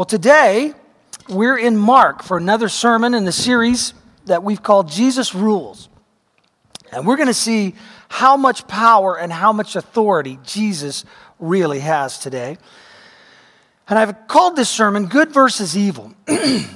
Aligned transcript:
Well, 0.00 0.06
today 0.06 0.72
we're 1.28 1.58
in 1.58 1.76
Mark 1.76 2.22
for 2.22 2.38
another 2.38 2.70
sermon 2.70 3.12
in 3.12 3.26
the 3.26 3.32
series 3.32 3.92
that 4.24 4.42
we've 4.42 4.62
called 4.62 4.88
Jesus 4.88 5.34
Rules. 5.34 5.90
And 6.90 7.06
we're 7.06 7.18
going 7.18 7.26
to 7.26 7.34
see 7.34 7.74
how 8.08 8.38
much 8.38 8.66
power 8.66 9.18
and 9.18 9.30
how 9.30 9.52
much 9.52 9.76
authority 9.76 10.38
Jesus 10.42 11.04
really 11.38 11.80
has 11.80 12.18
today. 12.18 12.56
And 13.90 13.98
I've 13.98 14.26
called 14.26 14.56
this 14.56 14.70
sermon 14.70 15.04
Good 15.04 15.34
versus 15.34 15.76
Evil. 15.76 16.14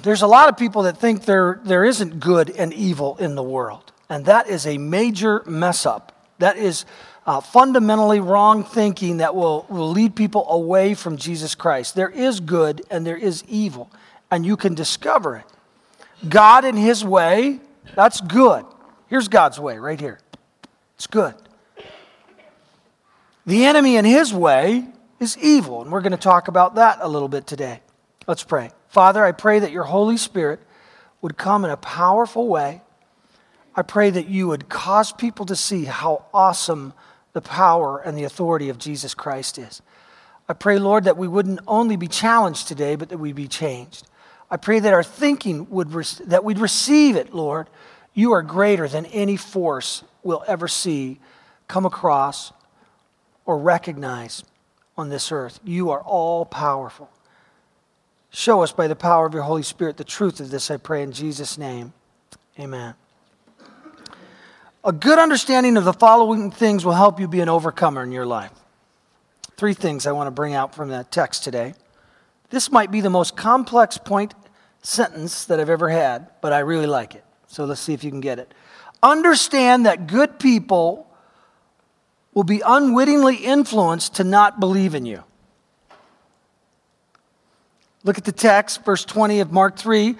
There's 0.03 0.21
a 0.21 0.27
lot 0.27 0.51
of 0.51 0.59
people 0.59 0.83
that 0.83 0.99
think 0.99 1.25
there, 1.25 1.63
there 1.65 1.87
isn't 1.87 2.21
good 2.21 2.51
and 2.51 2.75
evil 2.75 3.17
in 3.17 3.37
the 3.37 3.43
world. 3.43 3.91
And 4.11 4.27
that 4.27 4.51
is 4.51 4.67
a 4.67 4.77
major 4.77 5.43
mess 5.47 5.87
up. 5.87 6.29
That 6.41 6.59
is 6.59 6.85
uh, 7.27 7.41
fundamentally 7.41 8.21
wrong 8.21 8.65
thinking 8.65 9.19
that 9.19 9.35
will, 9.35 9.67
will 9.69 9.91
lead 9.91 10.15
people 10.15 10.49
away 10.49 10.95
from 10.95 11.17
Jesus 11.17 11.55
Christ. 11.55 11.95
There 11.95 12.11
is 12.11 12.41
good 12.41 12.83
and 12.91 13.07
there 13.07 13.17
is 13.17 13.45
evil, 13.49 13.91
and 14.31 14.45
you 14.45 14.57
can 14.57 14.75
discover 14.75 15.37
it. 15.37 15.45
God 16.29 16.65
in 16.65 16.77
His 16.77 17.05
way, 17.05 17.61
that's 17.95 18.21
good. 18.21 18.65
Here's 19.09 19.29
God's 19.29 19.59
way 19.59 19.79
right 19.79 20.01
here. 20.01 20.21
It's 20.97 21.07
good. 21.07 21.35
The 23.47 23.65
enemy 23.65 23.97
in 23.97 24.05
His 24.05 24.33
way 24.33 24.87
is 25.21 25.37
evil, 25.39 25.83
and 25.83 25.91
we're 25.91 26.01
going 26.01 26.13
to 26.13 26.19
talk 26.19 26.49
about 26.49 26.77
that 26.77 26.99
a 27.01 27.09
little 27.09 27.29
bit 27.29 27.47
today. 27.47 27.81
Let's 28.27 28.43
pray. 28.43 28.71
Father, 28.89 29.25
I 29.25 29.33
pray 29.33 29.59
that 29.59 29.73
your 29.73 29.85
Holy 29.85 30.17
Spirit 30.17 30.61
would 31.21 31.37
come 31.37 31.65
in 31.65 31.71
a 31.71 31.77
powerful 31.77 32.49
way. 32.49 32.83
I 33.75 33.83
pray 33.83 34.11
that 34.11 34.29
you 34.29 34.49
would 34.49 34.69
cause 34.69 35.13
people 35.13 35.47
to 35.47 35.57
see 35.57 35.85
how 35.85 36.27
awesome 36.33 36.95
the 37.35 37.43
power 37.43 37.99
and 37.99 38.17
the 38.17 38.25
authority 38.25 38.71
of 38.71 38.79
Jesus 38.79 39.13
Christ 39.13 39.59
is. 39.59 39.83
I 40.49 40.55
pray, 40.55 40.79
Lord, 40.79 41.05
that 41.05 41.19
we 41.19 41.29
wouldn't 41.29 41.61
only 41.67 41.97
be 41.97 42.09
challenged 42.09 42.69
today, 42.69 42.97
but 42.97 43.11
that 43.11 43.19
we'd 43.19 43.35
be 43.35 43.49
changed. 43.49 44.07
I 44.51 44.57
pray 44.57 44.79
that 44.79 44.95
our 44.95 45.03
thinking 45.03 45.69
would, 45.71 45.91
that 46.27 46.45
we'd 46.45 46.59
receive 46.59 47.17
it, 47.17 47.35
Lord. 47.35 47.69
You 48.15 48.33
are 48.33 48.43
greater 48.43 48.89
than 48.89 49.07
any 49.07 49.37
force 49.37 50.05
we'll 50.23 50.45
ever 50.47 50.69
see, 50.69 51.19
come 51.67 51.85
across, 51.85 52.53
or 53.47 53.59
recognize 53.59 54.45
on 54.97 55.09
this 55.09 55.33
earth. 55.33 55.61
You 55.65 55.91
are 55.91 56.01
all 56.01 56.45
powerful. 56.45 57.11
Show 58.31 58.63
us 58.63 58.73
by 58.73 58.87
the 58.87 58.97
power 58.97 59.27
of 59.27 59.35
your 59.35 59.43
Holy 59.43 59.63
Spirit 59.63 59.97
the 59.97 60.05
truth 60.05 60.41
of 60.41 60.51
this, 60.51 60.71
I 60.71 60.77
pray 60.77 61.03
in 61.03 61.13
Jesus' 61.13 61.59
name. 61.59 61.93
Amen. 62.59 62.95
A 64.87 64.93
good 64.93 65.19
understanding 65.19 65.79
of 65.79 65.85
the 65.85 65.95
following 65.95 66.51
things 66.51 66.85
will 66.85 66.93
help 66.93 67.19
you 67.19 67.27
be 67.27 67.41
an 67.41 67.49
overcomer 67.49 68.03
in 68.03 68.13
your 68.13 68.27
life. 68.27 68.53
Three 69.57 69.73
things 69.73 70.07
I 70.07 70.13
want 70.13 70.27
to 70.27 70.31
bring 70.31 70.53
out 70.53 70.75
from 70.75 70.91
that 70.91 71.11
text 71.11 71.43
today. 71.43 71.73
This 72.51 72.71
might 72.71 72.91
be 72.91 73.01
the 73.01 73.09
most 73.09 73.35
complex 73.35 73.97
point 73.97 74.35
sentence 74.83 75.47
that 75.47 75.59
I've 75.59 75.71
ever 75.71 75.89
had, 75.89 76.29
but 76.43 76.53
I 76.53 76.59
really 76.59 76.87
like 76.87 77.15
it. 77.15 77.25
So 77.47 77.65
let's 77.65 77.81
see 77.81 77.95
if 77.95 78.05
you 78.05 78.11
can 78.11 78.21
get 78.21 78.39
it. 78.39 78.53
Understand 79.03 79.87
that 79.87 80.07
good 80.07 80.39
people 80.39 81.09
will 82.35 82.45
be 82.45 82.61
unwittingly 82.65 83.37
influenced 83.37 84.17
to 84.17 84.25
not 84.25 84.61
believe 84.61 84.95
in 84.95 85.07
you. 85.07 85.25
Look 88.03 88.19
at 88.19 88.25
the 88.25 88.33
text, 88.33 88.85
verse 88.85 89.07
20 89.07 89.41
of 89.41 89.51
Mark 89.51 89.79
3. 89.79 90.15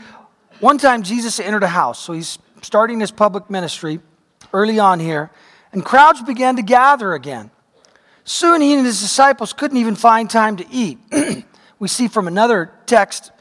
One 0.61 0.79
time 0.79 1.03
Jesus 1.03 1.39
entered 1.39 1.65
a 1.65 1.69
house, 1.69 1.99
so 1.99 2.15
he's 2.15 2.39
starting 2.63 3.01
his 3.01 3.11
public 3.11 3.51
ministry 3.51 4.01
early 4.55 4.79
on 4.79 5.01
here, 5.01 5.31
and 5.73 5.85
crowds 5.85 6.23
began 6.23 6.57
to 6.57 6.63
gather 6.63 7.13
again. 7.13 7.51
Soon 8.23 8.63
he 8.63 8.73
and 8.73 8.87
his 8.87 9.01
disciples 9.01 9.53
couldn't 9.53 9.77
even 9.77 9.97
find 9.97 10.31
time 10.31 10.57
to 10.57 10.67
eat. 10.71 10.99
we 11.79 11.89
see 11.89 12.09
from 12.09 12.27
another 12.27 12.73
text, 12.87 13.33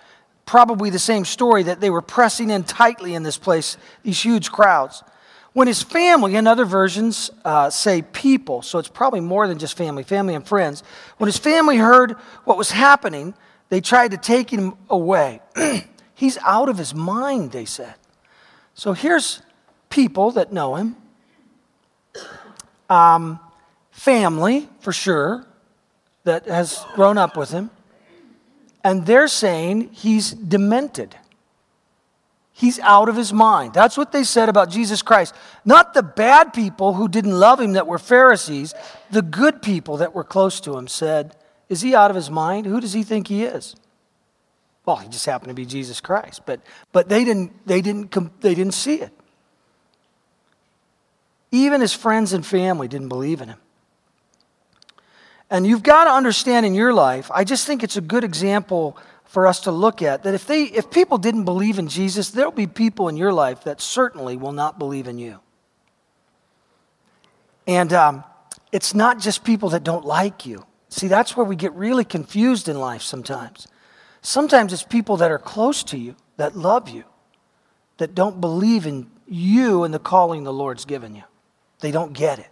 probably 0.45 0.89
the 0.89 0.99
same 0.99 1.23
story, 1.23 1.63
that 1.63 1.79
they 1.79 1.89
were 1.89 2.01
pressing 2.01 2.49
in 2.49 2.63
tightly 2.63 3.13
in 3.13 3.23
this 3.23 3.37
place, 3.37 3.77
these 4.01 4.21
huge 4.21 4.51
crowds. 4.51 5.03
When 5.53 5.67
his 5.67 5.83
family, 5.83 6.35
and 6.35 6.47
other 6.47 6.65
versions 6.65 7.29
uh, 7.45 7.69
say 7.69 8.01
people, 8.01 8.63
so 8.63 8.79
it's 8.79 8.89
probably 8.89 9.19
more 9.19 9.47
than 9.47 9.59
just 9.59 9.77
family, 9.77 10.01
family 10.01 10.33
and 10.33 10.45
friends. 10.45 10.83
When 11.19 11.27
his 11.27 11.37
family 11.37 11.77
heard 11.77 12.13
what 12.43 12.57
was 12.57 12.71
happening, 12.71 13.35
they 13.69 13.79
tried 13.79 14.11
to 14.11 14.17
take 14.17 14.49
him 14.49 14.73
away. 14.89 15.41
He's 16.15 16.39
out 16.39 16.69
of 16.69 16.79
his 16.79 16.95
mind, 16.95 17.51
they 17.51 17.65
said. 17.65 17.93
So 18.73 18.93
here's 18.93 19.43
people 19.89 20.31
that 20.31 20.51
know 20.51 20.75
him 20.75 20.95
um, 22.93 23.39
family, 23.91 24.69
for 24.79 24.93
sure, 24.93 25.45
that 26.25 26.45
has 26.47 26.85
grown 26.93 27.17
up 27.17 27.35
with 27.35 27.49
him. 27.49 27.71
And 28.83 29.05
they're 29.05 29.27
saying 29.27 29.89
he's 29.93 30.31
demented. 30.31 31.15
He's 32.51 32.79
out 32.79 33.09
of 33.09 33.15
his 33.15 33.33
mind. 33.33 33.73
That's 33.73 33.97
what 33.97 34.11
they 34.11 34.23
said 34.23 34.47
about 34.47 34.69
Jesus 34.69 35.01
Christ. 35.01 35.33
Not 35.65 35.93
the 35.93 36.03
bad 36.03 36.53
people 36.53 36.93
who 36.93 37.07
didn't 37.07 37.39
love 37.39 37.59
him 37.59 37.73
that 37.73 37.87
were 37.87 37.97
Pharisees, 37.97 38.75
the 39.09 39.23
good 39.23 39.61
people 39.61 39.97
that 39.97 40.13
were 40.13 40.23
close 40.23 40.59
to 40.61 40.77
him 40.77 40.87
said, 40.87 41.35
Is 41.69 41.81
he 41.81 41.95
out 41.95 42.11
of 42.11 42.15
his 42.15 42.29
mind? 42.29 42.67
Who 42.67 42.79
does 42.79 42.93
he 42.93 43.01
think 43.01 43.27
he 43.27 43.43
is? 43.43 43.75
Well, 44.85 44.97
he 44.97 45.07
just 45.07 45.25
happened 45.25 45.49
to 45.49 45.55
be 45.55 45.65
Jesus 45.65 45.99
Christ. 45.99 46.41
But, 46.45 46.61
but 46.91 47.09
they, 47.09 47.23
didn't, 47.23 47.65
they, 47.65 47.81
didn't, 47.81 48.41
they 48.41 48.53
didn't 48.53 48.73
see 48.75 48.95
it. 48.95 49.11
Even 51.53 51.81
his 51.81 51.93
friends 51.93 52.33
and 52.33 52.43
family 52.43 52.87
didn't 52.87 53.09
believe 53.09 53.39
in 53.39 53.49
him. 53.49 53.59
And 55.51 55.67
you've 55.67 55.83
got 55.83 56.05
to 56.05 56.09
understand 56.09 56.65
in 56.65 56.73
your 56.73 56.95
life, 56.95 57.29
I 57.31 57.43
just 57.43 57.67
think 57.67 57.83
it's 57.83 57.95
a 57.95 58.01
good 58.01 58.23
example 58.23 58.97
for 59.25 59.45
us 59.45 59.59
to 59.61 59.71
look 59.71 60.01
at 60.01 60.23
that 60.23 60.33
if, 60.33 60.47
they, 60.47 60.63
if 60.63 60.89
people 60.89 61.19
didn't 61.19 61.45
believe 61.45 61.77
in 61.77 61.87
Jesus, 61.87 62.31
there'll 62.31 62.51
be 62.51 62.65
people 62.65 63.07
in 63.07 63.17
your 63.17 63.31
life 63.31 63.65
that 63.65 63.81
certainly 63.81 64.35
will 64.35 64.51
not 64.51 64.79
believe 64.79 65.07
in 65.07 65.19
you. 65.19 65.41
And 67.67 67.93
um, 67.93 68.23
it's 68.71 68.95
not 68.95 69.19
just 69.19 69.43
people 69.43 69.69
that 69.69 69.83
don't 69.83 70.05
like 70.05 70.47
you. 70.47 70.65
See, 70.89 71.07
that's 71.07 71.37
where 71.37 71.45
we 71.45 71.55
get 71.55 71.71
really 71.73 72.03
confused 72.03 72.67
in 72.67 72.79
life 72.79 73.03
sometimes. 73.03 73.67
Sometimes 74.23 74.73
it's 74.73 74.81
people 74.81 75.17
that 75.17 75.29
are 75.29 75.37
close 75.37 75.83
to 75.83 75.99
you, 75.99 76.15
that 76.37 76.57
love 76.57 76.89
you, 76.89 77.03
that 77.97 78.15
don't 78.15 78.41
believe 78.41 78.87
in 78.87 79.11
you 79.27 79.83
and 79.83 79.93
the 79.93 79.99
calling 79.99 80.45
the 80.45 80.53
Lord's 80.53 80.85
given 80.85 81.15
you. 81.15 81.23
They 81.83 81.91
don't 81.91 82.13
get 82.13 82.39
it. 82.39 82.49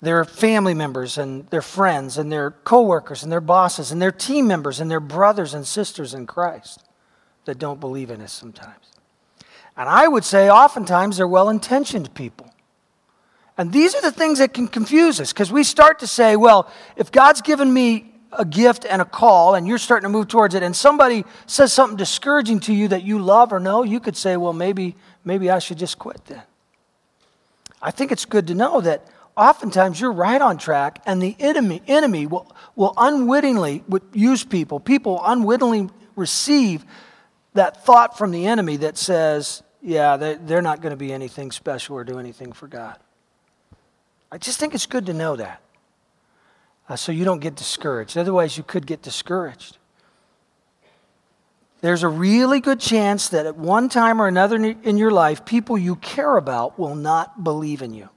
Their 0.00 0.24
family 0.24 0.74
members 0.74 1.18
and 1.18 1.44
their 1.48 1.60
friends 1.60 2.18
and 2.18 2.30
their 2.30 2.52
coworkers 2.52 3.24
and 3.24 3.32
their 3.32 3.40
bosses 3.40 3.90
and 3.90 4.00
their 4.00 4.12
team 4.12 4.46
members 4.46 4.78
and 4.78 4.88
their 4.88 5.00
brothers 5.00 5.52
and 5.52 5.66
sisters 5.66 6.14
in 6.14 6.28
Christ 6.28 6.84
that 7.44 7.58
don't 7.58 7.80
believe 7.80 8.12
in 8.12 8.20
us 8.22 8.32
sometimes. 8.32 8.92
And 9.76 9.88
I 9.88 10.06
would 10.06 10.22
say 10.22 10.48
oftentimes 10.48 11.16
they're 11.16 11.26
well 11.26 11.48
intentioned 11.48 12.14
people. 12.14 12.54
And 13.58 13.72
these 13.72 13.96
are 13.96 14.02
the 14.02 14.12
things 14.12 14.38
that 14.38 14.54
can 14.54 14.68
confuse 14.68 15.20
us 15.20 15.32
because 15.32 15.50
we 15.50 15.64
start 15.64 15.98
to 15.98 16.06
say, 16.06 16.36
well, 16.36 16.70
if 16.94 17.10
God's 17.10 17.40
given 17.40 17.72
me 17.72 18.14
a 18.30 18.44
gift 18.44 18.86
and 18.88 19.02
a 19.02 19.04
call 19.04 19.56
and 19.56 19.66
you're 19.66 19.78
starting 19.78 20.04
to 20.04 20.16
move 20.16 20.28
towards 20.28 20.54
it 20.54 20.62
and 20.62 20.76
somebody 20.76 21.24
says 21.46 21.72
something 21.72 21.96
discouraging 21.96 22.60
to 22.60 22.72
you 22.72 22.86
that 22.86 23.02
you 23.02 23.18
love 23.18 23.52
or 23.52 23.58
know, 23.58 23.82
you 23.82 23.98
could 23.98 24.16
say, 24.16 24.36
well, 24.36 24.52
maybe, 24.52 24.94
maybe 25.24 25.50
I 25.50 25.58
should 25.58 25.78
just 25.78 25.98
quit 25.98 26.24
then. 26.26 26.42
I 27.86 27.92
think 27.92 28.10
it's 28.10 28.24
good 28.24 28.48
to 28.48 28.54
know 28.56 28.80
that 28.80 29.06
oftentimes 29.36 30.00
you're 30.00 30.12
right 30.12 30.42
on 30.42 30.58
track 30.58 31.00
and 31.06 31.22
the 31.22 31.36
enemy, 31.38 31.82
enemy 31.86 32.26
will, 32.26 32.50
will 32.74 32.92
unwittingly 32.96 33.84
use 34.12 34.42
people. 34.42 34.80
People 34.80 35.22
unwittingly 35.24 35.88
receive 36.16 36.84
that 37.54 37.86
thought 37.86 38.18
from 38.18 38.32
the 38.32 38.48
enemy 38.48 38.76
that 38.78 38.98
says, 38.98 39.62
yeah, 39.80 40.16
they're 40.16 40.62
not 40.62 40.80
going 40.80 40.90
to 40.90 40.96
be 40.96 41.12
anything 41.12 41.52
special 41.52 41.94
or 41.94 42.02
do 42.02 42.18
anything 42.18 42.52
for 42.52 42.66
God. 42.66 42.96
I 44.32 44.38
just 44.38 44.58
think 44.58 44.74
it's 44.74 44.86
good 44.86 45.06
to 45.06 45.14
know 45.14 45.36
that 45.36 45.62
uh, 46.88 46.96
so 46.96 47.12
you 47.12 47.24
don't 47.24 47.38
get 47.38 47.54
discouraged. 47.54 48.18
Otherwise, 48.18 48.58
you 48.58 48.64
could 48.64 48.84
get 48.84 49.00
discouraged. 49.00 49.78
There's 51.86 52.02
a 52.02 52.08
really 52.08 52.58
good 52.58 52.80
chance 52.80 53.28
that 53.28 53.46
at 53.46 53.56
one 53.56 53.88
time 53.88 54.20
or 54.20 54.26
another 54.26 54.56
in 54.56 54.98
your 54.98 55.12
life, 55.12 55.44
people 55.44 55.78
you 55.78 55.94
care 55.94 56.36
about 56.36 56.80
will 56.80 56.96
not 56.96 57.44
believe 57.44 57.80
in 57.80 57.94
you 57.94 58.08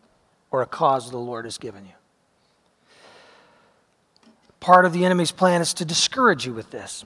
or 0.50 0.63
a 0.63 0.66
cause 0.66 1.12
the 1.12 1.19
Lord 1.19 1.45
has 1.45 1.60
given 1.60 1.86
you. 1.86 1.92
Part 4.60 4.86
of 4.86 4.94
the 4.94 5.06
enemy's 5.06 5.31
plan 5.31 5.62
is 5.62 5.75
to 5.75 5.86
discourage 5.86 6.48
you 6.48 6.54
with 6.56 6.71
this. 6.71 7.06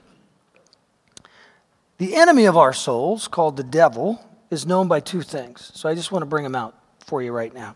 The 1.98 2.16
enemy 2.16 2.46
of 2.46 2.56
our 2.56 2.72
souls, 2.72 3.28
called 3.28 3.58
the 3.58 3.66
devil, 3.66 4.26
is 4.50 4.66
known 4.66 4.88
by 4.88 5.02
two 5.02 5.22
things. 5.22 5.70
So 5.74 5.90
I 5.90 5.96
just 5.96 6.14
want 6.14 6.22
to 6.22 6.28
bring 6.28 6.46
him 6.46 6.56
out 6.56 6.78
for 7.06 7.22
you 7.22 7.34
right 7.34 7.54
now. 7.54 7.76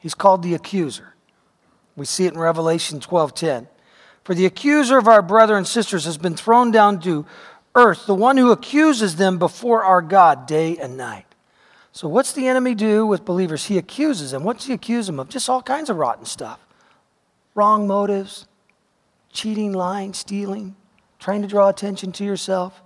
He's 0.00 0.16
called 0.16 0.42
the 0.42 0.54
accuser. 0.54 1.14
We 1.94 2.04
see 2.04 2.26
it 2.26 2.32
in 2.32 2.40
Revelation 2.40 2.98
12:10. 2.98 3.68
For 4.24 4.34
the 4.34 4.44
accuser 4.44 4.98
of 4.98 5.06
our 5.06 5.22
brother 5.22 5.56
and 5.56 5.68
sisters 5.68 6.04
has 6.04 6.18
been 6.18 6.34
thrown 6.34 6.72
down 6.72 6.98
to 7.02 7.24
earth, 7.78 8.06
the 8.06 8.14
one 8.14 8.36
who 8.36 8.50
accuses 8.50 9.16
them 9.16 9.38
before 9.38 9.84
our 9.84 10.02
God 10.02 10.46
day 10.46 10.76
and 10.76 10.96
night. 10.96 11.24
So, 11.92 12.08
what's 12.08 12.32
the 12.32 12.46
enemy 12.46 12.74
do 12.74 13.06
with 13.06 13.24
believers? 13.24 13.66
He 13.66 13.78
accuses 13.78 14.32
them. 14.32 14.44
What's 14.44 14.66
he 14.66 14.72
accuse 14.72 15.06
them 15.06 15.18
of? 15.18 15.28
Just 15.28 15.48
all 15.48 15.62
kinds 15.62 15.90
of 15.90 15.96
rotten 15.96 16.24
stuff 16.24 16.60
wrong 17.54 17.88
motives, 17.88 18.46
cheating, 19.32 19.72
lying, 19.72 20.14
stealing, 20.14 20.76
trying 21.18 21.42
to 21.42 21.48
draw 21.48 21.68
attention 21.68 22.12
to 22.12 22.24
yourself. 22.24 22.82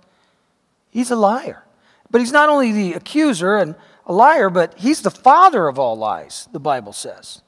He's 0.89 1.11
a 1.11 1.15
liar. 1.15 1.63
But 2.09 2.21
he's 2.21 2.31
not 2.31 2.49
only 2.49 2.71
the 2.71 2.93
accuser 2.93 3.55
and 3.55 3.75
a 4.05 4.13
liar, 4.13 4.49
but 4.49 4.77
he's 4.77 5.01
the 5.01 5.11
father 5.11 5.67
of 5.67 5.77
all 5.77 5.95
lies, 5.95 6.47
the 6.51 6.59
Bible 6.59 6.93
says. 6.93 7.41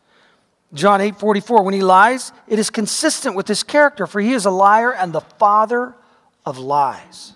John 0.74 1.02
8 1.02 1.18
44, 1.18 1.64
when 1.64 1.74
he 1.74 1.82
lies, 1.82 2.32
it 2.48 2.60
is 2.60 2.70
consistent 2.70 3.36
with 3.36 3.48
his 3.48 3.64
character, 3.64 4.06
for 4.06 4.20
he 4.20 4.34
is 4.34 4.46
a 4.46 4.52
liar 4.52 4.94
and 4.94 5.14
the 5.14 5.22
father 5.22 5.96
of 6.46 6.58
lies. 6.58 7.34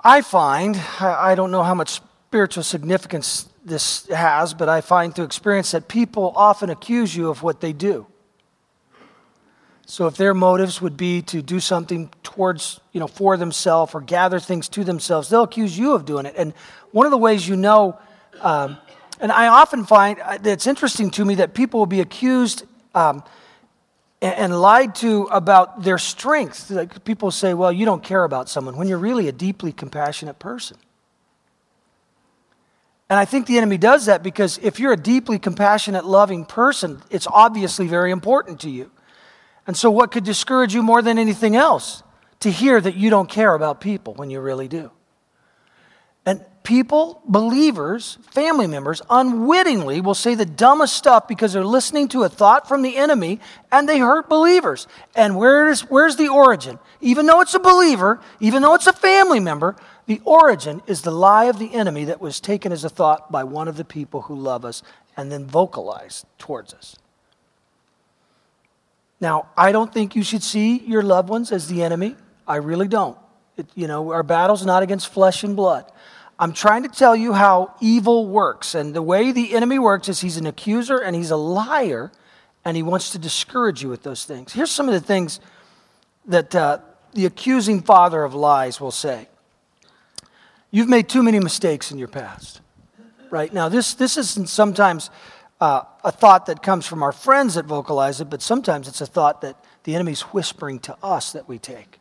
I 0.00 0.20
find, 0.22 0.76
I 1.00 1.34
don't 1.34 1.50
know 1.50 1.62
how 1.62 1.74
much 1.74 2.00
spiritual 2.28 2.62
significance 2.62 3.48
this 3.64 4.06
has, 4.06 4.54
but 4.54 4.68
I 4.68 4.80
find 4.80 5.14
through 5.14 5.24
experience 5.24 5.72
that 5.72 5.88
people 5.88 6.32
often 6.36 6.70
accuse 6.70 7.16
you 7.16 7.28
of 7.28 7.42
what 7.42 7.60
they 7.60 7.72
do. 7.72 8.06
So 9.86 10.06
if 10.06 10.16
their 10.16 10.34
motives 10.34 10.80
would 10.82 10.96
be 10.96 11.22
to 11.22 11.42
do 11.42 11.60
something 11.60 12.10
towards, 12.22 12.80
you 12.92 13.00
know, 13.00 13.06
for 13.06 13.36
themselves 13.36 13.94
or 13.94 14.00
gather 14.00 14.40
things 14.40 14.68
to 14.70 14.84
themselves, 14.84 15.28
they'll 15.28 15.44
accuse 15.44 15.78
you 15.78 15.94
of 15.94 16.04
doing 16.04 16.26
it. 16.26 16.34
And 16.36 16.54
one 16.90 17.06
of 17.06 17.12
the 17.12 17.18
ways 17.18 17.48
you 17.48 17.56
know, 17.56 17.98
um, 18.40 18.78
and 19.20 19.32
I 19.32 19.46
often 19.46 19.84
find 19.84 20.20
uh, 20.20 20.38
it's 20.44 20.66
interesting 20.66 21.10
to 21.12 21.24
me 21.24 21.36
that 21.36 21.54
people 21.54 21.80
will 21.80 21.86
be 21.86 22.00
accused 22.00 22.64
um, 22.94 23.22
and, 24.22 24.58
lied 24.58 24.94
to 24.96 25.24
about 25.24 25.82
their 25.82 25.98
strengths. 25.98 26.70
Like 26.70 27.04
people 27.04 27.30
say, 27.30 27.54
well, 27.54 27.72
you 27.72 27.84
don't 27.84 28.02
care 28.02 28.24
about 28.24 28.48
someone 28.48 28.76
when 28.76 28.88
you're 28.88 28.98
really 28.98 29.28
a 29.28 29.32
deeply 29.32 29.72
compassionate 29.72 30.38
person. 30.38 30.78
And 33.08 33.18
I 33.18 33.24
think 33.24 33.46
the 33.46 33.56
enemy 33.56 33.78
does 33.78 34.06
that 34.06 34.22
because 34.22 34.58
if 34.58 34.80
you're 34.80 34.92
a 34.92 34.96
deeply 34.96 35.38
compassionate, 35.38 36.04
loving 36.04 36.44
person, 36.44 37.02
it's 37.10 37.26
obviously 37.28 37.86
very 37.86 38.10
important 38.10 38.60
to 38.60 38.70
you. 38.70 38.90
And 39.66 39.76
so, 39.76 39.90
what 39.90 40.10
could 40.10 40.24
discourage 40.24 40.74
you 40.74 40.82
more 40.82 41.02
than 41.02 41.18
anything 41.18 41.56
else? 41.56 42.02
To 42.40 42.50
hear 42.50 42.80
that 42.80 42.96
you 42.96 43.10
don't 43.10 43.30
care 43.30 43.54
about 43.54 43.80
people 43.80 44.14
when 44.14 44.30
you 44.30 44.40
really 44.40 44.68
do. 44.68 44.90
And 46.26 46.44
people, 46.66 47.22
believers, 47.28 48.18
family 48.32 48.66
members, 48.66 49.00
unwittingly 49.08 50.00
will 50.00 50.14
say 50.14 50.34
the 50.34 50.44
dumbest 50.44 50.96
stuff 50.96 51.28
because 51.28 51.52
they're 51.52 51.64
listening 51.64 52.08
to 52.08 52.24
a 52.24 52.28
thought 52.28 52.66
from 52.66 52.82
the 52.82 52.96
enemy 52.96 53.38
and 53.70 53.88
they 53.88 54.00
hurt 54.00 54.28
believers. 54.28 54.88
And 55.14 55.36
where 55.36 55.68
is, 55.68 55.82
where's 55.82 56.16
the 56.16 56.26
origin? 56.26 56.80
Even 57.00 57.26
though 57.26 57.40
it's 57.40 57.54
a 57.54 57.60
believer, 57.60 58.20
even 58.40 58.62
though 58.62 58.74
it's 58.74 58.88
a 58.88 58.92
family 58.92 59.38
member, 59.38 59.76
the 60.06 60.20
origin 60.24 60.82
is 60.88 61.02
the 61.02 61.12
lie 61.12 61.44
of 61.44 61.60
the 61.60 61.72
enemy 61.72 62.04
that 62.06 62.20
was 62.20 62.40
taken 62.40 62.72
as 62.72 62.82
a 62.82 62.88
thought 62.88 63.30
by 63.30 63.44
one 63.44 63.68
of 63.68 63.76
the 63.76 63.84
people 63.84 64.22
who 64.22 64.34
love 64.34 64.64
us 64.64 64.82
and 65.16 65.30
then 65.30 65.46
vocalized 65.46 66.26
towards 66.36 66.74
us. 66.74 66.96
Now, 69.20 69.50
I 69.56 69.70
don't 69.70 69.94
think 69.94 70.16
you 70.16 70.24
should 70.24 70.42
see 70.42 70.78
your 70.78 71.02
loved 71.02 71.28
ones 71.28 71.52
as 71.52 71.68
the 71.68 71.84
enemy. 71.84 72.16
I 72.44 72.56
really 72.56 72.88
don't. 72.88 73.16
It, 73.56 73.66
you 73.76 73.86
know, 73.86 74.10
our 74.10 74.24
battle's 74.24 74.66
not 74.66 74.82
against 74.82 75.08
flesh 75.08 75.44
and 75.44 75.54
blood. 75.54 75.90
I'm 76.38 76.52
trying 76.52 76.82
to 76.82 76.88
tell 76.88 77.16
you 77.16 77.32
how 77.32 77.74
evil 77.80 78.26
works. 78.26 78.74
And 78.74 78.94
the 78.94 79.02
way 79.02 79.32
the 79.32 79.54
enemy 79.54 79.78
works 79.78 80.08
is 80.08 80.20
he's 80.20 80.36
an 80.36 80.46
accuser 80.46 80.98
and 80.98 81.16
he's 81.16 81.30
a 81.30 81.36
liar, 81.36 82.12
and 82.64 82.76
he 82.76 82.82
wants 82.82 83.10
to 83.10 83.18
discourage 83.18 83.82
you 83.82 83.88
with 83.88 84.02
those 84.02 84.24
things. 84.24 84.52
Here's 84.52 84.70
some 84.70 84.88
of 84.88 84.94
the 84.94 85.00
things 85.00 85.40
that 86.26 86.54
uh, 86.54 86.78
the 87.14 87.26
accusing 87.26 87.80
father 87.80 88.22
of 88.22 88.34
lies 88.34 88.80
will 88.80 88.90
say 88.90 89.28
You've 90.70 90.88
made 90.88 91.08
too 91.08 91.22
many 91.22 91.38
mistakes 91.38 91.90
in 91.90 91.96
your 91.96 92.08
past. 92.08 92.60
Right? 93.30 93.52
Now, 93.52 93.68
this, 93.68 93.94
this 93.94 94.16
isn't 94.16 94.48
sometimes 94.48 95.10
uh, 95.60 95.82
a 96.04 96.12
thought 96.12 96.46
that 96.46 96.62
comes 96.62 96.86
from 96.86 97.02
our 97.02 97.12
friends 97.12 97.54
that 97.54 97.64
vocalize 97.64 98.20
it, 98.20 98.28
but 98.28 98.42
sometimes 98.42 98.88
it's 98.88 99.00
a 99.00 99.06
thought 99.06 99.40
that 99.40 99.56
the 99.84 99.94
enemy's 99.94 100.20
whispering 100.22 100.78
to 100.80 100.96
us 101.02 101.32
that 101.32 101.48
we 101.48 101.58
take. 101.58 101.98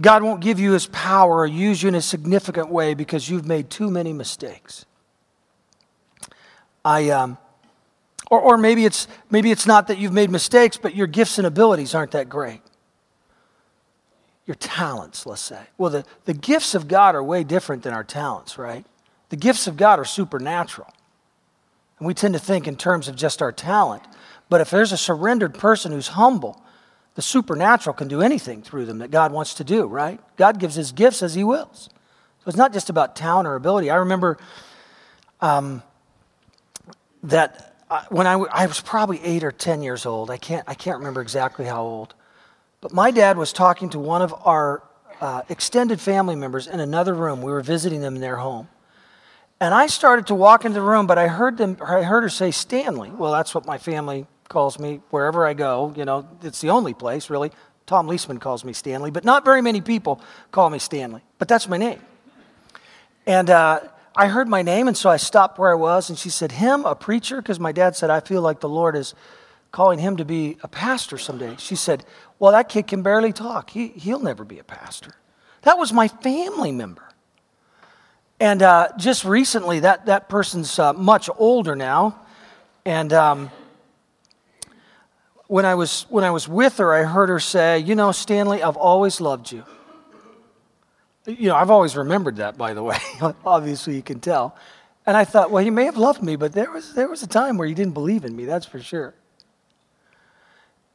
God 0.00 0.22
won't 0.22 0.40
give 0.40 0.58
you 0.60 0.72
his 0.72 0.86
power 0.86 1.38
or 1.38 1.46
use 1.46 1.82
you 1.82 1.88
in 1.88 1.94
a 1.94 2.02
significant 2.02 2.68
way 2.68 2.94
because 2.94 3.28
you've 3.28 3.46
made 3.46 3.70
too 3.70 3.90
many 3.90 4.12
mistakes. 4.12 4.84
I, 6.84 7.10
um, 7.10 7.38
or, 8.30 8.40
or 8.40 8.56
maybe, 8.56 8.84
it's, 8.84 9.08
maybe 9.30 9.50
it's 9.50 9.66
not 9.66 9.88
that 9.88 9.98
you've 9.98 10.12
made 10.12 10.30
mistakes, 10.30 10.76
but 10.76 10.94
your 10.94 11.06
gifts 11.06 11.38
and 11.38 11.46
abilities 11.46 11.94
aren't 11.94 12.12
that 12.12 12.28
great. 12.28 12.60
Your 14.46 14.54
talents, 14.54 15.26
let's 15.26 15.42
say. 15.42 15.60
Well, 15.76 15.90
the, 15.90 16.04
the 16.24 16.34
gifts 16.34 16.74
of 16.74 16.88
God 16.88 17.14
are 17.14 17.22
way 17.22 17.44
different 17.44 17.82
than 17.82 17.92
our 17.92 18.04
talents, 18.04 18.58
right? 18.58 18.84
The 19.28 19.36
gifts 19.36 19.66
of 19.66 19.76
God 19.76 19.98
are 19.98 20.04
supernatural. 20.04 20.92
And 21.98 22.06
we 22.06 22.14
tend 22.14 22.34
to 22.34 22.40
think 22.40 22.66
in 22.66 22.76
terms 22.76 23.08
of 23.08 23.16
just 23.16 23.42
our 23.42 23.52
talent. 23.52 24.02
But 24.48 24.60
if 24.60 24.70
there's 24.70 24.92
a 24.92 24.96
surrendered 24.96 25.54
person 25.54 25.92
who's 25.92 26.08
humble, 26.08 26.60
the 27.14 27.22
supernatural 27.22 27.94
can 27.94 28.08
do 28.08 28.22
anything 28.22 28.62
through 28.62 28.86
them 28.86 28.98
that 28.98 29.10
God 29.10 29.32
wants 29.32 29.54
to 29.54 29.64
do, 29.64 29.86
right? 29.86 30.20
God 30.36 30.58
gives 30.58 30.74
his 30.74 30.92
gifts 30.92 31.22
as 31.22 31.34
he 31.34 31.44
wills. 31.44 31.88
So 32.40 32.48
it's 32.48 32.56
not 32.56 32.72
just 32.72 32.88
about 32.88 33.16
talent 33.16 33.46
or 33.46 33.54
ability. 33.54 33.90
I 33.90 33.96
remember 33.96 34.38
um, 35.40 35.82
that 37.24 37.74
uh, 37.90 38.04
when 38.08 38.26
I, 38.26 38.32
w- 38.32 38.50
I 38.52 38.66
was 38.66 38.80
probably 38.80 39.20
eight 39.22 39.44
or 39.44 39.52
10 39.52 39.82
years 39.82 40.06
old, 40.06 40.30
I 40.30 40.36
can't, 40.36 40.64
I 40.68 40.74
can't 40.74 40.98
remember 40.98 41.20
exactly 41.20 41.66
how 41.66 41.82
old, 41.82 42.14
but 42.80 42.92
my 42.92 43.10
dad 43.10 43.36
was 43.36 43.52
talking 43.52 43.90
to 43.90 43.98
one 43.98 44.22
of 44.22 44.34
our 44.46 44.82
uh, 45.20 45.42
extended 45.48 46.00
family 46.00 46.36
members 46.36 46.66
in 46.66 46.80
another 46.80 47.14
room. 47.14 47.42
We 47.42 47.52
were 47.52 47.60
visiting 47.60 48.00
them 48.00 48.14
in 48.14 48.20
their 48.20 48.36
home. 48.36 48.68
And 49.60 49.74
I 49.74 49.88
started 49.88 50.28
to 50.28 50.34
walk 50.34 50.64
into 50.64 50.80
the 50.80 50.86
room, 50.86 51.06
but 51.06 51.18
I 51.18 51.28
heard 51.28 51.58
them 51.58 51.76
I 51.82 52.02
heard 52.02 52.22
her 52.22 52.30
say 52.30 52.50
Stanley. 52.50 53.10
Well, 53.10 53.32
that's 53.32 53.54
what 53.54 53.66
my 53.66 53.76
family 53.76 54.26
calls 54.50 54.78
me 54.78 55.00
wherever 55.08 55.46
I 55.46 55.54
go. 55.54 55.94
You 55.96 56.04
know, 56.04 56.28
it's 56.42 56.60
the 56.60 56.68
only 56.68 56.92
place 56.92 57.30
really. 57.30 57.50
Tom 57.86 58.06
Leisman 58.06 58.38
calls 58.38 58.64
me 58.64 58.74
Stanley, 58.74 59.10
but 59.10 59.24
not 59.24 59.44
very 59.44 59.62
many 59.62 59.80
people 59.80 60.20
call 60.52 60.68
me 60.68 60.78
Stanley. 60.78 61.22
But 61.38 61.48
that's 61.48 61.66
my 61.66 61.78
name. 61.78 62.00
And 63.26 63.48
uh, 63.48 63.80
I 64.14 64.26
heard 64.26 64.48
my 64.48 64.62
name, 64.62 64.86
and 64.86 64.96
so 64.96 65.08
I 65.08 65.16
stopped 65.16 65.58
where 65.58 65.70
I 65.70 65.74
was, 65.74 66.10
and 66.10 66.18
she 66.18 66.28
said, 66.28 66.52
"Him, 66.52 66.84
a 66.84 66.94
preacher?" 66.94 67.40
Because 67.40 67.58
my 67.58 67.72
dad 67.72 67.96
said, 67.96 68.10
"I 68.10 68.20
feel 68.20 68.42
like 68.42 68.60
the 68.60 68.68
Lord 68.68 68.96
is 68.96 69.14
calling 69.72 69.98
him 69.98 70.16
to 70.18 70.24
be 70.24 70.58
a 70.62 70.68
pastor 70.68 71.16
someday." 71.16 71.54
She 71.58 71.76
said, 71.76 72.04
"Well, 72.38 72.52
that 72.52 72.68
kid 72.68 72.86
can 72.86 73.02
barely 73.02 73.32
talk. 73.32 73.70
He, 73.70 73.88
he'll 73.88 74.20
never 74.20 74.44
be 74.44 74.58
a 74.58 74.64
pastor." 74.64 75.14
That 75.62 75.78
was 75.78 75.92
my 75.92 76.08
family 76.08 76.72
member. 76.72 77.08
And 78.40 78.62
uh, 78.62 78.88
just 78.96 79.24
recently, 79.24 79.80
that, 79.80 80.06
that 80.06 80.28
person's 80.30 80.78
uh, 80.78 80.94
much 80.94 81.28
older 81.36 81.76
now. 81.76 82.18
And 82.86 83.12
um, 83.12 83.50
when, 85.50 85.64
I 85.64 85.74
was, 85.74 86.06
when 86.08 86.22
I 86.22 86.30
was 86.30 86.46
with 86.46 86.78
her, 86.78 86.94
I 86.94 87.02
heard 87.02 87.28
her 87.28 87.40
say, 87.40 87.80
You 87.80 87.96
know, 87.96 88.12
Stanley, 88.12 88.62
I've 88.62 88.76
always 88.76 89.20
loved 89.20 89.50
you. 89.50 89.64
You 91.26 91.48
know, 91.48 91.56
I've 91.56 91.72
always 91.72 91.96
remembered 91.96 92.36
that, 92.36 92.56
by 92.56 92.72
the 92.72 92.84
way. 92.84 92.98
Obviously, 93.44 93.96
you 93.96 94.02
can 94.02 94.20
tell. 94.20 94.56
And 95.06 95.16
I 95.16 95.24
thought, 95.24 95.50
well, 95.50 95.62
he 95.62 95.70
may 95.70 95.86
have 95.86 95.96
loved 95.96 96.22
me, 96.22 96.36
but 96.36 96.52
there 96.52 96.70
was, 96.70 96.94
there 96.94 97.08
was 97.08 97.24
a 97.24 97.26
time 97.26 97.58
where 97.58 97.66
he 97.66 97.74
didn't 97.74 97.94
believe 97.94 98.24
in 98.24 98.36
me, 98.36 98.44
that's 98.44 98.64
for 98.64 98.80
sure. 98.80 99.12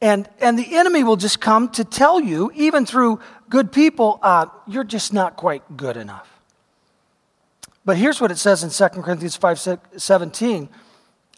And, 0.00 0.26
and 0.40 0.58
the 0.58 0.76
enemy 0.76 1.04
will 1.04 1.16
just 1.16 1.38
come 1.38 1.68
to 1.72 1.84
tell 1.84 2.18
you, 2.18 2.50
even 2.54 2.86
through 2.86 3.20
good 3.50 3.72
people, 3.72 4.18
uh, 4.22 4.46
you're 4.66 4.84
just 4.84 5.12
not 5.12 5.36
quite 5.36 5.76
good 5.76 5.98
enough. 5.98 6.30
But 7.84 7.98
here's 7.98 8.22
what 8.22 8.30
it 8.30 8.38
says 8.38 8.62
in 8.62 8.70
2 8.70 9.02
Corinthians 9.02 9.36
5 9.36 9.78
17. 9.98 10.68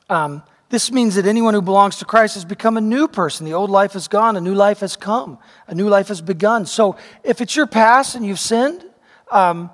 Um, 0.08 0.42
this 0.70 0.92
means 0.92 1.14
that 1.14 1.26
anyone 1.26 1.54
who 1.54 1.62
belongs 1.62 1.96
to 1.98 2.04
Christ 2.04 2.34
has 2.34 2.44
become 2.44 2.76
a 2.76 2.80
new 2.80 3.08
person. 3.08 3.46
The 3.46 3.54
old 3.54 3.70
life 3.70 3.96
is 3.96 4.06
gone, 4.06 4.36
a 4.36 4.40
new 4.40 4.54
life 4.54 4.80
has 4.80 4.96
come, 4.96 5.38
a 5.66 5.74
new 5.74 5.88
life 5.88 6.08
has 6.08 6.20
begun. 6.20 6.66
So 6.66 6.96
if 7.24 7.40
it's 7.40 7.56
your 7.56 7.66
past 7.66 8.14
and 8.14 8.24
you've 8.24 8.38
sinned, 8.38 8.84
um, 9.30 9.70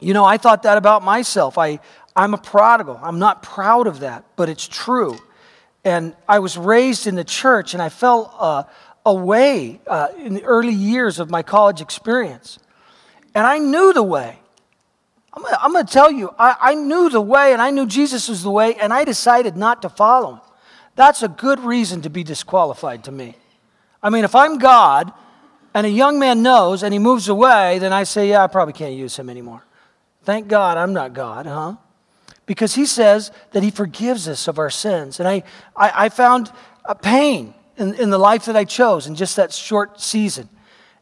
you 0.00 0.14
know, 0.14 0.24
I 0.24 0.36
thought 0.36 0.62
that 0.62 0.78
about 0.78 1.02
myself. 1.02 1.58
I, 1.58 1.80
I'm 2.14 2.34
a 2.34 2.38
prodigal. 2.38 3.00
I'm 3.02 3.18
not 3.18 3.42
proud 3.42 3.88
of 3.88 4.00
that, 4.00 4.24
but 4.36 4.48
it's 4.48 4.68
true. 4.68 5.18
And 5.84 6.14
I 6.28 6.38
was 6.38 6.56
raised 6.56 7.06
in 7.06 7.16
the 7.16 7.24
church 7.24 7.74
and 7.74 7.82
I 7.82 7.88
fell 7.88 8.34
uh, 8.38 8.62
away 9.04 9.80
uh, 9.86 10.08
in 10.16 10.34
the 10.34 10.44
early 10.44 10.74
years 10.74 11.18
of 11.18 11.30
my 11.30 11.42
college 11.42 11.80
experience. 11.80 12.60
And 13.34 13.46
I 13.46 13.58
knew 13.58 13.92
the 13.92 14.02
way. 14.02 14.38
I'm 15.60 15.72
going 15.72 15.86
to 15.86 15.92
tell 15.92 16.10
you, 16.10 16.34
I, 16.38 16.56
I 16.60 16.74
knew 16.74 17.10
the 17.10 17.20
way 17.20 17.52
and 17.52 17.60
I 17.60 17.70
knew 17.70 17.86
Jesus 17.86 18.28
was 18.28 18.42
the 18.42 18.50
way, 18.50 18.74
and 18.74 18.92
I 18.92 19.04
decided 19.04 19.56
not 19.56 19.82
to 19.82 19.88
follow 19.88 20.34
him. 20.34 20.40
That's 20.96 21.22
a 21.22 21.28
good 21.28 21.60
reason 21.60 22.02
to 22.02 22.10
be 22.10 22.24
disqualified 22.24 23.04
to 23.04 23.12
me. 23.12 23.36
I 24.02 24.10
mean, 24.10 24.24
if 24.24 24.34
I'm 24.34 24.58
God 24.58 25.12
and 25.74 25.86
a 25.86 25.90
young 25.90 26.18
man 26.18 26.42
knows 26.42 26.82
and 26.82 26.92
he 26.92 26.98
moves 26.98 27.28
away, 27.28 27.78
then 27.78 27.92
I 27.92 28.04
say, 28.04 28.30
yeah, 28.30 28.42
I 28.42 28.46
probably 28.46 28.72
can't 28.72 28.94
use 28.94 29.16
him 29.16 29.30
anymore. 29.30 29.62
Thank 30.24 30.48
God 30.48 30.76
I'm 30.76 30.92
not 30.92 31.14
God, 31.14 31.46
huh? 31.46 31.76
Because 32.46 32.74
he 32.74 32.86
says 32.86 33.30
that 33.52 33.62
he 33.62 33.70
forgives 33.70 34.26
us 34.28 34.48
of 34.48 34.58
our 34.58 34.70
sins. 34.70 35.20
And 35.20 35.28
I, 35.28 35.42
I, 35.76 36.06
I 36.06 36.08
found 36.08 36.50
a 36.84 36.94
pain 36.94 37.54
in, 37.76 37.94
in 37.94 38.10
the 38.10 38.18
life 38.18 38.46
that 38.46 38.56
I 38.56 38.64
chose 38.64 39.06
in 39.06 39.14
just 39.14 39.36
that 39.36 39.52
short 39.52 40.00
season. 40.00 40.48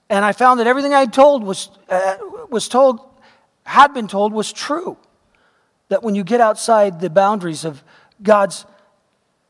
And 0.09 0.25
I 0.25 0.33
found 0.33 0.61
that 0.61 0.67
everything 0.67 0.95
I 0.95 1.07
told 1.07 1.43
was, 1.43 1.71
uh, 1.89 2.17
was 2.51 2.69
told 2.69 3.01
had 3.67 3.93
been 3.93 4.09
told 4.09 4.33
was 4.33 4.53
true. 4.53 4.97
That 5.89 6.03
when 6.03 6.15
you 6.15 6.25
get 6.25 6.41
outside 6.41 7.01
the 7.01 7.11
boundaries 7.11 7.65
of 7.65 7.83
God's 8.23 8.67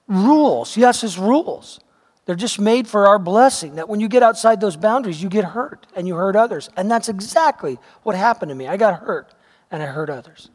rules, 0.09 0.77
yes, 0.77 1.01
his 1.01 1.19
rules, 1.19 1.81
They're 2.27 2.35
just 2.35 2.59
made 2.59 2.89
for 2.89 3.07
our 3.07 3.21
blessing. 3.21 3.77
That 3.77 3.89
when 3.89 4.01
you 4.01 4.09
get 4.09 4.23
outside 4.23 4.61
those 4.61 4.77
boundaries, 4.77 5.23
you 5.23 5.29
get 5.29 5.45
hurt 5.45 5.87
and 5.95 6.07
you 6.09 6.17
hurt 6.17 6.35
others. 6.35 6.69
And 6.77 6.91
that's 6.91 7.09
exactly 7.09 7.79
what 8.03 8.17
happened 8.17 8.51
to 8.51 8.55
me. 8.55 8.67
I 8.67 8.77
got 8.77 9.01
hurt 9.01 9.33
and 9.71 9.83
I 9.83 9.87
hurt 9.87 10.11
others. 10.11 10.51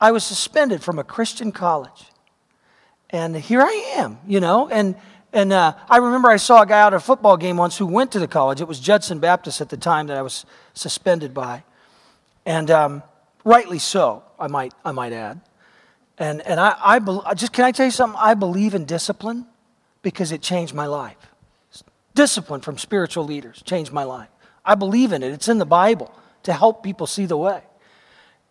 I 0.00 0.10
was 0.10 0.24
suspended 0.24 0.82
from 0.82 0.98
a 0.98 1.04
Christian 1.04 1.52
college. 1.52 2.06
And 3.10 3.36
here 3.36 3.62
I 3.62 3.92
am, 3.94 4.18
you 4.26 4.40
know. 4.40 4.68
And, 4.68 4.96
and 5.32 5.52
uh, 5.52 5.74
I 5.88 5.98
remember 5.98 6.28
I 6.28 6.36
saw 6.36 6.62
a 6.62 6.66
guy 6.66 6.80
out 6.80 6.94
at 6.94 6.96
a 6.96 7.00
football 7.00 7.36
game 7.36 7.56
once 7.56 7.78
who 7.78 7.86
went 7.86 8.10
to 8.12 8.18
the 8.18 8.26
college. 8.26 8.60
It 8.60 8.66
was 8.66 8.80
Judson 8.80 9.20
Baptist 9.20 9.60
at 9.60 9.68
the 9.68 9.76
time 9.76 10.08
that 10.08 10.16
I 10.16 10.22
was 10.22 10.44
suspended 10.74 11.32
by. 11.32 11.62
And 12.44 12.70
um, 12.70 13.02
rightly 13.44 13.78
so, 13.78 14.24
I 14.38 14.48
might, 14.48 14.74
I 14.84 14.92
might 14.92 15.12
add. 15.12 15.40
And, 16.18 16.40
and 16.42 16.60
I, 16.60 16.74
I 16.80 17.34
just 17.34 17.52
can 17.52 17.64
I 17.64 17.72
tell 17.72 17.86
you 17.86 17.92
something? 17.92 18.18
I 18.20 18.34
believe 18.34 18.74
in 18.74 18.84
discipline 18.84 19.46
because 20.02 20.32
it 20.32 20.42
changed 20.42 20.74
my 20.74 20.86
life. 20.86 21.16
Discipline 22.14 22.60
from 22.60 22.78
spiritual 22.78 23.24
leaders 23.24 23.62
changed 23.62 23.92
my 23.92 24.04
life. 24.04 24.28
I 24.64 24.74
believe 24.74 25.12
in 25.12 25.22
it. 25.22 25.32
It's 25.32 25.48
in 25.48 25.58
the 25.58 25.66
Bible 25.66 26.14
to 26.42 26.52
help 26.52 26.82
people 26.82 27.06
see 27.06 27.26
the 27.26 27.36
way. 27.36 27.62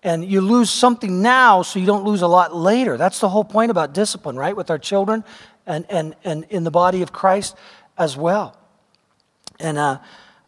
And 0.04 0.26
you 0.26 0.42
lose 0.42 0.72
something 0.72 1.22
now 1.22 1.62
so 1.62 1.78
you 1.78 1.86
don't 1.86 2.04
lose 2.04 2.24
a 2.24 2.28
lot 2.28 2.56
later. 2.56 2.98
That's 2.98 3.20
the 3.20 3.30
whole 3.30 3.44
point 3.44 3.70
about 3.70 3.94
discipline, 3.94 4.36
right? 4.36 4.56
With 4.56 4.72
our 4.72 4.80
children 4.80 5.24
and, 5.68 5.86
and, 5.90 6.16
and 6.24 6.46
in 6.50 6.64
the 6.64 6.72
body 6.72 7.04
of 7.04 7.14
Christ 7.14 7.56
as 7.98 8.18
well. 8.18 8.58
And 9.60 9.78
uh, 9.78 10.00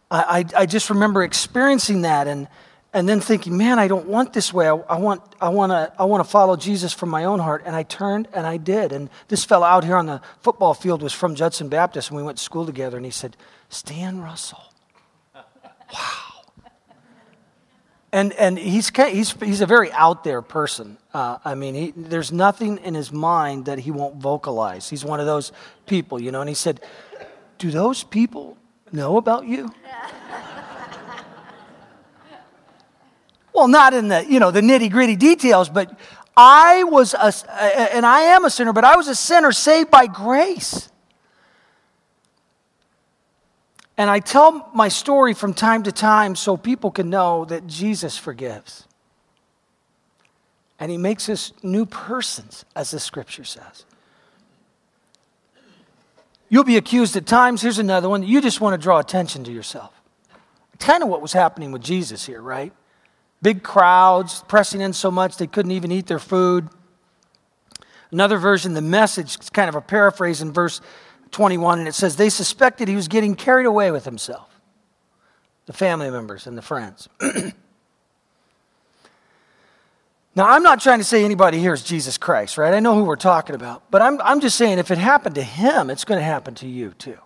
I, 0.09 0.43
I 0.57 0.65
just 0.65 0.89
remember 0.89 1.23
experiencing 1.23 2.01
that 2.01 2.27
and, 2.27 2.47
and 2.93 3.09
then 3.09 3.19
thinking, 3.19 3.57
man, 3.57 3.79
I 3.79 3.87
don't 3.87 4.07
want 4.07 4.33
this 4.33 4.53
way. 4.53 4.67
I, 4.67 4.75
I 4.75 4.97
want, 4.99 5.21
I 5.41 5.49
want 5.49 5.71
to, 5.71 5.91
I 5.97 6.05
want 6.05 6.23
to 6.23 6.29
follow 6.29 6.55
Jesus 6.55 6.93
from 6.93 7.09
my 7.09 7.25
own 7.25 7.39
heart. 7.39 7.63
And 7.65 7.75
I 7.75 7.81
turned 7.81 8.27
and 8.33 8.45
I 8.45 8.57
did. 8.57 8.91
And 8.91 9.09
this 9.29 9.43
fellow 9.43 9.65
out 9.65 9.83
here 9.83 9.95
on 9.95 10.05
the 10.05 10.21
football 10.41 10.75
field 10.75 11.01
was 11.01 11.11
from 11.11 11.33
Judson 11.33 11.69
Baptist, 11.69 12.09
and 12.09 12.17
we 12.17 12.23
went 12.23 12.37
to 12.37 12.43
school 12.43 12.67
together. 12.67 12.95
And 12.95 13.05
he 13.05 13.11
said, 13.11 13.35
Stan 13.69 14.21
Russell. 14.21 14.63
Wow. 15.93 16.23
And, 18.11 18.31
and 18.33 18.57
he's, 18.59 18.89
he's, 18.95 19.31
he's 19.31 19.61
a 19.61 19.65
very 19.65 19.91
out 19.91 20.23
there 20.23 20.43
person. 20.43 20.97
Uh, 21.13 21.39
I 21.43 21.55
mean, 21.55 21.75
he, 21.75 21.93
there's 21.95 22.31
nothing 22.31 22.77
in 22.77 22.93
his 22.93 23.11
mind 23.11 23.65
that 23.65 23.79
he 23.79 23.91
won't 23.91 24.17
vocalize. 24.17 24.89
He's 24.89 25.03
one 25.03 25.19
of 25.19 25.25
those 25.25 25.51
people, 25.87 26.21
you 26.21 26.31
know. 26.31 26.41
And 26.41 26.49
he 26.49 26.55
said, 26.55 26.79
Do 27.57 27.71
those 27.71 28.03
people 28.03 28.57
know 28.91 29.17
about 29.17 29.45
you? 29.45 29.71
Well, 33.53 33.67
not 33.67 33.93
in 33.93 34.07
the, 34.07 34.25
you 34.27 34.39
know, 34.39 34.51
the 34.51 34.61
nitty 34.61 34.91
gritty 34.91 35.15
details, 35.15 35.69
but 35.69 35.97
I 36.35 36.83
was, 36.83 37.13
a, 37.13 37.31
and 37.93 38.05
I 38.05 38.21
am 38.21 38.45
a 38.45 38.49
sinner, 38.49 38.73
but 38.73 38.83
I 38.83 38.95
was 38.95 39.07
a 39.07 39.15
sinner 39.15 39.51
saved 39.51 39.91
by 39.91 40.07
grace. 40.07 40.89
And 43.95 44.09
I 44.09 44.19
tell 44.19 44.71
my 44.73 44.87
story 44.87 45.35
from 45.35 45.53
time 45.53 45.83
to 45.83 45.91
time 45.91 46.35
so 46.35 46.57
people 46.57 46.89
can 46.89 47.11
know 47.11 47.45
that 47.45 47.67
Jesus 47.67 48.17
forgives. 48.17 48.87
And 50.79 50.89
he 50.89 50.97
makes 50.97 51.29
us 51.29 51.53
new 51.61 51.85
persons, 51.85 52.65
as 52.75 52.89
the 52.89 52.99
scripture 52.99 53.43
says. 53.43 53.85
You'll 56.49 56.63
be 56.63 56.77
accused 56.77 57.15
at 57.15 57.27
times. 57.27 57.61
Here's 57.61 57.77
another 57.77 58.09
one. 58.09 58.23
You 58.23 58.41
just 58.41 58.59
want 58.59 58.73
to 58.73 58.83
draw 58.83 58.97
attention 58.97 59.43
to 59.43 59.51
yourself. 59.51 59.93
Kind 60.79 61.03
of 61.03 61.09
what 61.09 61.21
was 61.21 61.33
happening 61.33 61.71
with 61.71 61.83
Jesus 61.83 62.25
here, 62.25 62.41
right? 62.41 62.73
Big 63.43 63.61
crowds 63.61 64.43
pressing 64.47 64.81
in 64.81 64.93
so 64.93 65.11
much 65.11 65.37
they 65.37 65.45
couldn't 65.47 65.73
even 65.73 65.91
eat 65.91 66.07
their 66.07 66.17
food. 66.17 66.69
Another 68.09 68.37
version, 68.37 68.73
the 68.73 68.81
message, 68.81 69.37
is 69.37 69.49
kind 69.49 69.67
of 69.67 69.75
a 69.75 69.81
paraphrase 69.81 70.41
in 70.41 70.53
verse 70.53 70.79
21, 71.31 71.79
and 71.79 71.87
it 71.87 71.93
says, 71.93 72.15
They 72.15 72.29
suspected 72.29 72.87
he 72.87 72.95
was 72.95 73.09
getting 73.09 73.35
carried 73.35 73.65
away 73.65 73.91
with 73.91 74.05
himself, 74.05 74.61
the 75.65 75.73
family 75.73 76.09
members 76.09 76.47
and 76.47 76.57
the 76.57 76.61
friends. 76.61 77.09
now, 77.21 77.53
I'm 80.37 80.63
not 80.63 80.79
trying 80.79 80.99
to 80.99 81.03
say 81.03 81.25
anybody 81.25 81.59
here 81.59 81.73
is 81.73 81.83
Jesus 81.83 82.17
Christ, 82.17 82.57
right? 82.57 82.73
I 82.73 82.79
know 82.79 82.95
who 82.95 83.03
we're 83.03 83.17
talking 83.17 83.55
about, 83.55 83.83
but 83.91 84.01
I'm, 84.01 84.21
I'm 84.21 84.39
just 84.39 84.57
saying 84.57 84.79
if 84.79 84.89
it 84.89 84.99
happened 84.99 85.35
to 85.35 85.43
him, 85.43 85.89
it's 85.89 86.05
going 86.05 86.19
to 86.19 86.25
happen 86.25 86.55
to 86.55 86.67
you 86.67 86.93
too. 86.97 87.17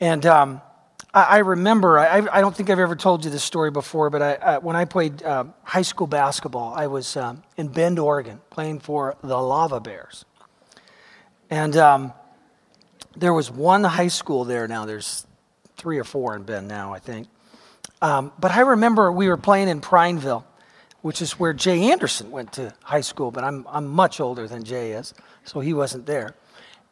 And 0.00 0.26
um, 0.26 0.62
I, 1.12 1.38
remember, 1.38 1.98
I, 1.98 2.18
I, 2.30 2.40
don't 2.40 2.54
think 2.54 2.70
I've 2.70 2.78
ever 2.78 2.94
told 2.94 3.24
you 3.24 3.32
this 3.32 3.42
story 3.42 3.72
before, 3.72 4.10
but 4.10 4.22
I, 4.22 4.34
I, 4.34 4.58
when 4.58 4.76
I 4.76 4.84
played 4.84 5.22
uh, 5.24 5.44
high 5.64 5.82
school 5.82 6.06
basketball, 6.06 6.72
I 6.72 6.86
was 6.86 7.16
um, 7.16 7.42
in 7.56 7.66
Bend, 7.68 7.98
Oregon, 7.98 8.40
playing 8.50 8.78
for 8.78 9.16
the 9.20 9.36
Lava 9.36 9.80
Bears. 9.80 10.24
And 11.50 11.76
um, 11.76 12.12
there 13.16 13.34
was 13.34 13.50
one 13.50 13.82
high 13.82 14.08
school 14.08 14.44
there 14.44 14.68
now. 14.68 14.84
There's 14.86 15.26
three 15.76 15.98
or 15.98 16.04
four 16.04 16.36
in 16.36 16.44
Bend 16.44 16.68
now, 16.68 16.94
I 16.94 17.00
think. 17.00 17.26
Um, 18.00 18.32
but 18.38 18.52
I 18.52 18.60
remember 18.60 19.10
we 19.10 19.28
were 19.28 19.36
playing 19.36 19.68
in 19.68 19.80
Prineville, 19.80 20.46
which 21.02 21.20
is 21.20 21.40
where 21.40 21.52
Jay 21.52 21.90
Anderson 21.90 22.30
went 22.30 22.52
to 22.52 22.72
high 22.84 23.00
school, 23.00 23.32
but 23.32 23.42
I'm, 23.42 23.66
I'm 23.68 23.88
much 23.88 24.20
older 24.20 24.46
than 24.46 24.62
Jay 24.62 24.92
is, 24.92 25.12
so 25.44 25.58
he 25.58 25.72
wasn't 25.72 26.06
there. 26.06 26.36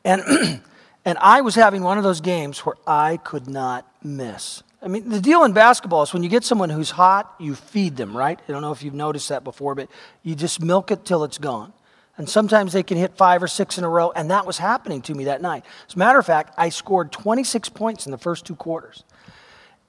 And 0.05 0.23
And 1.05 1.17
I 1.19 1.41
was 1.41 1.55
having 1.55 1.83
one 1.83 1.99
of 1.99 2.05
those 2.05 2.21
games 2.21 2.61
where 2.61 2.77
I 2.87 3.17
could 3.19 3.49
not 3.49 3.87
miss. 4.03 4.63
I 4.81 4.89
mean, 4.89 5.09
the 5.09 5.21
deal 5.21 5.45
in 5.45 5.53
basketball 5.53 6.03
is 6.03 6.13
when 6.13 6.23
you 6.23 6.29
get 6.29 6.45
someone 6.45 6.71
who's 6.71 6.91
hot, 6.91 7.35
you 7.41 7.55
feed 7.55 7.97
them, 7.97 8.17
right? 8.17 8.39
I 8.49 8.53
don't 8.53 8.63
know 8.63 8.73
if 8.73 8.83
you've 8.83 8.95
noticed 8.95 9.29
that 9.31 9.43
before, 9.43 9.75
but 9.75 9.89
you 10.23 10.35
just 10.35 10.63
milk 10.63 10.91
it 10.91 11.05
till 11.05 11.25
it's 11.25 11.39
gone. 11.39 11.73
And 12.17 12.29
sometimes 12.29 12.73
they 12.73 12.83
can 12.83 12.97
hit 12.97 13.17
five 13.17 13.43
or 13.43 13.49
six 13.49 13.79
in 13.79 13.85
a 13.85 13.89
row, 13.89 14.13
and 14.15 14.31
that 14.31 14.45
was 14.45 14.59
happening 14.59 15.03
to 15.03 15.15
me 15.15 15.25
that 15.25 15.41
night. 15.41 15.65
As 15.89 15.95
a 15.95 15.99
matter 15.99 16.19
of 16.19 16.27
fact, 16.27 16.53
I 16.59 16.69
scored 16.69 17.13
26 17.13 17.69
points 17.71 18.07
in 18.07 18.13
the 18.13 18.19
first 18.19 18.45
two 18.45 18.57
quarters. 18.57 19.05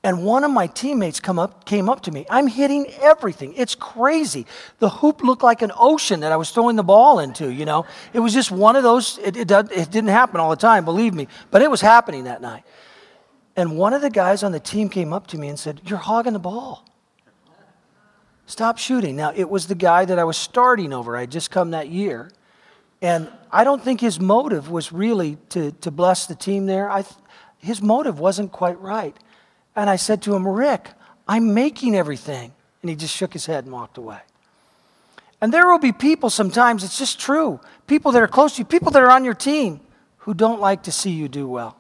And 0.02 0.24
one 0.24 0.46
of 0.46 0.52
my 0.52 0.68
teammates 0.68 1.20
come 1.20 1.38
up, 1.38 1.66
came 1.66 1.90
up 1.90 2.02
to 2.04 2.12
me. 2.12 2.26
I'm 2.30 2.48
hitting 2.48 2.88
everything. 3.02 3.54
It's 3.56 3.76
crazy. 3.76 4.46
The 4.80 4.90
hoop 4.90 5.22
looked 5.22 5.44
like 5.44 5.62
an 5.62 5.74
ocean 5.78 6.22
that 6.22 6.32
I 6.32 6.38
was 6.38 6.52
throwing 6.52 6.78
the 6.78 6.84
ball 6.84 7.20
into, 7.20 7.52
you 7.52 7.66
know. 7.66 7.86
It 8.14 8.20
was 8.20 8.34
just 8.34 8.50
one 8.50 8.78
of 8.78 8.84
those, 8.84 9.18
it, 9.18 9.36
it, 9.36 9.52
it 9.52 9.92
didn't 9.92 10.08
happen 10.08 10.40
all 10.40 10.50
the 10.50 10.56
time, 10.56 10.86
believe 10.86 11.14
me, 11.14 11.28
but 11.52 11.62
it 11.62 11.70
was 11.70 11.82
happening 11.82 12.24
that 12.24 12.42
night. 12.42 12.64
And 13.58 13.78
one 13.78 13.94
of 13.94 14.02
the 14.02 14.10
guys 14.10 14.42
on 14.42 14.54
the 14.54 14.60
team 14.60 14.88
came 14.88 15.12
up 15.12 15.28
to 15.28 15.38
me 15.38 15.50
and 15.50 15.60
said, 15.60 15.82
You're 15.84 16.00
hogging 16.00 16.32
the 16.32 16.40
ball. 16.40 16.86
Stop 18.46 18.78
shooting. 18.78 19.18
Now, 19.18 19.34
it 19.36 19.50
was 19.50 19.68
the 19.68 19.76
guy 19.76 20.06
that 20.06 20.18
I 20.18 20.24
was 20.24 20.38
starting 20.38 20.94
over. 20.94 21.18
I 21.18 21.22
would 21.22 21.32
just 21.32 21.52
come 21.52 21.72
that 21.72 21.90
year. 21.90 22.32
And 23.02 23.30
I 23.52 23.64
don't 23.64 23.84
think 23.84 24.00
his 24.02 24.20
motive 24.20 24.72
was 24.72 24.92
really 24.92 25.38
to, 25.50 25.72
to 25.74 25.92
bless 25.92 26.26
the 26.26 26.36
team 26.36 26.66
there. 26.68 26.90
I, 26.90 27.04
his 27.58 27.82
motive 27.82 28.20
wasn't 28.20 28.52
quite 28.52 28.80
right. 28.80 29.16
And 29.80 29.90
I 29.90 29.96
said 29.96 30.22
to 30.24 30.36
him, 30.36 30.46
Rick, 30.46 30.90
I'm 31.26 31.54
making 31.54 31.96
everything. 31.96 32.52
And 32.82 32.90
he 32.90 32.96
just 32.96 33.16
shook 33.16 33.32
his 33.32 33.46
head 33.46 33.64
and 33.64 33.74
walked 33.74 33.98
away. 33.98 34.20
And 35.40 35.54
there 35.54 35.68
will 35.68 35.80
be 35.80 35.94
people 35.94 36.30
sometimes, 36.30 36.84
it's 36.84 36.98
just 36.98 37.18
true, 37.18 37.62
people 37.88 38.12
that 38.12 38.22
are 38.22 38.28
close 38.28 38.56
to 38.56 38.60
you, 38.60 38.66
people 38.66 38.92
that 38.92 39.02
are 39.02 39.10
on 39.10 39.24
your 39.24 39.34
team 39.34 39.80
who 40.18 40.34
don't 40.34 40.60
like 40.60 40.84
to 40.84 40.92
see 40.92 41.12
you 41.12 41.30
do 41.30 41.48
well. 41.48 41.78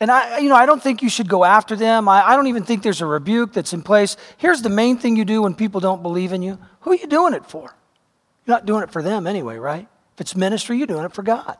And 0.00 0.10
I, 0.10 0.38
you 0.38 0.48
know, 0.48 0.54
I 0.54 0.64
don't 0.64 0.82
think 0.82 1.02
you 1.02 1.10
should 1.10 1.28
go 1.28 1.44
after 1.44 1.76
them. 1.76 2.08
I, 2.08 2.30
I 2.30 2.34
don't 2.34 2.46
even 2.46 2.64
think 2.64 2.82
there's 2.82 3.02
a 3.02 3.06
rebuke 3.06 3.52
that's 3.52 3.74
in 3.74 3.82
place. 3.82 4.16
Here's 4.38 4.62
the 4.62 4.70
main 4.70 4.96
thing 4.96 5.14
you 5.14 5.26
do 5.26 5.42
when 5.42 5.54
people 5.54 5.80
don't 5.80 6.02
believe 6.02 6.32
in 6.32 6.40
you. 6.42 6.58
Who 6.80 6.92
are 6.92 6.96
you 6.96 7.06
doing 7.06 7.34
it 7.34 7.44
for? 7.44 7.74
You're 8.46 8.56
not 8.56 8.64
doing 8.64 8.82
it 8.84 8.90
for 8.90 9.02
them 9.02 9.26
anyway, 9.26 9.58
right? 9.58 9.86
If 10.14 10.20
it's 10.22 10.34
ministry, 10.34 10.78
you're 10.78 10.86
doing 10.86 11.04
it 11.04 11.12
for 11.12 11.22
God. 11.22 11.58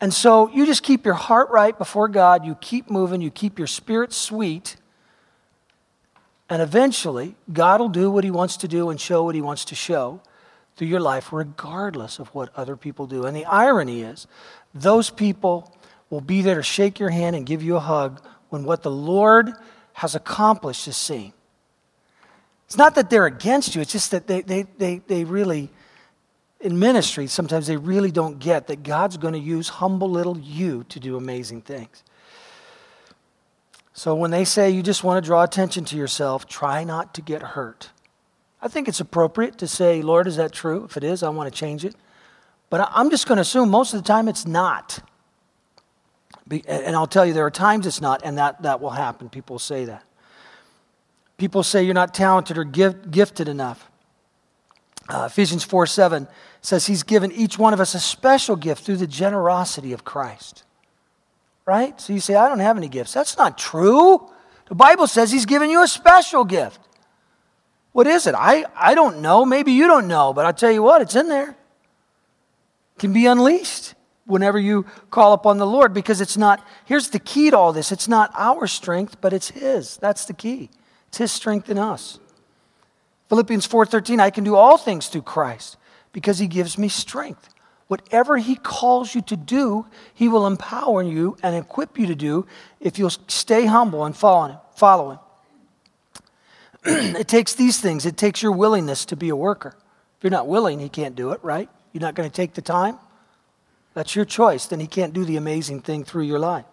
And 0.00 0.14
so 0.14 0.48
you 0.48 0.64
just 0.64 0.82
keep 0.82 1.04
your 1.04 1.14
heart 1.14 1.50
right 1.50 1.76
before 1.76 2.08
God, 2.08 2.44
you 2.44 2.54
keep 2.60 2.90
moving, 2.90 3.20
you 3.20 3.30
keep 3.30 3.58
your 3.58 3.66
spirit 3.66 4.12
sweet, 4.12 4.76
and 6.48 6.62
eventually 6.62 7.36
God 7.52 7.80
will 7.80 7.88
do 7.90 8.10
what 8.10 8.24
He 8.24 8.30
wants 8.30 8.56
to 8.58 8.68
do 8.68 8.90
and 8.90 9.00
show 9.00 9.24
what 9.24 9.34
He 9.34 9.42
wants 9.42 9.64
to 9.66 9.74
show 9.74 10.20
through 10.76 10.88
your 10.88 11.00
life, 11.00 11.32
regardless 11.32 12.18
of 12.18 12.28
what 12.28 12.48
other 12.56 12.76
people 12.76 13.06
do. 13.06 13.26
And 13.26 13.36
the 13.36 13.44
irony 13.44 14.00
is, 14.00 14.26
those 14.74 15.10
people 15.10 15.76
will 16.08 16.22
be 16.22 16.42
there 16.42 16.54
to 16.56 16.62
shake 16.62 16.98
your 16.98 17.10
hand 17.10 17.36
and 17.36 17.44
give 17.44 17.62
you 17.62 17.76
a 17.76 17.80
hug 17.80 18.22
when 18.48 18.64
what 18.64 18.82
the 18.82 18.90
Lord 18.90 19.52
has 19.92 20.14
accomplished 20.14 20.88
is 20.88 20.96
seen. 20.96 21.32
It's 22.66 22.76
not 22.76 22.94
that 22.94 23.10
they're 23.10 23.26
against 23.26 23.74
you, 23.74 23.82
it's 23.82 23.92
just 23.92 24.12
that 24.12 24.26
they, 24.26 24.40
they, 24.40 24.62
they, 24.78 24.98
they 25.06 25.24
really 25.24 25.70
in 26.60 26.78
ministry, 26.78 27.26
sometimes 27.26 27.66
they 27.66 27.76
really 27.76 28.10
don't 28.10 28.38
get 28.38 28.66
that 28.66 28.82
God's 28.82 29.16
going 29.16 29.32
to 29.32 29.40
use 29.40 29.68
humble 29.68 30.10
little 30.10 30.38
you 30.38 30.84
to 30.90 31.00
do 31.00 31.16
amazing 31.16 31.62
things. 31.62 32.04
So 33.92 34.14
when 34.14 34.30
they 34.30 34.44
say 34.44 34.70
you 34.70 34.82
just 34.82 35.02
want 35.02 35.22
to 35.22 35.26
draw 35.26 35.42
attention 35.42 35.84
to 35.86 35.96
yourself, 35.96 36.46
try 36.46 36.84
not 36.84 37.14
to 37.14 37.22
get 37.22 37.42
hurt. 37.42 37.90
I 38.62 38.68
think 38.68 38.88
it's 38.88 39.00
appropriate 39.00 39.58
to 39.58 39.66
say, 39.66 40.02
Lord, 40.02 40.26
is 40.26 40.36
that 40.36 40.52
true? 40.52 40.84
If 40.84 40.96
it 40.96 41.04
is, 41.04 41.22
I 41.22 41.30
want 41.30 41.52
to 41.52 41.58
change 41.58 41.84
it. 41.84 41.94
But 42.68 42.88
I'm 42.92 43.10
just 43.10 43.26
going 43.26 43.36
to 43.36 43.42
assume 43.42 43.68
most 43.70 43.94
of 43.94 44.02
the 44.02 44.06
time 44.06 44.28
it's 44.28 44.46
not. 44.46 45.00
And 46.50 46.94
I'll 46.94 47.06
tell 47.06 47.24
you, 47.24 47.32
there 47.32 47.46
are 47.46 47.50
times 47.50 47.86
it's 47.86 48.00
not, 48.00 48.22
and 48.24 48.38
that, 48.38 48.62
that 48.62 48.80
will 48.80 48.90
happen. 48.90 49.28
People 49.28 49.58
say 49.58 49.86
that. 49.86 50.04
People 51.36 51.62
say 51.62 51.82
you're 51.82 51.94
not 51.94 52.12
talented 52.12 52.58
or 52.58 52.64
gifted 52.64 53.48
enough. 53.48 53.89
Uh, 55.10 55.24
Ephesians 55.26 55.64
4 55.64 55.86
7 55.86 56.28
says 56.62 56.86
he's 56.86 57.02
given 57.02 57.32
each 57.32 57.58
one 57.58 57.74
of 57.74 57.80
us 57.80 57.94
a 57.94 58.00
special 58.00 58.54
gift 58.54 58.84
through 58.84 58.96
the 58.96 59.06
generosity 59.06 59.92
of 59.92 60.04
Christ. 60.04 60.62
Right? 61.66 62.00
So 62.00 62.12
you 62.12 62.20
say, 62.20 62.36
I 62.36 62.48
don't 62.48 62.60
have 62.60 62.76
any 62.76 62.88
gifts. 62.88 63.12
That's 63.12 63.36
not 63.36 63.58
true. 63.58 64.30
The 64.68 64.74
Bible 64.74 65.06
says 65.06 65.32
he's 65.32 65.46
given 65.46 65.68
you 65.68 65.82
a 65.82 65.88
special 65.88 66.44
gift. 66.44 66.80
What 67.92 68.06
is 68.06 68.28
it? 68.28 68.36
I, 68.36 68.66
I 68.76 68.94
don't 68.94 69.20
know. 69.20 69.44
Maybe 69.44 69.72
you 69.72 69.88
don't 69.88 70.06
know, 70.06 70.32
but 70.32 70.46
I'll 70.46 70.52
tell 70.52 70.70
you 70.70 70.82
what, 70.82 71.02
it's 71.02 71.16
in 71.16 71.28
there. 71.28 71.50
It 71.50 72.98
can 72.98 73.12
be 73.12 73.26
unleashed 73.26 73.94
whenever 74.26 74.60
you 74.60 74.86
call 75.10 75.32
upon 75.32 75.58
the 75.58 75.66
Lord 75.66 75.92
because 75.92 76.20
it's 76.20 76.36
not, 76.36 76.64
here's 76.84 77.10
the 77.10 77.18
key 77.18 77.50
to 77.50 77.58
all 77.58 77.72
this 77.72 77.90
it's 77.90 78.06
not 78.06 78.30
our 78.34 78.68
strength, 78.68 79.20
but 79.20 79.32
it's 79.32 79.50
His. 79.50 79.96
That's 79.96 80.24
the 80.24 80.34
key. 80.34 80.70
It's 81.08 81.18
His 81.18 81.32
strength 81.32 81.68
in 81.68 81.78
us. 81.78 82.20
Philippians 83.30 83.66
4:13 83.66 84.20
I 84.20 84.30
can 84.30 84.42
do 84.42 84.56
all 84.56 84.76
things 84.76 85.06
through 85.06 85.22
Christ 85.22 85.76
because 86.12 86.40
he 86.40 86.48
gives 86.48 86.76
me 86.76 86.88
strength. 86.88 87.48
Whatever 87.86 88.38
he 88.38 88.56
calls 88.56 89.14
you 89.14 89.22
to 89.22 89.36
do, 89.36 89.86
he 90.12 90.28
will 90.28 90.46
empower 90.46 91.02
you 91.02 91.36
and 91.42 91.54
equip 91.56 91.96
you 91.96 92.06
to 92.06 92.14
do 92.16 92.46
if 92.80 92.98
you'll 92.98 93.10
stay 93.10 93.66
humble 93.66 94.04
and 94.04 94.16
follow 94.16 94.48
him. 94.48 94.58
Follow 94.74 95.10
him. 95.10 95.18
it 97.16 97.28
takes 97.28 97.54
these 97.54 97.80
things. 97.80 98.04
It 98.04 98.16
takes 98.16 98.42
your 98.42 98.52
willingness 98.52 99.04
to 99.06 99.16
be 99.16 99.28
a 99.28 99.36
worker. 99.36 99.76
If 100.18 100.24
you're 100.24 100.30
not 100.30 100.48
willing, 100.48 100.80
he 100.80 100.88
can't 100.88 101.14
do 101.14 101.30
it, 101.30 101.40
right? 101.42 101.68
You're 101.92 102.02
not 102.02 102.14
going 102.14 102.28
to 102.28 102.34
take 102.34 102.54
the 102.54 102.62
time. 102.62 102.98
That's 103.94 104.16
your 104.16 104.24
choice. 104.24 104.66
Then 104.66 104.80
he 104.80 104.86
can't 104.86 105.12
do 105.12 105.24
the 105.24 105.36
amazing 105.36 105.82
thing 105.82 106.04
through 106.04 106.24
your 106.24 106.38
life. 106.40 106.66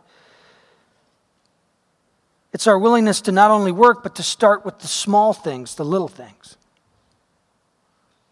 It's 2.54 2.68
our 2.68 2.80
willingness 2.80 3.22
to 3.22 3.32
not 3.32 3.51
only 3.51 3.72
work, 3.72 4.04
but 4.04 4.16
to 4.16 4.24
start 4.24 4.66
with 4.66 4.80
the 4.80 4.88
small 4.88 5.34
things, 5.34 5.75
the 5.75 5.86
little 5.86 6.08
things. 6.08 6.58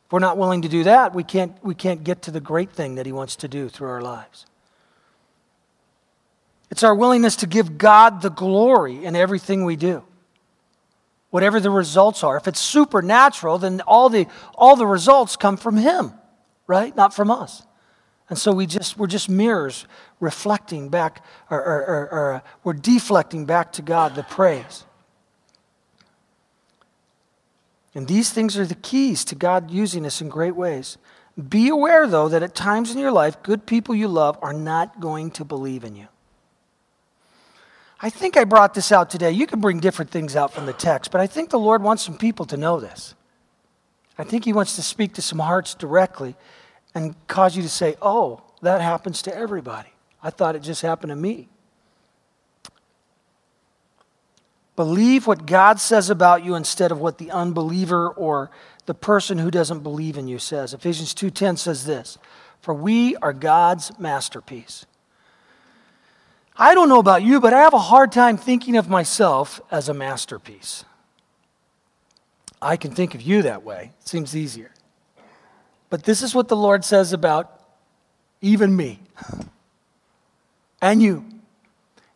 If 0.06 0.12
we're 0.12 0.20
not 0.20 0.38
willing 0.38 0.62
to 0.62 0.70
do 0.70 0.84
that, 0.84 1.14
we 1.14 1.24
can't, 1.24 1.54
we 1.64 1.76
can't 1.76 2.04
get 2.04 2.22
to 2.24 2.32
the 2.32 2.40
great 2.40 2.72
thing 2.72 2.96
that 2.96 3.06
He 3.06 3.12
wants 3.12 3.36
to 3.38 3.48
do 3.48 3.70
through 3.70 3.90
our 3.90 4.02
lives. 4.02 4.46
It's 6.72 6.84
our 6.84 6.96
willingness 6.96 7.38
to 7.38 7.48
give 7.48 7.78
God 7.78 8.22
the 8.22 8.30
glory 8.30 9.06
in 9.06 9.16
everything 9.16 9.66
we 9.66 9.76
do. 9.76 10.04
Whatever 11.30 11.60
the 11.60 11.70
results 11.70 12.24
are. 12.24 12.38
If 12.38 12.48
it's 12.48 12.60
supernatural, 12.60 13.58
then 13.58 13.82
all 13.82 14.10
the, 14.10 14.28
all 14.56 14.76
the 14.76 14.88
results 14.88 15.36
come 15.36 15.58
from 15.58 15.78
Him, 15.78 16.14
right? 16.68 16.96
Not 16.96 17.14
from 17.14 17.30
us. 17.30 17.64
And 18.30 18.38
so 18.38 18.52
we 18.52 18.66
just, 18.66 18.98
we're 18.98 19.08
just 19.08 19.30
mirrors 19.30 19.86
reflecting 20.20 20.90
back, 20.90 21.24
or, 21.52 21.60
or, 21.60 21.82
or, 21.82 22.10
or 22.12 22.44
we're 22.64 22.74
deflecting 22.74 23.46
back 23.46 23.72
to 23.74 23.82
God 23.82 24.16
the 24.16 24.24
praise. 24.24 24.86
And 27.94 28.08
these 28.08 28.32
things 28.32 28.58
are 28.58 28.66
the 28.66 28.76
keys 28.76 29.24
to 29.26 29.36
God 29.36 29.72
using 29.72 30.06
us 30.06 30.22
in 30.22 30.28
great 30.28 30.56
ways. 30.56 30.98
Be 31.50 31.70
aware, 31.70 32.08
though, 32.08 32.28
that 32.30 32.44
at 32.44 32.56
times 32.56 32.92
in 32.92 32.98
your 32.98 33.12
life, 33.12 33.42
good 33.44 33.66
people 33.66 33.94
you 33.94 34.08
love 34.08 34.38
are 34.42 34.54
not 34.54 35.00
going 35.00 35.32
to 35.32 35.46
believe 35.46 35.84
in 35.84 35.96
you. 35.96 36.08
I 38.02 38.10
think 38.10 38.38
I 38.38 38.44
brought 38.44 38.74
this 38.74 38.92
out 38.92 39.10
today. 39.10 39.32
You 39.32 39.48
can 39.48 39.62
bring 39.62 39.80
different 39.80 40.12
things 40.12 40.36
out 40.36 40.54
from 40.54 40.66
the 40.66 40.74
text, 40.74 41.12
but 41.12 41.22
I 41.22 41.28
think 41.28 41.50
the 41.50 41.60
Lord 41.60 41.82
wants 41.82 42.04
some 42.04 42.18
people 42.18 42.46
to 42.48 42.58
know 42.58 42.80
this. 42.80 43.16
I 44.18 44.24
think 44.24 44.46
He 44.46 44.54
wants 44.54 44.76
to 44.76 44.82
speak 44.82 45.14
to 45.14 45.22
some 45.22 45.40
hearts 45.40 45.74
directly 45.74 46.36
and 46.96 47.14
cause 47.28 47.56
you 47.56 47.62
to 47.62 47.70
say, 47.70 47.96
oh, 48.02 48.42
that 48.62 48.82
happens 48.82 49.22
to 49.24 49.36
everybody. 49.36 49.90
I 50.24 50.32
thought 50.32 50.56
it 50.56 50.64
just 50.64 50.82
happened 50.82 51.12
to 51.12 51.16
me. 51.16 51.50
Believe 54.76 55.28
what 55.28 55.46
God 55.46 55.80
says 55.80 56.10
about 56.10 56.44
you 56.44 56.56
instead 56.56 56.92
of 56.92 57.00
what 57.00 57.18
the 57.18 57.32
unbeliever 57.32 58.10
or 58.10 58.50
the 58.88 58.94
person 58.94 59.38
who 59.38 59.52
doesn't 59.52 59.84
believe 59.84 60.18
in 60.18 60.28
you 60.28 60.40
says. 60.40 60.74
Ephesians 60.74 61.14
2:10 61.14 61.58
says 61.58 61.86
this, 61.86 62.18
"For 62.60 62.74
we 62.74 63.16
are 63.18 63.34
God's 63.34 63.98
masterpiece." 64.00 64.86
I 66.58 66.74
don't 66.74 66.90
know 66.90 67.00
about 67.00 67.24
you, 67.24 67.40
but 67.40 67.54
I 67.54 67.62
have 67.62 67.74
a 67.74 67.80
hard 67.80 68.12
time 68.12 68.38
thinking 68.38 68.76
of 68.76 68.90
myself 68.90 69.62
as 69.72 69.88
a 69.88 69.94
masterpiece. 69.94 70.86
I 72.62 72.78
can 72.78 72.94
think 72.96 73.14
of 73.16 73.22
you 73.22 73.42
that 73.44 73.64
way. 73.64 73.94
It 74.02 74.08
seems 74.08 74.36
easier. 74.36 74.72
But 75.90 76.04
this 76.04 76.22
is 76.22 76.34
what 76.34 76.48
the 76.48 76.56
Lord 76.56 76.84
says 76.84 77.14
about 77.14 77.52
even 78.42 78.76
me 78.76 79.00
and 80.82 81.02
you. 81.02 81.26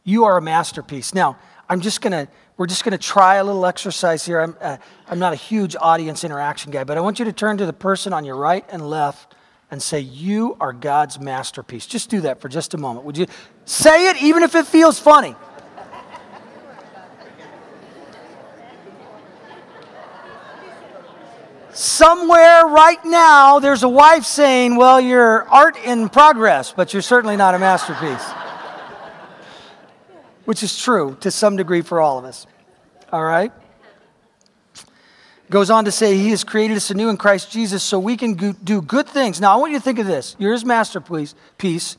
You 0.03 0.25
are 0.25 0.37
a 0.37 0.41
masterpiece. 0.41 1.13
Now, 1.13 1.37
I'm 1.67 1.81
just 1.81 2.01
going 2.01 2.11
to, 2.13 2.31
we're 2.57 2.67
just 2.67 2.83
going 2.83 2.91
to 2.91 2.97
try 2.97 3.35
a 3.35 3.43
little 3.43 3.65
exercise 3.65 4.25
here. 4.25 4.39
I'm, 4.39 4.55
uh, 4.59 4.77
I'm 5.07 5.19
not 5.19 5.33
a 5.33 5.35
huge 5.35 5.75
audience 5.79 6.23
interaction 6.23 6.71
guy, 6.71 6.83
but 6.83 6.97
I 6.97 7.01
want 7.01 7.19
you 7.19 7.25
to 7.25 7.33
turn 7.33 7.57
to 7.57 7.65
the 7.65 7.73
person 7.73 8.11
on 8.11 8.25
your 8.25 8.35
right 8.35 8.65
and 8.69 8.89
left 8.89 9.35
and 9.71 9.81
say, 9.81 9.99
You 9.99 10.57
are 10.59 10.73
God's 10.73 11.19
masterpiece. 11.19 11.85
Just 11.85 12.09
do 12.09 12.21
that 12.21 12.41
for 12.41 12.49
just 12.49 12.73
a 12.73 12.77
moment. 12.77 13.05
Would 13.05 13.17
you 13.17 13.27
say 13.65 14.09
it 14.09 14.21
even 14.21 14.43
if 14.43 14.55
it 14.55 14.65
feels 14.65 14.99
funny? 14.99 15.35
Somewhere 21.79 22.65
right 22.65 22.99
now, 23.05 23.59
there's 23.59 23.83
a 23.83 23.87
wife 23.87 24.25
saying, 24.25 24.75
Well, 24.75 24.99
you're 24.99 25.47
art 25.47 25.77
in 25.77 26.09
progress, 26.09 26.73
but 26.73 26.91
you're 26.91 27.01
certainly 27.01 27.37
not 27.37 27.55
a 27.55 27.59
masterpiece. 27.59 28.21
Which 30.43 30.61
is 30.61 30.77
true 30.77 31.15
to 31.21 31.31
some 31.31 31.55
degree 31.55 31.79
for 31.79 32.01
all 32.01 32.19
of 32.19 32.25
us. 32.25 32.45
All 33.13 33.23
right? 33.23 33.53
Goes 35.49 35.69
on 35.69 35.85
to 35.85 35.91
say, 35.93 36.17
He 36.17 36.31
has 36.31 36.43
created 36.43 36.75
us 36.75 36.91
anew 36.91 37.07
in 37.07 37.15
Christ 37.15 37.49
Jesus 37.49 37.81
so 37.81 37.97
we 37.97 38.17
can 38.17 38.33
do 38.33 38.81
good 38.81 39.07
things. 39.07 39.39
Now, 39.39 39.53
I 39.53 39.55
want 39.55 39.71
you 39.71 39.77
to 39.77 39.83
think 39.83 39.99
of 39.99 40.05
this. 40.05 40.35
You're 40.37 40.51
His 40.51 40.65
masterpiece, 40.65 41.33
piece, 41.57 41.95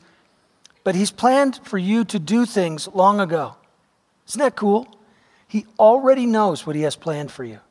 but 0.83 0.93
He's 0.93 1.09
planned 1.09 1.59
for 1.63 1.79
you 1.79 2.05
to 2.05 2.19
do 2.19 2.45
things 2.45 2.87
long 2.87 3.19
ago. 3.19 3.55
Isn't 4.27 4.41
that 4.41 4.55
cool? 4.55 4.95
He 5.47 5.65
already 5.79 6.27
knows 6.27 6.67
what 6.67 6.75
He 6.75 6.83
has 6.83 6.95
planned 6.95 7.31
for 7.31 7.43
you. 7.43 7.61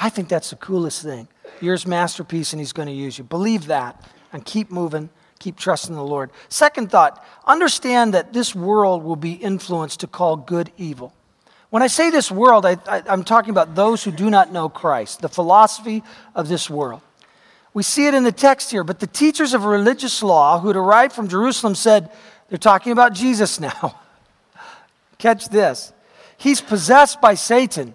I 0.00 0.08
think 0.08 0.28
that's 0.28 0.50
the 0.50 0.56
coolest 0.56 1.02
thing. 1.02 1.28
You're 1.60 1.74
his 1.74 1.86
masterpiece 1.86 2.52
and 2.52 2.60
he's 2.60 2.72
going 2.72 2.88
to 2.88 2.94
use 2.94 3.18
you. 3.18 3.24
Believe 3.24 3.66
that 3.66 4.02
and 4.32 4.44
keep 4.44 4.70
moving, 4.70 5.10
keep 5.38 5.56
trusting 5.56 5.94
the 5.94 6.02
Lord. 6.02 6.30
Second 6.48 6.90
thought 6.90 7.24
understand 7.46 8.14
that 8.14 8.32
this 8.32 8.54
world 8.54 9.02
will 9.02 9.16
be 9.16 9.32
influenced 9.32 10.00
to 10.00 10.06
call 10.06 10.36
good 10.36 10.70
evil. 10.76 11.12
When 11.70 11.82
I 11.82 11.86
say 11.86 12.10
this 12.10 12.30
world, 12.30 12.66
I, 12.66 12.76
am 13.06 13.24
talking 13.24 13.50
about 13.50 13.74
those 13.74 14.04
who 14.04 14.10
do 14.10 14.28
not 14.28 14.52
know 14.52 14.68
Christ, 14.68 15.20
the 15.20 15.28
philosophy 15.28 16.02
of 16.34 16.48
this 16.48 16.68
world. 16.68 17.00
We 17.74 17.82
see 17.82 18.06
it 18.06 18.12
in 18.12 18.24
the 18.24 18.32
text 18.32 18.70
here, 18.70 18.84
but 18.84 19.00
the 19.00 19.06
teachers 19.06 19.54
of 19.54 19.64
religious 19.64 20.22
law 20.22 20.60
who 20.60 20.68
had 20.68 20.76
arrived 20.76 21.14
from 21.14 21.28
Jerusalem 21.28 21.74
said, 21.74 22.10
they're 22.50 22.58
talking 22.58 22.92
about 22.92 23.14
Jesus 23.14 23.58
now. 23.58 23.98
Catch 25.18 25.48
this. 25.48 25.94
He's 26.36 26.60
possessed 26.60 27.18
by 27.22 27.32
Satan 27.32 27.94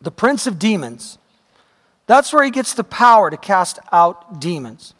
the 0.00 0.10
prince 0.10 0.46
of 0.46 0.58
demons. 0.58 1.18
That's 2.06 2.32
where 2.32 2.44
he 2.44 2.50
gets 2.50 2.74
the 2.74 2.84
power 2.84 3.30
to 3.30 3.36
cast 3.36 3.78
out 3.92 4.40
demons. 4.40 4.94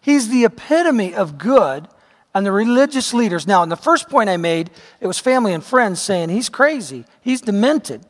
He's 0.00 0.28
the 0.28 0.44
epitome 0.44 1.14
of 1.14 1.36
good, 1.36 1.88
and 2.34 2.46
the 2.46 2.52
religious 2.52 3.12
leaders. 3.12 3.46
Now, 3.46 3.62
in 3.62 3.68
the 3.68 3.76
first 3.76 4.08
point 4.08 4.28
I 4.28 4.36
made, 4.36 4.70
it 5.00 5.06
was 5.06 5.18
family 5.18 5.52
and 5.52 5.64
friends 5.64 6.00
saying 6.00 6.28
he's 6.28 6.48
crazy, 6.48 7.04
he's 7.20 7.40
demented. 7.40 8.02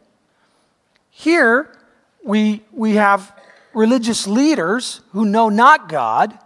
Here, 1.11 1.77
we, 2.23 2.63
we 2.73 2.95
have 2.95 3.35
religious 3.73 4.27
leaders 4.27 5.01
who 5.13 5.25
know 5.25 5.49
not 5.49 5.89
God 5.89 6.39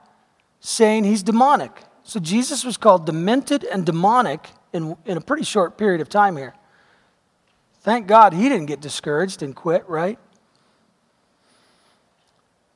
saying 0.60 1.04
he's 1.04 1.22
demonic. 1.22 1.72
So 2.04 2.20
Jesus 2.20 2.64
was 2.64 2.76
called 2.76 3.06
demented 3.06 3.64
and 3.64 3.84
demonic 3.84 4.48
in, 4.72 4.96
in 5.04 5.16
a 5.16 5.20
pretty 5.20 5.44
short 5.44 5.76
period 5.78 6.00
of 6.00 6.08
time 6.08 6.36
here. 6.36 6.54
Thank 7.84 8.06
God 8.06 8.32
he 8.32 8.48
didn't 8.48 8.64
get 8.64 8.80
discouraged 8.80 9.42
and 9.42 9.54
quit, 9.54 9.86
right? 9.86 10.18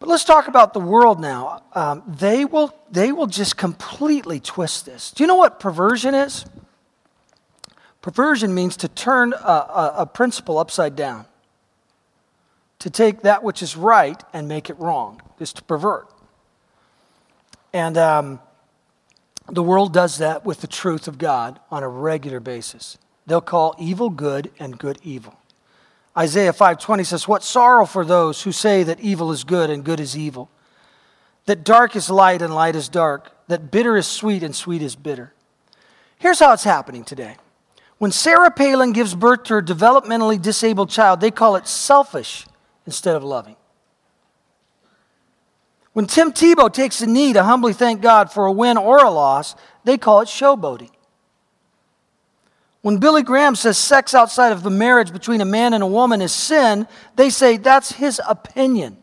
But 0.00 0.10
let's 0.10 0.22
talk 0.22 0.48
about 0.48 0.74
the 0.74 0.80
world 0.80 1.18
now. 1.18 1.62
Um, 1.74 2.02
they, 2.06 2.44
will, 2.44 2.74
they 2.90 3.10
will 3.10 3.26
just 3.26 3.56
completely 3.56 4.38
twist 4.38 4.84
this. 4.84 5.10
Do 5.10 5.22
you 5.22 5.26
know 5.26 5.36
what 5.36 5.60
perversion 5.60 6.14
is? 6.14 6.44
Perversion 8.02 8.54
means 8.54 8.76
to 8.76 8.88
turn 8.88 9.32
a, 9.32 9.36
a, 9.36 9.94
a 10.00 10.06
principle 10.06 10.58
upside 10.58 10.94
down, 10.94 11.24
to 12.78 12.90
take 12.90 13.22
that 13.22 13.42
which 13.42 13.62
is 13.62 13.78
right 13.78 14.22
and 14.34 14.46
make 14.46 14.68
it 14.68 14.78
wrong, 14.78 15.22
is 15.40 15.54
to 15.54 15.62
pervert. 15.62 16.06
And 17.72 17.96
um, 17.96 18.40
the 19.48 19.62
world 19.62 19.94
does 19.94 20.18
that 20.18 20.44
with 20.44 20.60
the 20.60 20.66
truth 20.66 21.08
of 21.08 21.16
God 21.16 21.58
on 21.70 21.82
a 21.82 21.88
regular 21.88 22.40
basis. 22.40 22.98
They'll 23.28 23.42
call 23.42 23.74
evil 23.78 24.08
good 24.08 24.50
and 24.58 24.78
good 24.78 24.98
evil. 25.04 25.34
Isaiah 26.16 26.54
5:20 26.54 27.04
says, 27.04 27.28
"What 27.28 27.42
sorrow 27.42 27.84
for 27.84 28.02
those 28.02 28.42
who 28.42 28.52
say 28.52 28.82
that 28.82 29.00
evil 29.00 29.30
is 29.30 29.44
good 29.44 29.68
and 29.68 29.84
good 29.84 30.00
is 30.00 30.16
evil, 30.16 30.48
that 31.44 31.62
dark 31.62 31.94
is 31.94 32.08
light 32.08 32.40
and 32.40 32.54
light 32.54 32.74
is 32.74 32.88
dark, 32.88 33.30
that 33.46 33.70
bitter 33.70 33.98
is 33.98 34.06
sweet 34.06 34.42
and 34.42 34.56
sweet 34.56 34.80
is 34.80 34.96
bitter." 34.96 35.34
Here's 36.16 36.38
how 36.38 36.52
it's 36.54 36.64
happening 36.64 37.04
today. 37.04 37.36
When 37.98 38.12
Sarah 38.12 38.50
Palin 38.50 38.92
gives 38.92 39.14
birth 39.14 39.42
to 39.44 39.54
her 39.54 39.62
developmentally 39.62 40.40
disabled 40.40 40.88
child, 40.88 41.20
they 41.20 41.30
call 41.30 41.54
it 41.54 41.68
selfish 41.68 42.46
instead 42.86 43.14
of 43.14 43.22
loving. 43.22 43.56
When 45.92 46.06
Tim 46.06 46.32
Tebow 46.32 46.72
takes 46.72 47.02
a 47.02 47.06
knee 47.06 47.34
to 47.34 47.42
humbly 47.42 47.74
thank 47.74 48.00
God 48.00 48.32
for 48.32 48.46
a 48.46 48.52
win 48.52 48.78
or 48.78 49.04
a 49.04 49.10
loss, 49.10 49.54
they 49.84 49.98
call 49.98 50.22
it 50.22 50.28
showboating. 50.28 50.92
When 52.82 52.98
Billy 52.98 53.22
Graham 53.22 53.56
says 53.56 53.76
sex 53.76 54.14
outside 54.14 54.52
of 54.52 54.62
the 54.62 54.70
marriage 54.70 55.12
between 55.12 55.40
a 55.40 55.44
man 55.44 55.74
and 55.74 55.82
a 55.82 55.86
woman 55.86 56.22
is 56.22 56.32
sin, 56.32 56.86
they 57.16 57.30
say 57.30 57.56
that's 57.56 57.92
his 57.92 58.20
opinion. 58.28 58.96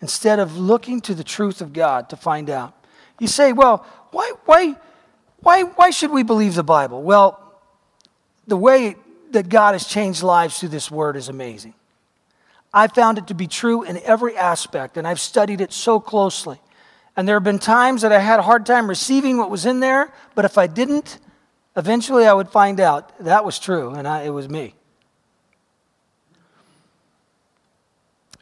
Instead 0.00 0.38
of 0.38 0.58
looking 0.58 1.00
to 1.02 1.14
the 1.14 1.24
truth 1.24 1.60
of 1.60 1.72
God 1.72 2.10
to 2.10 2.16
find 2.16 2.50
out. 2.50 2.74
You 3.20 3.28
say, 3.28 3.52
well, 3.52 3.86
why, 4.10 4.32
why, 4.44 4.76
why, 5.38 5.62
why 5.62 5.90
should 5.90 6.10
we 6.10 6.22
believe 6.22 6.56
the 6.56 6.64
Bible? 6.64 7.02
Well, 7.02 7.40
the 8.46 8.56
way 8.56 8.96
that 9.30 9.48
God 9.48 9.72
has 9.72 9.86
changed 9.86 10.22
lives 10.22 10.58
through 10.58 10.70
this 10.70 10.90
word 10.90 11.16
is 11.16 11.28
amazing. 11.28 11.74
I 12.72 12.88
found 12.88 13.18
it 13.18 13.28
to 13.28 13.34
be 13.34 13.46
true 13.46 13.84
in 13.84 13.98
every 13.98 14.36
aspect, 14.36 14.96
and 14.96 15.06
I've 15.06 15.20
studied 15.20 15.60
it 15.60 15.72
so 15.72 16.00
closely. 16.00 16.60
And 17.16 17.28
there 17.28 17.36
have 17.36 17.44
been 17.44 17.58
times 17.58 18.02
that 18.02 18.12
I 18.12 18.18
had 18.18 18.40
a 18.40 18.42
hard 18.42 18.66
time 18.66 18.88
receiving 18.88 19.38
what 19.38 19.50
was 19.50 19.66
in 19.66 19.80
there, 19.80 20.12
but 20.34 20.44
if 20.44 20.58
I 20.58 20.66
didn't, 20.66 21.18
eventually 21.76 22.26
I 22.26 22.32
would 22.32 22.48
find 22.48 22.80
out 22.80 23.16
that 23.20 23.44
was 23.44 23.58
true, 23.58 23.90
and 23.90 24.08
I, 24.08 24.22
it 24.22 24.30
was 24.30 24.48
me. 24.48 24.74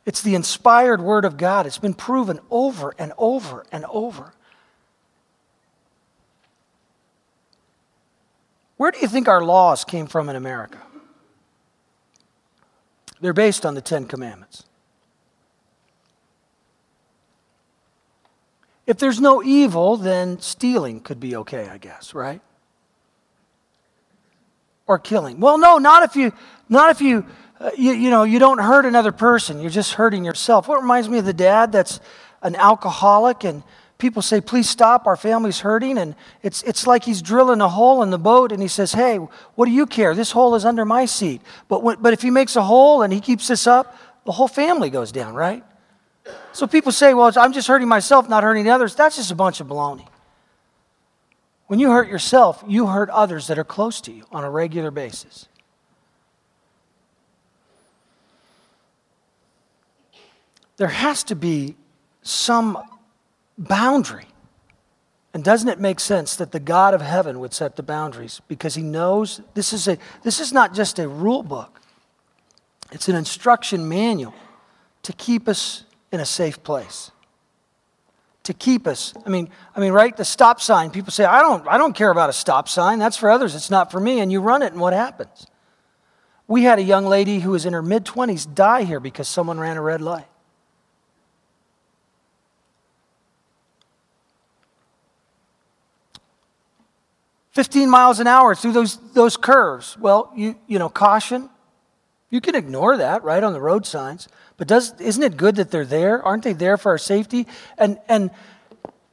It's 0.04 0.22
the 0.22 0.34
inspired 0.34 1.00
word 1.00 1.24
of 1.24 1.36
God. 1.36 1.66
It's 1.66 1.78
been 1.78 1.94
proven 1.94 2.40
over 2.50 2.94
and 2.98 3.12
over 3.18 3.64
and 3.70 3.84
over. 3.84 4.32
Where 8.78 8.90
do 8.90 8.98
you 8.98 9.06
think 9.06 9.28
our 9.28 9.44
laws 9.44 9.84
came 9.84 10.06
from 10.06 10.28
in 10.28 10.34
America? 10.34 10.78
They're 13.20 13.32
based 13.32 13.64
on 13.64 13.74
the 13.74 13.80
Ten 13.80 14.06
Commandments. 14.06 14.64
If 18.86 18.98
there's 18.98 19.20
no 19.20 19.42
evil, 19.42 19.96
then 19.96 20.40
stealing 20.40 21.00
could 21.00 21.20
be 21.20 21.36
okay, 21.36 21.68
I 21.68 21.78
guess, 21.78 22.14
right? 22.14 22.40
Or 24.86 24.98
killing. 24.98 25.38
Well, 25.38 25.58
no, 25.58 25.78
not 25.78 26.02
if 26.02 26.16
you, 26.16 26.32
not 26.68 26.90
if 26.90 27.00
you, 27.00 27.24
uh, 27.60 27.70
you, 27.78 27.92
you 27.92 28.10
know, 28.10 28.24
you 28.24 28.40
don't 28.40 28.58
hurt 28.58 28.84
another 28.84 29.12
person. 29.12 29.60
You're 29.60 29.70
just 29.70 29.94
hurting 29.94 30.24
yourself. 30.24 30.66
What 30.66 30.80
reminds 30.80 31.08
me 31.08 31.18
of 31.18 31.24
the 31.24 31.32
dad 31.32 31.70
that's 31.70 32.00
an 32.42 32.56
alcoholic 32.56 33.44
and 33.44 33.62
people 33.98 34.20
say, 34.20 34.40
please 34.40 34.68
stop, 34.68 35.06
our 35.06 35.16
family's 35.16 35.60
hurting. 35.60 35.96
And 35.96 36.16
it's, 36.42 36.64
it's 36.64 36.84
like 36.84 37.04
he's 37.04 37.22
drilling 37.22 37.60
a 37.60 37.68
hole 37.68 38.02
in 38.02 38.10
the 38.10 38.18
boat 38.18 38.50
and 38.50 38.60
he 38.60 38.66
says, 38.66 38.94
hey, 38.94 39.18
what 39.54 39.66
do 39.66 39.70
you 39.70 39.86
care? 39.86 40.12
This 40.16 40.32
hole 40.32 40.56
is 40.56 40.64
under 40.64 40.84
my 40.84 41.04
seat. 41.04 41.40
But, 41.68 41.84
when, 41.84 42.02
but 42.02 42.12
if 42.12 42.20
he 42.20 42.30
makes 42.30 42.56
a 42.56 42.62
hole 42.62 43.02
and 43.02 43.12
he 43.12 43.20
keeps 43.20 43.46
this 43.46 43.68
up, 43.68 43.96
the 44.26 44.32
whole 44.32 44.48
family 44.48 44.90
goes 44.90 45.12
down, 45.12 45.34
right? 45.34 45.62
So 46.52 46.66
people 46.66 46.92
say, 46.92 47.14
well, 47.14 47.32
I'm 47.36 47.52
just 47.52 47.66
hurting 47.68 47.88
myself, 47.88 48.28
not 48.28 48.42
hurting 48.42 48.68
others. 48.68 48.94
That's 48.94 49.16
just 49.16 49.30
a 49.30 49.34
bunch 49.34 49.60
of 49.60 49.66
baloney. 49.66 50.06
When 51.66 51.78
you 51.78 51.90
hurt 51.90 52.08
yourself, 52.08 52.62
you 52.68 52.86
hurt 52.88 53.08
others 53.10 53.46
that 53.46 53.58
are 53.58 53.64
close 53.64 54.00
to 54.02 54.12
you 54.12 54.24
on 54.30 54.44
a 54.44 54.50
regular 54.50 54.90
basis. 54.90 55.48
There 60.76 60.88
has 60.88 61.24
to 61.24 61.34
be 61.34 61.76
some 62.22 62.78
boundary. 63.56 64.26
And 65.34 65.42
doesn't 65.42 65.68
it 65.68 65.80
make 65.80 65.98
sense 65.98 66.36
that 66.36 66.52
the 66.52 66.60
God 66.60 66.92
of 66.92 67.00
heaven 67.00 67.40
would 67.40 67.54
set 67.54 67.76
the 67.76 67.82
boundaries? 67.82 68.42
Because 68.48 68.74
he 68.74 68.82
knows 68.82 69.40
this 69.54 69.72
is, 69.72 69.88
a, 69.88 69.96
this 70.22 70.40
is 70.40 70.52
not 70.52 70.74
just 70.74 70.98
a 70.98 71.08
rule 71.08 71.42
book, 71.42 71.80
it's 72.90 73.08
an 73.08 73.16
instruction 73.16 73.88
manual 73.88 74.34
to 75.04 75.12
keep 75.14 75.48
us 75.48 75.84
in 76.12 76.20
a 76.20 76.26
safe 76.26 76.62
place. 76.62 77.10
To 78.44 78.54
keep 78.54 78.86
us. 78.86 79.14
I 79.24 79.28
mean, 79.28 79.48
I 79.74 79.80
mean, 79.80 79.92
right? 79.92 80.16
The 80.16 80.24
stop 80.24 80.60
sign. 80.60 80.90
People 80.90 81.12
say, 81.12 81.24
I 81.24 81.40
don't, 81.40 81.66
I 81.66 81.78
don't 81.78 81.94
care 81.94 82.10
about 82.10 82.28
a 82.28 82.32
stop 82.32 82.68
sign. 82.68 82.98
That's 82.98 83.16
for 83.16 83.30
others. 83.30 83.54
It's 83.54 83.70
not 83.70 83.90
for 83.90 84.00
me. 84.00 84.20
And 84.20 84.30
you 84.30 84.40
run 84.40 84.62
it, 84.62 84.72
and 84.72 84.80
what 84.80 84.92
happens? 84.92 85.46
We 86.48 86.64
had 86.64 86.78
a 86.78 86.82
young 86.82 87.06
lady 87.06 87.38
who 87.38 87.52
was 87.52 87.64
in 87.64 87.72
her 87.72 87.82
mid 87.82 88.04
20s 88.04 88.52
die 88.52 88.82
here 88.82 89.00
because 89.00 89.28
someone 89.28 89.58
ran 89.58 89.76
a 89.76 89.82
red 89.82 90.00
light. 90.00 90.26
Fifteen 97.52 97.90
miles 97.90 98.18
an 98.18 98.26
hour 98.26 98.54
through 98.54 98.72
those, 98.72 98.96
those 99.12 99.36
curves. 99.36 99.96
Well, 99.98 100.32
you, 100.34 100.56
you 100.66 100.78
know, 100.78 100.88
caution. 100.88 101.50
You 102.30 102.40
can 102.40 102.54
ignore 102.54 102.96
that, 102.96 103.22
right, 103.24 103.44
on 103.44 103.52
the 103.52 103.60
road 103.60 103.84
signs. 103.84 104.26
But 104.62 104.68
does, 104.68 104.94
isn't 105.00 105.24
it 105.24 105.36
good 105.36 105.56
that 105.56 105.72
they're 105.72 105.84
there? 105.84 106.22
Aren't 106.22 106.44
they 106.44 106.52
there 106.52 106.76
for 106.76 106.92
our 106.92 106.98
safety? 106.98 107.48
And, 107.76 107.98
and, 108.08 108.30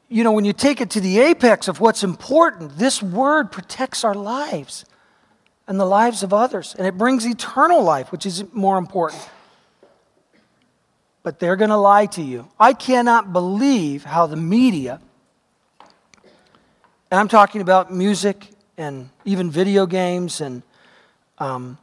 you 0.07 0.23
know, 0.23 0.31
when 0.31 0.45
you 0.45 0.53
take 0.53 0.79
it 0.79 0.91
to 0.91 1.01
the 1.01 1.21
apex 1.21 1.67
of 1.67 1.79
what's 1.79 2.03
important, 2.03 2.77
this 2.77 3.01
word 3.01 3.51
protects 3.51 4.03
our 4.03 4.13
lives 4.13 4.85
and 5.67 5.79
the 5.79 5.87
lives 5.87 6.21
of 6.21 6.35
others. 6.35 6.75
And 6.77 6.85
it 6.85 6.99
brings 6.99 7.25
eternal 7.25 7.81
life, 7.81 8.11
which 8.11 8.27
is 8.27 8.43
more 8.53 8.77
important. 8.77 9.27
But 11.23 11.39
they're 11.39 11.55
going 11.55 11.71
to 11.71 11.77
lie 11.77 12.05
to 12.05 12.21
you. 12.21 12.47
I 12.59 12.73
cannot 12.73 13.33
believe 13.33 14.03
how 14.03 14.27
the 14.27 14.35
media, 14.35 15.01
and 17.09 17.19
I'm 17.19 17.27
talking 17.27 17.61
about 17.61 17.91
music 17.91 18.49
and 18.77 19.09
even 19.25 19.49
video 19.49 19.87
games 19.87 20.41
and 20.41 20.61
um, 21.39 21.79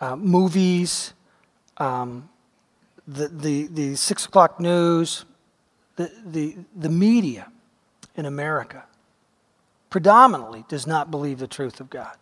uh, 0.00 0.16
movies 0.16 1.12
um, 1.76 2.29
the, 3.10 3.28
the, 3.28 3.66
the 3.66 3.96
six 3.96 4.24
o'clock 4.24 4.60
news, 4.60 5.24
the, 5.96 6.10
the, 6.24 6.56
the 6.76 6.88
media 6.88 7.50
in 8.14 8.24
America 8.24 8.84
predominantly 9.90 10.64
does 10.68 10.86
not 10.86 11.10
believe 11.10 11.38
the 11.38 11.48
truth 11.48 11.80
of 11.80 11.90
God. 11.90 12.16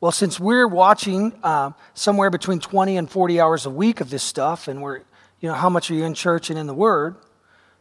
Well, 0.00 0.12
since 0.12 0.40
we're 0.40 0.66
watching 0.68 1.32
uh, 1.42 1.72
somewhere 1.92 2.30
between 2.30 2.58
20 2.60 2.96
and 2.96 3.10
40 3.10 3.40
hours 3.40 3.66
a 3.66 3.70
week 3.70 4.00
of 4.00 4.10
this 4.10 4.22
stuff, 4.22 4.66
and 4.66 4.82
we're, 4.82 4.98
you 5.40 5.48
know, 5.48 5.54
how 5.54 5.68
much 5.68 5.90
are 5.90 5.94
you 5.94 6.04
in 6.04 6.14
church 6.14 6.50
and 6.50 6.58
in 6.58 6.66
the 6.66 6.74
Word? 6.74 7.16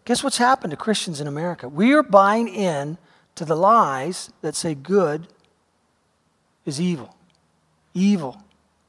Guess 0.06 0.24
what's 0.24 0.38
happened 0.38 0.72
to 0.72 0.78
Christians 0.78 1.22
in 1.22 1.28
America? 1.28 1.70
We 1.70 1.94
are 1.94 2.04
buying 2.04 2.50
in 2.50 2.98
to 3.36 3.46
the 3.46 3.56
lies 3.56 4.32
that 4.42 4.56
say 4.56 4.76
good 4.76 5.28
is 6.66 6.80
evil, 6.80 7.16
evil 7.94 8.42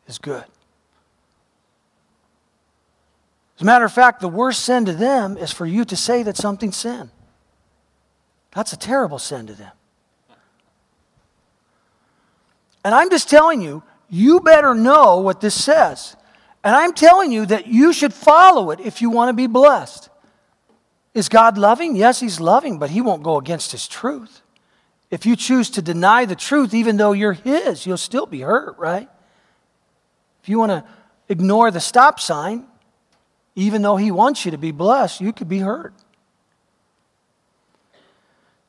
is 0.08 0.18
good. 0.18 0.44
As 3.56 3.62
a 3.62 3.64
matter 3.64 3.84
of 3.84 3.92
fact, 3.92 4.20
the 4.20 4.28
worst 4.28 4.64
sin 4.64 4.84
to 4.86 4.92
them 4.92 5.36
is 5.36 5.52
for 5.52 5.66
you 5.66 5.84
to 5.84 5.96
say 5.96 6.22
that 6.24 6.36
something's 6.36 6.76
sin. 6.76 7.10
That's 8.52 8.72
a 8.72 8.76
terrible 8.76 9.18
sin 9.18 9.46
to 9.46 9.54
them. 9.54 9.72
And 12.84 12.94
I'm 12.94 13.10
just 13.10 13.30
telling 13.30 13.60
you, 13.60 13.82
you 14.08 14.40
better 14.40 14.74
know 14.74 15.18
what 15.18 15.40
this 15.40 15.54
says. 15.54 16.16
And 16.62 16.74
I'm 16.74 16.92
telling 16.92 17.32
you 17.32 17.46
that 17.46 17.66
you 17.66 17.92
should 17.92 18.12
follow 18.12 18.70
it 18.70 18.80
if 18.80 19.00
you 19.00 19.10
want 19.10 19.28
to 19.28 19.32
be 19.34 19.46
blessed. 19.46 20.08
Is 21.14 21.28
God 21.28 21.56
loving? 21.56 21.94
Yes, 21.94 22.20
He's 22.20 22.40
loving, 22.40 22.78
but 22.78 22.90
He 22.90 23.00
won't 23.00 23.22
go 23.22 23.38
against 23.38 23.72
His 23.72 23.86
truth. 23.86 24.42
If 25.10 25.26
you 25.26 25.36
choose 25.36 25.70
to 25.70 25.82
deny 25.82 26.24
the 26.24 26.34
truth, 26.34 26.74
even 26.74 26.96
though 26.96 27.12
you're 27.12 27.34
His, 27.34 27.86
you'll 27.86 27.96
still 27.96 28.26
be 28.26 28.40
hurt, 28.40 28.76
right? 28.78 29.08
If 30.42 30.48
you 30.48 30.58
want 30.58 30.72
to 30.72 30.84
ignore 31.28 31.70
the 31.70 31.80
stop 31.80 32.18
sign, 32.18 32.66
even 33.54 33.82
though 33.82 33.96
He 33.96 34.10
wants 34.10 34.44
you 34.44 34.50
to 34.50 34.58
be 34.58 34.72
blessed, 34.72 35.20
you 35.20 35.32
could 35.32 35.48
be 35.48 35.60
hurt. 35.60 35.94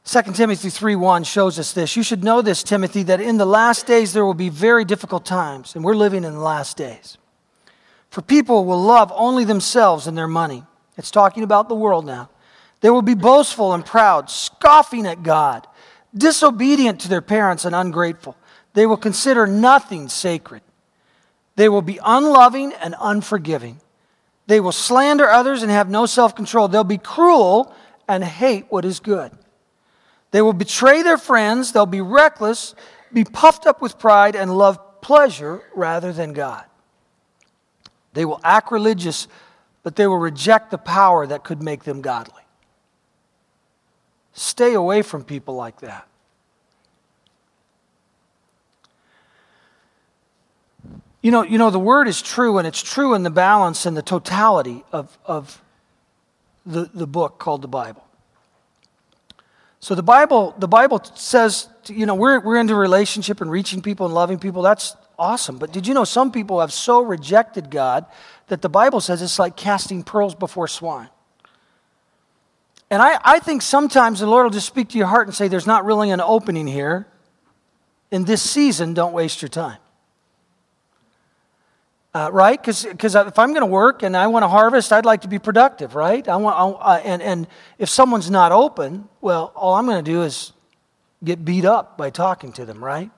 2 0.03 0.35
Timothy 0.35 0.69
3:1 0.69 1.23
shows 1.23 1.57
us 1.57 1.73
this. 1.73 1.95
You 1.95 2.03
should 2.03 2.23
know 2.23 2.43
this, 2.43 2.61
Timothy, 2.61 3.01
that 3.03 3.19
in 3.19 3.37
the 3.37 3.45
last 3.45 3.87
days 3.87 4.13
there 4.13 4.25
will 4.25 4.35
be 4.35 4.49
very 4.49 4.85
difficult 4.85 5.25
times, 5.25 5.75
and 5.75 5.83
we're 5.83 5.95
living 5.95 6.23
in 6.23 6.33
the 6.33 6.39
last 6.39 6.77
days. 6.77 7.17
For 8.11 8.21
people 8.21 8.65
will 8.65 8.81
love 8.81 9.11
only 9.15 9.43
themselves 9.45 10.05
and 10.05 10.15
their 10.15 10.27
money. 10.27 10.63
It's 10.95 11.09
talking 11.09 11.43
about 11.43 11.69
the 11.69 11.75
world 11.75 12.05
now. 12.05 12.29
They 12.81 12.91
will 12.91 13.01
be 13.01 13.15
boastful 13.15 13.73
and 13.73 13.83
proud, 13.83 14.29
scoffing 14.29 15.07
at 15.07 15.23
God, 15.23 15.67
disobedient 16.15 17.01
to 17.01 17.09
their 17.09 17.21
parents 17.21 17.65
and 17.65 17.75
ungrateful. 17.75 18.37
They 18.73 18.85
will 18.85 18.97
consider 18.97 19.47
nothing 19.47 20.07
sacred. 20.07 20.61
They 21.55 21.67
will 21.67 21.81
be 21.81 21.99
unloving 22.05 22.73
and 22.73 22.93
unforgiving. 23.01 23.81
They 24.47 24.59
will 24.59 24.71
slander 24.71 25.29
others 25.29 25.63
and 25.63 25.71
have 25.71 25.89
no 25.89 26.05
self 26.05 26.35
control. 26.35 26.67
They'll 26.67 26.83
be 26.83 26.97
cruel 26.97 27.73
and 28.07 28.23
hate 28.23 28.65
what 28.69 28.85
is 28.85 28.99
good. 28.99 29.31
They 30.31 30.41
will 30.41 30.53
betray 30.53 31.01
their 31.01 31.17
friends. 31.17 31.71
They'll 31.71 31.85
be 31.85 32.01
reckless, 32.01 32.75
be 33.13 33.23
puffed 33.23 33.65
up 33.65 33.81
with 33.81 33.97
pride, 33.97 34.35
and 34.35 34.55
love 34.55 35.01
pleasure 35.01 35.61
rather 35.75 36.11
than 36.11 36.33
God. 36.33 36.65
They 38.13 38.25
will 38.25 38.41
act 38.43 38.71
religious, 38.71 39.27
but 39.83 39.95
they 39.95 40.07
will 40.07 40.17
reject 40.17 40.71
the 40.71 40.77
power 40.77 41.25
that 41.27 41.43
could 41.43 41.61
make 41.61 41.83
them 41.83 42.01
godly. 42.01 42.43
Stay 44.33 44.73
away 44.73 45.01
from 45.01 45.23
people 45.23 45.55
like 45.55 45.79
that. 45.81 46.07
You 51.25 51.31
know, 51.31 51.41
you 51.41 51.57
know, 51.57 51.71
the 51.71 51.79
word 51.79 52.07
is 52.07 52.21
true, 52.21 52.59
and 52.59 52.67
it's 52.67 52.83
true 52.83 53.15
in 53.15 53.23
the 53.23 53.31
balance 53.31 53.87
and 53.87 53.97
the 53.97 54.03
totality 54.03 54.83
of, 54.91 55.17
of 55.25 55.59
the, 56.67 56.87
the 56.93 57.07
book 57.07 57.39
called 57.39 57.63
the 57.63 57.67
Bible. 57.67 58.05
So 59.79 59.95
the 59.95 60.03
Bible, 60.03 60.53
the 60.59 60.67
Bible 60.67 61.03
says, 61.15 61.67
you 61.87 62.05
know, 62.05 62.13
we're, 62.13 62.39
we're 62.41 62.59
into 62.59 62.75
relationship 62.75 63.41
and 63.41 63.49
reaching 63.49 63.81
people 63.81 64.05
and 64.05 64.13
loving 64.13 64.37
people. 64.37 64.61
That's 64.61 64.95
awesome. 65.17 65.57
But 65.57 65.71
did 65.71 65.87
you 65.87 65.95
know 65.95 66.03
some 66.03 66.31
people 66.31 66.59
have 66.59 66.71
so 66.71 67.01
rejected 67.01 67.71
God 67.71 68.05
that 68.45 68.61
the 68.61 68.69
Bible 68.69 69.01
says 69.01 69.23
it's 69.23 69.39
like 69.39 69.57
casting 69.57 70.03
pearls 70.03 70.35
before 70.35 70.67
swine? 70.67 71.09
And 72.91 73.01
I, 73.01 73.17
I 73.25 73.39
think 73.39 73.63
sometimes 73.63 74.19
the 74.19 74.27
Lord 74.27 74.43
will 74.43 74.51
just 74.51 74.67
speak 74.67 74.89
to 74.89 74.97
your 74.99 75.07
heart 75.07 75.25
and 75.25 75.35
say, 75.35 75.47
there's 75.47 75.65
not 75.65 75.85
really 75.85 76.11
an 76.11 76.21
opening 76.21 76.67
here. 76.67 77.07
In 78.11 78.25
this 78.25 78.47
season, 78.47 78.93
don't 78.93 79.13
waste 79.13 79.41
your 79.41 79.49
time. 79.49 79.79
Uh, 82.15 82.29
right? 82.31 82.63
Because 82.63 82.85
if 82.85 83.37
I'm 83.37 83.49
going 83.49 83.59
to 83.59 83.65
work 83.65 84.01
and 84.01 84.15
I 84.15 84.27
want 84.27 84.43
to 84.43 84.47
harvest, 84.47 84.93
I'd 84.93 85.03
like 85.03 85.23
to 85.23 85.27
be 85.27 85.37
productive, 85.37 85.95
right? 85.95 86.25
I 86.29 86.37
want, 86.37 86.77
I, 86.79 86.99
and, 86.99 87.21
and 87.21 87.45
if 87.77 87.89
someone's 87.89 88.31
not 88.31 88.53
open, 88.53 89.09
well, 89.19 89.51
all 89.53 89.73
I'm 89.73 89.85
going 89.85 90.01
to 90.01 90.11
do 90.11 90.21
is 90.21 90.53
get 91.25 91.43
beat 91.43 91.65
up 91.65 91.97
by 91.97 92.11
talking 92.11 92.53
to 92.53 92.63
them, 92.63 92.81
right? 92.81 93.11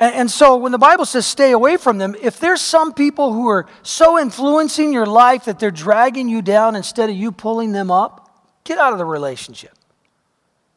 And, 0.00 0.12
and 0.16 0.30
so 0.30 0.56
when 0.56 0.72
the 0.72 0.78
Bible 0.78 1.04
says 1.04 1.24
stay 1.24 1.52
away 1.52 1.76
from 1.76 1.98
them, 1.98 2.16
if 2.20 2.40
there's 2.40 2.60
some 2.60 2.92
people 2.92 3.32
who 3.32 3.46
are 3.46 3.68
so 3.84 4.18
influencing 4.18 4.92
your 4.92 5.06
life 5.06 5.44
that 5.44 5.60
they're 5.60 5.70
dragging 5.70 6.28
you 6.28 6.42
down 6.42 6.74
instead 6.74 7.10
of 7.10 7.14
you 7.14 7.30
pulling 7.30 7.70
them 7.70 7.92
up, 7.92 8.44
get 8.64 8.76
out 8.76 8.92
of 8.92 8.98
the 8.98 9.04
relationship. 9.04 9.78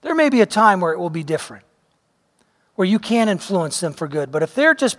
There 0.01 0.13
may 0.13 0.29
be 0.29 0.41
a 0.41 0.45
time 0.45 0.81
where 0.81 0.93
it 0.93 0.99
will 0.99 1.09
be 1.09 1.23
different, 1.23 1.65
where 2.75 2.87
you 2.87 2.99
can 2.99 3.27
influence 3.27 3.79
them 3.79 3.93
for 3.93 4.07
good. 4.07 4.31
But 4.31 4.43
if 4.43 4.53
they're 4.53 4.75
just 4.75 4.97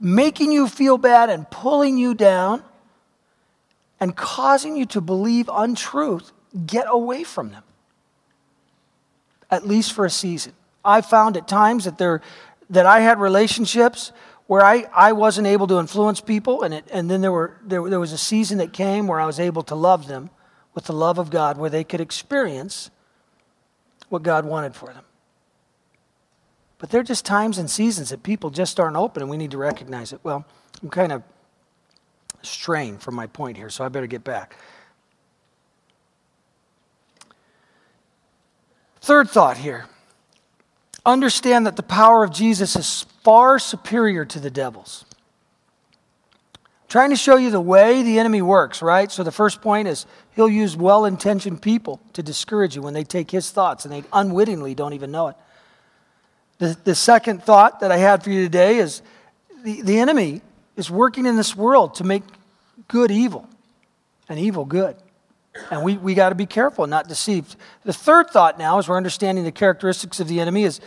making 0.00 0.52
you 0.52 0.68
feel 0.68 0.98
bad 0.98 1.30
and 1.30 1.48
pulling 1.50 1.96
you 1.98 2.14
down 2.14 2.62
and 4.00 4.16
causing 4.16 4.76
you 4.76 4.86
to 4.86 5.00
believe 5.00 5.48
untruth, 5.52 6.32
get 6.66 6.86
away 6.88 7.24
from 7.24 7.50
them. 7.50 7.62
At 9.50 9.66
least 9.66 9.92
for 9.92 10.04
a 10.04 10.10
season. 10.10 10.52
I 10.84 11.00
found 11.00 11.36
at 11.36 11.48
times 11.48 11.84
that, 11.84 11.98
there, 11.98 12.20
that 12.70 12.86
I 12.86 13.00
had 13.00 13.20
relationships 13.20 14.12
where 14.46 14.62
I, 14.62 14.86
I 14.94 15.12
wasn't 15.12 15.46
able 15.46 15.66
to 15.68 15.78
influence 15.78 16.20
people, 16.20 16.62
and, 16.62 16.74
it, 16.74 16.84
and 16.90 17.10
then 17.10 17.22
there, 17.22 17.32
were, 17.32 17.56
there, 17.64 17.88
there 17.88 18.00
was 18.00 18.12
a 18.12 18.18
season 18.18 18.58
that 18.58 18.72
came 18.72 19.06
where 19.06 19.18
I 19.18 19.26
was 19.26 19.40
able 19.40 19.62
to 19.64 19.74
love 19.74 20.06
them 20.06 20.28
with 20.74 20.84
the 20.84 20.92
love 20.92 21.18
of 21.18 21.30
God, 21.30 21.56
where 21.56 21.70
they 21.70 21.84
could 21.84 22.00
experience 22.00 22.90
what 24.10 24.22
God 24.22 24.44
wanted 24.44 24.74
for 24.74 24.92
them. 24.92 25.04
But 26.78 26.90
there 26.90 27.00
are 27.00 27.04
just 27.04 27.24
times 27.24 27.58
and 27.58 27.70
seasons 27.70 28.10
that 28.10 28.22
people 28.22 28.50
just 28.50 28.78
aren't 28.78 28.96
open, 28.96 29.22
and 29.22 29.30
we 29.30 29.36
need 29.36 29.52
to 29.52 29.58
recognize 29.58 30.12
it. 30.12 30.20
Well, 30.22 30.44
I'm 30.82 30.90
kind 30.90 31.12
of 31.12 31.22
straying 32.42 32.98
from 32.98 33.14
my 33.14 33.26
point 33.26 33.56
here, 33.56 33.70
so 33.70 33.84
I 33.84 33.88
better 33.88 34.06
get 34.06 34.24
back. 34.24 34.56
Third 39.00 39.28
thought 39.28 39.58
here 39.58 39.86
understand 41.06 41.66
that 41.66 41.76
the 41.76 41.82
power 41.82 42.24
of 42.24 42.32
Jesus 42.32 42.76
is 42.76 43.02
far 43.22 43.58
superior 43.58 44.24
to 44.24 44.40
the 44.40 44.50
devil's. 44.50 45.04
Trying 46.88 47.10
to 47.10 47.16
show 47.16 47.36
you 47.36 47.50
the 47.50 47.60
way 47.60 48.02
the 48.02 48.18
enemy 48.18 48.40
works, 48.40 48.80
right? 48.80 49.10
So 49.10 49.22
the 49.22 49.32
first 49.32 49.60
point 49.60 49.88
is 49.88 50.06
he'll 50.36 50.48
use 50.48 50.76
well 50.76 51.04
intentioned 51.04 51.60
people 51.60 52.00
to 52.12 52.22
discourage 52.22 52.76
you 52.76 52.82
when 52.82 52.94
they 52.94 53.04
take 53.04 53.30
his 53.30 53.50
thoughts 53.50 53.84
and 53.84 53.92
they 53.92 54.04
unwittingly 54.12 54.74
don't 54.74 54.92
even 54.92 55.10
know 55.10 55.28
it. 55.28 55.36
The, 56.58 56.76
the 56.84 56.94
second 56.94 57.42
thought 57.42 57.80
that 57.80 57.90
I 57.90 57.96
had 57.96 58.22
for 58.22 58.30
you 58.30 58.42
today 58.42 58.78
is 58.78 59.02
the, 59.64 59.82
the 59.82 59.98
enemy 59.98 60.40
is 60.76 60.90
working 60.90 61.26
in 61.26 61.36
this 61.36 61.56
world 61.56 61.96
to 61.96 62.04
make 62.04 62.22
good 62.88 63.10
evil 63.10 63.48
and 64.28 64.38
evil 64.38 64.64
good. 64.64 64.96
And 65.70 65.82
we, 65.84 65.96
we 65.96 66.14
got 66.14 66.30
to 66.30 66.34
be 66.34 66.46
careful, 66.46 66.86
not 66.86 67.08
deceived. 67.08 67.56
The 67.84 67.92
third 67.92 68.30
thought 68.30 68.58
now, 68.58 68.78
as 68.78 68.88
we're 68.88 68.96
understanding 68.96 69.44
the 69.44 69.52
characteristics 69.52 70.18
of 70.18 70.28
the 70.28 70.40
enemy, 70.40 70.64
is 70.64 70.80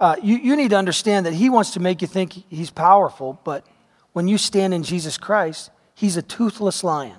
uh, 0.00 0.16
you, 0.22 0.36
you 0.36 0.56
need 0.56 0.70
to 0.70 0.76
understand 0.76 1.26
that 1.26 1.32
he 1.32 1.48
wants 1.48 1.70
to 1.72 1.80
make 1.80 2.02
you 2.02 2.08
think 2.08 2.32
he's 2.50 2.70
powerful, 2.70 3.40
but 3.44 3.64
when 4.12 4.28
you 4.28 4.36
stand 4.36 4.74
in 4.74 4.82
Jesus 4.82 5.16
Christ, 5.16 5.70
he's 5.94 6.16
a 6.16 6.22
toothless 6.22 6.84
lion. 6.84 7.16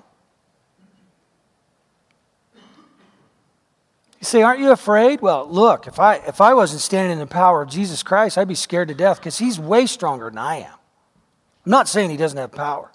You 4.24 4.26
say, 4.26 4.42
Aren't 4.42 4.60
you 4.60 4.70
afraid? 4.70 5.20
Well, 5.20 5.46
look, 5.46 5.86
if 5.86 6.00
I, 6.00 6.14
if 6.14 6.40
I 6.40 6.54
wasn't 6.54 6.80
standing 6.80 7.12
in 7.12 7.18
the 7.18 7.26
power 7.26 7.60
of 7.60 7.68
Jesus 7.68 8.02
Christ, 8.02 8.38
I'd 8.38 8.48
be 8.48 8.54
scared 8.54 8.88
to 8.88 8.94
death 8.94 9.18
because 9.18 9.38
he's 9.38 9.60
way 9.60 9.84
stronger 9.84 10.30
than 10.30 10.38
I 10.38 10.60
am. 10.60 10.72
I'm 11.66 11.70
not 11.70 11.88
saying 11.88 12.08
he 12.08 12.16
doesn't 12.16 12.38
have 12.38 12.50
power. 12.50 12.90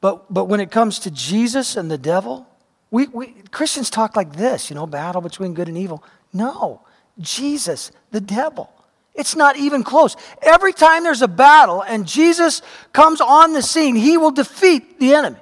But, 0.00 0.32
but 0.32 0.46
when 0.46 0.58
it 0.58 0.70
comes 0.70 1.00
to 1.00 1.10
Jesus 1.10 1.76
and 1.76 1.90
the 1.90 1.98
devil, 1.98 2.46
we, 2.90 3.08
we, 3.08 3.34
Christians 3.50 3.90
talk 3.90 4.16
like 4.16 4.36
this, 4.36 4.70
you 4.70 4.74
know, 4.74 4.86
battle 4.86 5.20
between 5.20 5.52
good 5.52 5.68
and 5.68 5.76
evil. 5.76 6.02
No, 6.32 6.80
Jesus, 7.18 7.92
the 8.10 8.22
devil. 8.22 8.72
It's 9.14 9.36
not 9.36 9.58
even 9.58 9.84
close. 9.84 10.16
Every 10.40 10.72
time 10.72 11.04
there's 11.04 11.20
a 11.20 11.28
battle 11.28 11.82
and 11.82 12.06
Jesus 12.06 12.62
comes 12.94 13.20
on 13.20 13.52
the 13.52 13.60
scene, 13.60 13.96
he 13.96 14.16
will 14.16 14.30
defeat 14.30 14.98
the 14.98 15.12
enemy. 15.12 15.36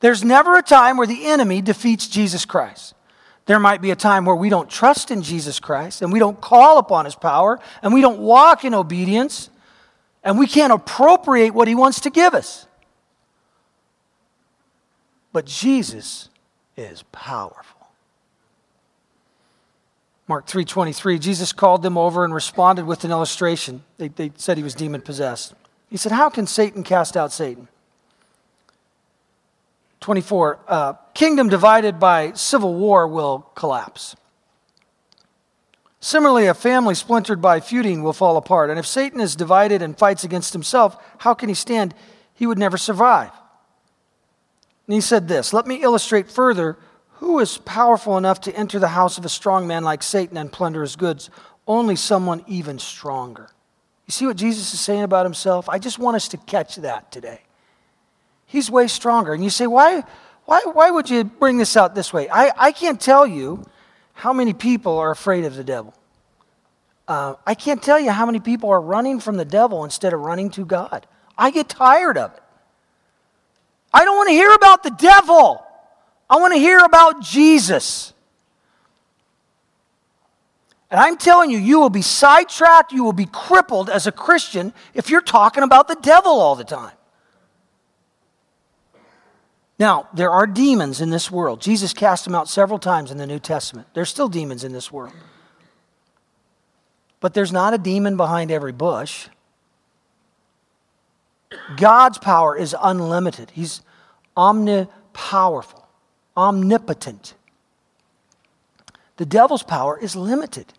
There's 0.00 0.24
never 0.24 0.56
a 0.56 0.62
time 0.62 0.96
where 0.96 1.06
the 1.06 1.26
enemy 1.26 1.60
defeats 1.62 2.08
Jesus 2.08 2.44
Christ. 2.44 2.94
There 3.46 3.60
might 3.60 3.82
be 3.82 3.90
a 3.90 3.96
time 3.96 4.24
where 4.24 4.36
we 4.36 4.48
don't 4.48 4.68
trust 4.68 5.10
in 5.10 5.22
Jesus 5.22 5.60
Christ 5.60 6.02
and 6.02 6.12
we 6.12 6.18
don't 6.18 6.40
call 6.40 6.78
upon 6.78 7.04
his 7.04 7.14
power 7.14 7.58
and 7.82 7.92
we 7.92 8.00
don't 8.00 8.20
walk 8.20 8.64
in 8.64 8.74
obedience 8.74 9.50
and 10.22 10.38
we 10.38 10.46
can't 10.46 10.72
appropriate 10.72 11.54
what 11.54 11.68
he 11.68 11.74
wants 11.74 12.00
to 12.00 12.10
give 12.10 12.34
us. 12.34 12.66
But 15.32 15.46
Jesus 15.46 16.28
is 16.76 17.02
powerful. 17.12 17.88
Mark 20.28 20.46
3:23 20.46 21.18
Jesus 21.18 21.52
called 21.52 21.82
them 21.82 21.98
over 21.98 22.24
and 22.24 22.32
responded 22.32 22.86
with 22.86 23.04
an 23.04 23.10
illustration. 23.10 23.82
They, 23.98 24.08
they 24.08 24.32
said 24.36 24.56
he 24.56 24.62
was 24.62 24.74
demon 24.74 25.00
possessed. 25.00 25.54
He 25.88 25.96
said, 25.96 26.12
"How 26.12 26.30
can 26.30 26.46
Satan 26.46 26.84
cast 26.84 27.16
out 27.16 27.32
Satan?" 27.32 27.66
24, 30.00 30.60
uh, 30.66 30.92
kingdom 31.14 31.48
divided 31.48 32.00
by 32.00 32.32
civil 32.32 32.74
war 32.74 33.06
will 33.06 33.40
collapse. 33.54 34.16
Similarly, 36.00 36.46
a 36.46 36.54
family 36.54 36.94
splintered 36.94 37.42
by 37.42 37.60
feuding 37.60 38.02
will 38.02 38.14
fall 38.14 38.38
apart. 38.38 38.70
And 38.70 38.78
if 38.78 38.86
Satan 38.86 39.20
is 39.20 39.36
divided 39.36 39.82
and 39.82 39.98
fights 39.98 40.24
against 40.24 40.54
himself, 40.54 40.96
how 41.18 41.34
can 41.34 41.50
he 41.50 41.54
stand? 41.54 41.94
He 42.32 42.46
would 42.46 42.58
never 42.58 42.78
survive. 42.78 43.30
And 44.86 44.94
he 44.94 45.02
said 45.02 45.28
this 45.28 45.52
Let 45.52 45.66
me 45.66 45.82
illustrate 45.82 46.30
further 46.30 46.78
who 47.20 47.38
is 47.38 47.58
powerful 47.58 48.16
enough 48.16 48.40
to 48.40 48.56
enter 48.56 48.78
the 48.78 48.88
house 48.88 49.18
of 49.18 49.26
a 49.26 49.28
strong 49.28 49.66
man 49.66 49.84
like 49.84 50.02
Satan 50.02 50.38
and 50.38 50.50
plunder 50.50 50.80
his 50.80 50.96
goods? 50.96 51.28
Only 51.66 51.94
someone 51.94 52.42
even 52.46 52.78
stronger. 52.78 53.50
You 54.06 54.12
see 54.12 54.26
what 54.26 54.38
Jesus 54.38 54.72
is 54.72 54.80
saying 54.80 55.02
about 55.02 55.26
himself? 55.26 55.68
I 55.68 55.78
just 55.78 55.98
want 55.98 56.16
us 56.16 56.28
to 56.28 56.38
catch 56.38 56.76
that 56.76 57.12
today. 57.12 57.42
He's 58.50 58.68
way 58.68 58.88
stronger. 58.88 59.32
And 59.32 59.44
you 59.44 59.50
say, 59.50 59.68
why, 59.68 60.02
why, 60.44 60.60
why 60.72 60.90
would 60.90 61.08
you 61.08 61.22
bring 61.22 61.56
this 61.56 61.76
out 61.76 61.94
this 61.94 62.12
way? 62.12 62.28
I, 62.28 62.50
I 62.58 62.72
can't 62.72 63.00
tell 63.00 63.24
you 63.24 63.64
how 64.12 64.32
many 64.32 64.54
people 64.54 64.98
are 64.98 65.12
afraid 65.12 65.44
of 65.44 65.54
the 65.54 65.62
devil. 65.62 65.94
Uh, 67.06 67.36
I 67.46 67.54
can't 67.54 67.80
tell 67.80 68.00
you 68.00 68.10
how 68.10 68.26
many 68.26 68.40
people 68.40 68.68
are 68.70 68.80
running 68.80 69.20
from 69.20 69.36
the 69.36 69.44
devil 69.44 69.84
instead 69.84 70.12
of 70.12 70.18
running 70.18 70.50
to 70.50 70.64
God. 70.64 71.06
I 71.38 71.52
get 71.52 71.68
tired 71.68 72.18
of 72.18 72.32
it. 72.34 72.42
I 73.94 74.04
don't 74.04 74.16
want 74.16 74.30
to 74.30 74.34
hear 74.34 74.52
about 74.52 74.82
the 74.82 74.90
devil. 74.90 75.64
I 76.28 76.36
want 76.40 76.52
to 76.52 76.58
hear 76.58 76.80
about 76.80 77.22
Jesus. 77.22 78.12
And 80.90 80.98
I'm 80.98 81.16
telling 81.16 81.52
you, 81.52 81.58
you 81.58 81.78
will 81.78 81.88
be 81.88 82.02
sidetracked, 82.02 82.90
you 82.90 83.04
will 83.04 83.12
be 83.12 83.26
crippled 83.26 83.88
as 83.88 84.08
a 84.08 84.12
Christian 84.12 84.72
if 84.92 85.08
you're 85.08 85.20
talking 85.20 85.62
about 85.62 85.86
the 85.86 85.98
devil 86.02 86.32
all 86.32 86.56
the 86.56 86.64
time. 86.64 86.96
Now, 89.80 90.08
there 90.12 90.30
are 90.30 90.46
demons 90.46 91.00
in 91.00 91.08
this 91.08 91.30
world. 91.30 91.62
Jesus 91.62 91.94
cast 91.94 92.26
them 92.26 92.34
out 92.34 92.50
several 92.50 92.78
times 92.78 93.10
in 93.10 93.16
the 93.16 93.26
New 93.26 93.38
Testament. 93.38 93.88
There's 93.94 94.10
still 94.10 94.28
demons 94.28 94.62
in 94.62 94.72
this 94.72 94.92
world. 94.92 95.14
But 97.18 97.32
there's 97.32 97.50
not 97.50 97.72
a 97.72 97.78
demon 97.78 98.18
behind 98.18 98.50
every 98.50 98.72
bush. 98.72 99.28
God's 101.78 102.18
power 102.18 102.54
is 102.54 102.76
unlimited. 102.78 103.52
He's 103.54 103.80
omnipowerful, 104.36 105.82
omnipotent. 106.36 107.32
The 109.16 109.24
devil's 109.24 109.62
power 109.62 109.98
is 109.98 110.14
limited. 110.14 110.74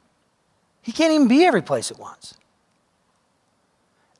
He 0.84 0.92
can't 0.92 1.12
even 1.12 1.28
be 1.28 1.44
every 1.44 1.64
place 1.64 1.90
at 1.90 1.98
once. 1.98 2.36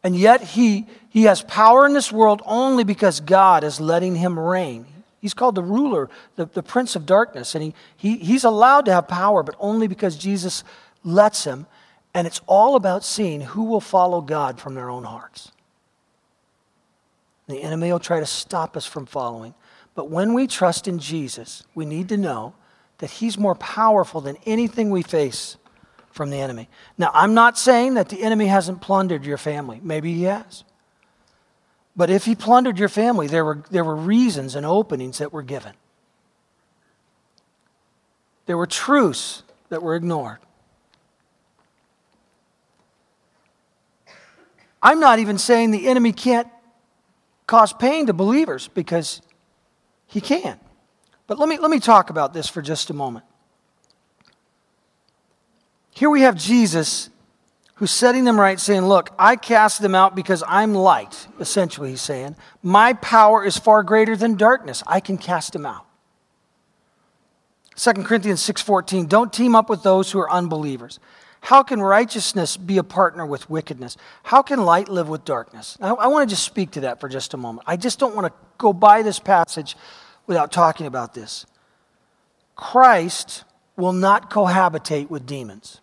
And 0.04 0.16
yet 0.16 0.42
he, 0.42 0.88
he 1.12 1.24
has 1.24 1.42
power 1.44 1.86
in 1.86 1.92
this 1.92 2.10
world 2.10 2.42
only 2.46 2.86
because 2.86 3.20
God 3.20 3.66
is 3.66 3.82
letting 3.82 4.16
him 4.16 4.40
reign. 4.40 4.86
He's 5.20 5.34
called 5.34 5.56
the 5.56 5.62
ruler, 5.62 6.10
the, 6.38 6.46
the 6.46 6.64
prince 6.64 6.96
of 6.96 7.06
darkness. 7.06 7.54
And 7.54 7.66
he, 7.66 7.74
he, 7.98 8.18
he's 8.18 8.46
allowed 8.46 8.86
to 8.86 8.94
have 8.94 9.10
power, 9.10 9.44
but 9.44 9.56
only 9.60 9.88
because 9.88 10.16
Jesus 10.16 10.64
lets 11.04 11.44
him. 11.44 11.68
And 12.14 12.26
it's 12.26 12.40
all 12.48 12.78
about 12.78 13.04
seeing 13.04 13.42
who 13.42 13.66
will 13.66 13.82
follow 13.82 14.22
God 14.22 14.58
from 14.58 14.74
their 14.74 14.90
own 14.90 15.04
hearts. 15.04 15.52
The 17.48 17.62
enemy 17.62 17.92
will 17.92 18.00
try 18.00 18.22
to 18.22 18.26
stop 18.26 18.78
us 18.78 18.86
from 18.86 19.06
following. 19.06 19.54
But 19.96 20.10
when 20.10 20.34
we 20.34 20.48
trust 20.48 20.88
in 20.88 20.98
Jesus, 20.98 21.64
we 21.76 21.86
need 21.86 22.08
to 22.08 22.16
know 22.18 22.54
that 23.00 23.12
He's 23.12 23.38
more 23.38 23.56
powerful 23.56 24.22
than 24.22 24.38
anything 24.46 24.90
we 24.90 25.04
face 25.04 25.58
from 26.10 26.30
the 26.30 26.40
enemy. 26.40 26.70
Now, 26.98 27.12
I'm 27.14 27.34
not 27.34 27.58
saying 27.58 27.96
that 27.96 28.08
the 28.08 28.24
enemy 28.24 28.46
hasn't 28.46 28.80
plundered 28.80 29.26
your 29.26 29.38
family. 29.38 29.82
Maybe 29.84 30.14
he 30.14 30.24
has. 30.24 30.64
But 31.96 32.10
if 32.10 32.26
he 32.26 32.36
plundered 32.36 32.80
your 32.80 32.90
family, 32.90 33.28
there 33.28 33.44
were, 33.44 33.64
there 33.70 33.84
were 33.84 33.96
reasons 33.96 34.56
and 34.56 34.66
openings 34.66 35.18
that 35.18 35.34
were 35.34 35.42
given. 35.42 35.74
There 38.46 38.58
were 38.58 38.68
truths 38.68 39.44
that 39.70 39.84
were 39.84 39.96
ignored. 39.96 40.40
I'm 44.82 45.00
not 45.00 45.20
even 45.20 45.38
saying 45.38 45.72
the 45.72 45.88
enemy 45.88 46.12
can't 46.12 46.48
cause 47.46 47.72
pain 47.72 48.08
to 48.08 48.14
believers 48.14 48.68
because 48.70 49.22
he 50.08 50.22
can. 50.22 50.60
But 51.28 51.38
let 51.38 51.48
me, 51.48 51.60
let 51.60 51.70
me 51.70 51.80
talk 51.80 52.10
about 52.10 52.34
this 52.34 52.48
for 52.48 52.62
just 52.62 52.90
a 52.90 52.94
moment. 52.94 53.26
Here 55.92 56.10
we 56.10 56.22
have 56.22 56.36
Jesus 56.36 57.11
who's 57.82 57.90
setting 57.90 58.26
them 58.26 58.40
right, 58.40 58.60
saying, 58.60 58.84
Look, 58.84 59.10
I 59.18 59.36
cast 59.36 59.82
them 59.82 59.96
out 59.96 60.16
because 60.16 60.44
I'm 60.48 60.76
light, 60.76 61.28
essentially, 61.40 61.90
he's 61.90 62.02
saying. 62.02 62.36
My 62.62 62.94
power 62.94 63.44
is 63.44 63.58
far 63.58 63.82
greater 63.82 64.16
than 64.16 64.36
darkness. 64.36 64.84
I 64.86 65.00
can 65.00 65.18
cast 65.18 65.54
them 65.54 65.66
out. 65.66 65.88
2 67.76 67.94
Corinthians 68.04 68.40
6:14 68.40 69.10
Don't 69.10 69.34
team 69.34 69.56
up 69.56 69.68
with 69.68 69.82
those 69.82 70.12
who 70.12 70.20
are 70.20 70.32
unbelievers. 70.32 71.00
How 71.42 71.64
can 71.64 71.82
righteousness 71.82 72.56
be 72.56 72.78
a 72.78 72.84
partner 72.84 73.26
with 73.26 73.50
wickedness? 73.50 73.98
How 74.22 74.44
can 74.44 74.64
light 74.64 74.88
live 74.88 75.10
with 75.10 75.26
darkness? 75.26 75.76
I, 75.82 75.90
I 75.90 76.06
want 76.06 76.30
to 76.30 76.36
just 76.36 76.46
speak 76.46 76.70
to 76.72 76.82
that 76.82 77.00
for 77.00 77.10
just 77.10 77.34
a 77.34 77.38
moment. 77.38 77.64
I 77.66 77.78
just 77.78 77.98
don't 77.98 78.14
want 78.16 78.28
to 78.28 78.34
go 78.60 78.74
by 78.74 79.02
this 79.02 79.18
passage 79.18 79.76
without 80.28 80.52
talking 80.52 80.86
about 80.86 81.16
this. 81.16 81.48
Christ 82.56 83.44
will 83.76 83.92
not 83.92 84.30
cohabitate 84.30 85.10
with 85.10 85.26
demons. 85.26 85.82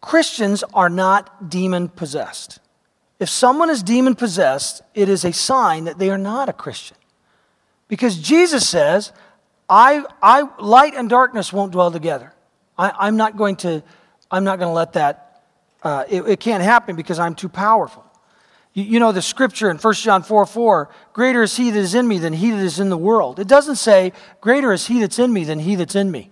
Christians 0.00 0.64
are 0.72 0.88
not 0.88 1.50
demon 1.50 1.88
possessed. 1.88 2.58
If 3.18 3.28
someone 3.28 3.68
is 3.68 3.82
demon 3.82 4.14
possessed, 4.14 4.80
it 4.94 5.08
is 5.08 5.24
a 5.24 5.32
sign 5.32 5.84
that 5.84 5.98
they 5.98 6.10
are 6.10 6.18
not 6.18 6.48
a 6.48 6.54
Christian. 6.54 6.96
Because 7.86 8.16
Jesus 8.16 8.66
says, 8.66 9.12
I, 9.68 10.04
I, 10.22 10.48
light 10.58 10.94
and 10.94 11.08
darkness 11.10 11.52
won't 11.52 11.72
dwell 11.72 11.90
together. 11.90 12.32
I, 12.78 13.08
am 13.08 13.18
not 13.18 13.36
going 13.36 13.56
to, 13.56 13.82
I'm 14.30 14.42
not 14.42 14.58
going 14.58 14.70
to 14.70 14.74
let 14.74 14.94
that, 14.94 15.42
uh, 15.82 16.04
it, 16.08 16.22
it, 16.22 16.40
can't 16.40 16.62
happen 16.62 16.96
because 16.96 17.18
I'm 17.18 17.34
too 17.34 17.50
powerful. 17.50 18.04
You, 18.72 18.84
you, 18.84 19.00
know 19.00 19.12
the 19.12 19.20
scripture 19.20 19.70
in 19.70 19.76
1 19.76 19.94
John 19.94 20.22
4 20.22 20.46
4, 20.46 20.88
greater 21.12 21.42
is 21.42 21.56
he 21.56 21.70
that 21.70 21.78
is 21.78 21.94
in 21.94 22.08
me 22.08 22.18
than 22.18 22.32
he 22.32 22.52
that 22.52 22.60
is 22.60 22.80
in 22.80 22.88
the 22.88 22.96
world. 22.96 23.38
It 23.38 23.48
doesn't 23.48 23.76
say, 23.76 24.12
greater 24.40 24.72
is 24.72 24.86
he 24.86 25.00
that's 25.00 25.18
in 25.18 25.30
me 25.30 25.44
than 25.44 25.58
he 25.58 25.74
that's 25.74 25.94
in 25.94 26.10
me. 26.10 26.30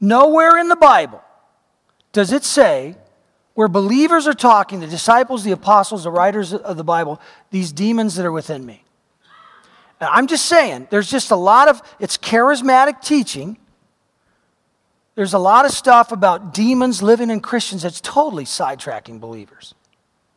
Nowhere 0.00 0.56
in 0.58 0.68
the 0.68 0.76
Bible 0.76 1.22
does 2.18 2.32
it 2.32 2.44
say, 2.44 2.96
where 3.54 3.68
believers 3.68 4.26
are 4.26 4.34
talking, 4.34 4.80
the 4.80 4.86
disciples, 4.86 5.42
the 5.42 5.52
apostles, 5.52 6.04
the 6.04 6.10
writers 6.10 6.52
of 6.52 6.76
the 6.76 6.84
Bible, 6.84 7.20
these 7.50 7.72
demons 7.72 8.16
that 8.16 8.26
are 8.26 8.32
within 8.32 8.64
me. 8.66 8.84
I'm 10.00 10.26
just 10.26 10.46
saying, 10.46 10.88
there's 10.90 11.10
just 11.10 11.30
a 11.30 11.36
lot 11.36 11.68
of, 11.68 11.82
it's 11.98 12.16
charismatic 12.16 13.02
teaching 13.02 13.58
there's 15.18 15.34
a 15.34 15.38
lot 15.40 15.64
of 15.64 15.72
stuff 15.72 16.12
about 16.12 16.54
demons 16.54 17.02
living 17.02 17.28
in 17.28 17.40
Christians 17.40 17.82
that's 17.82 18.00
totally 18.00 18.44
sidetracking 18.44 19.18
believers, 19.18 19.74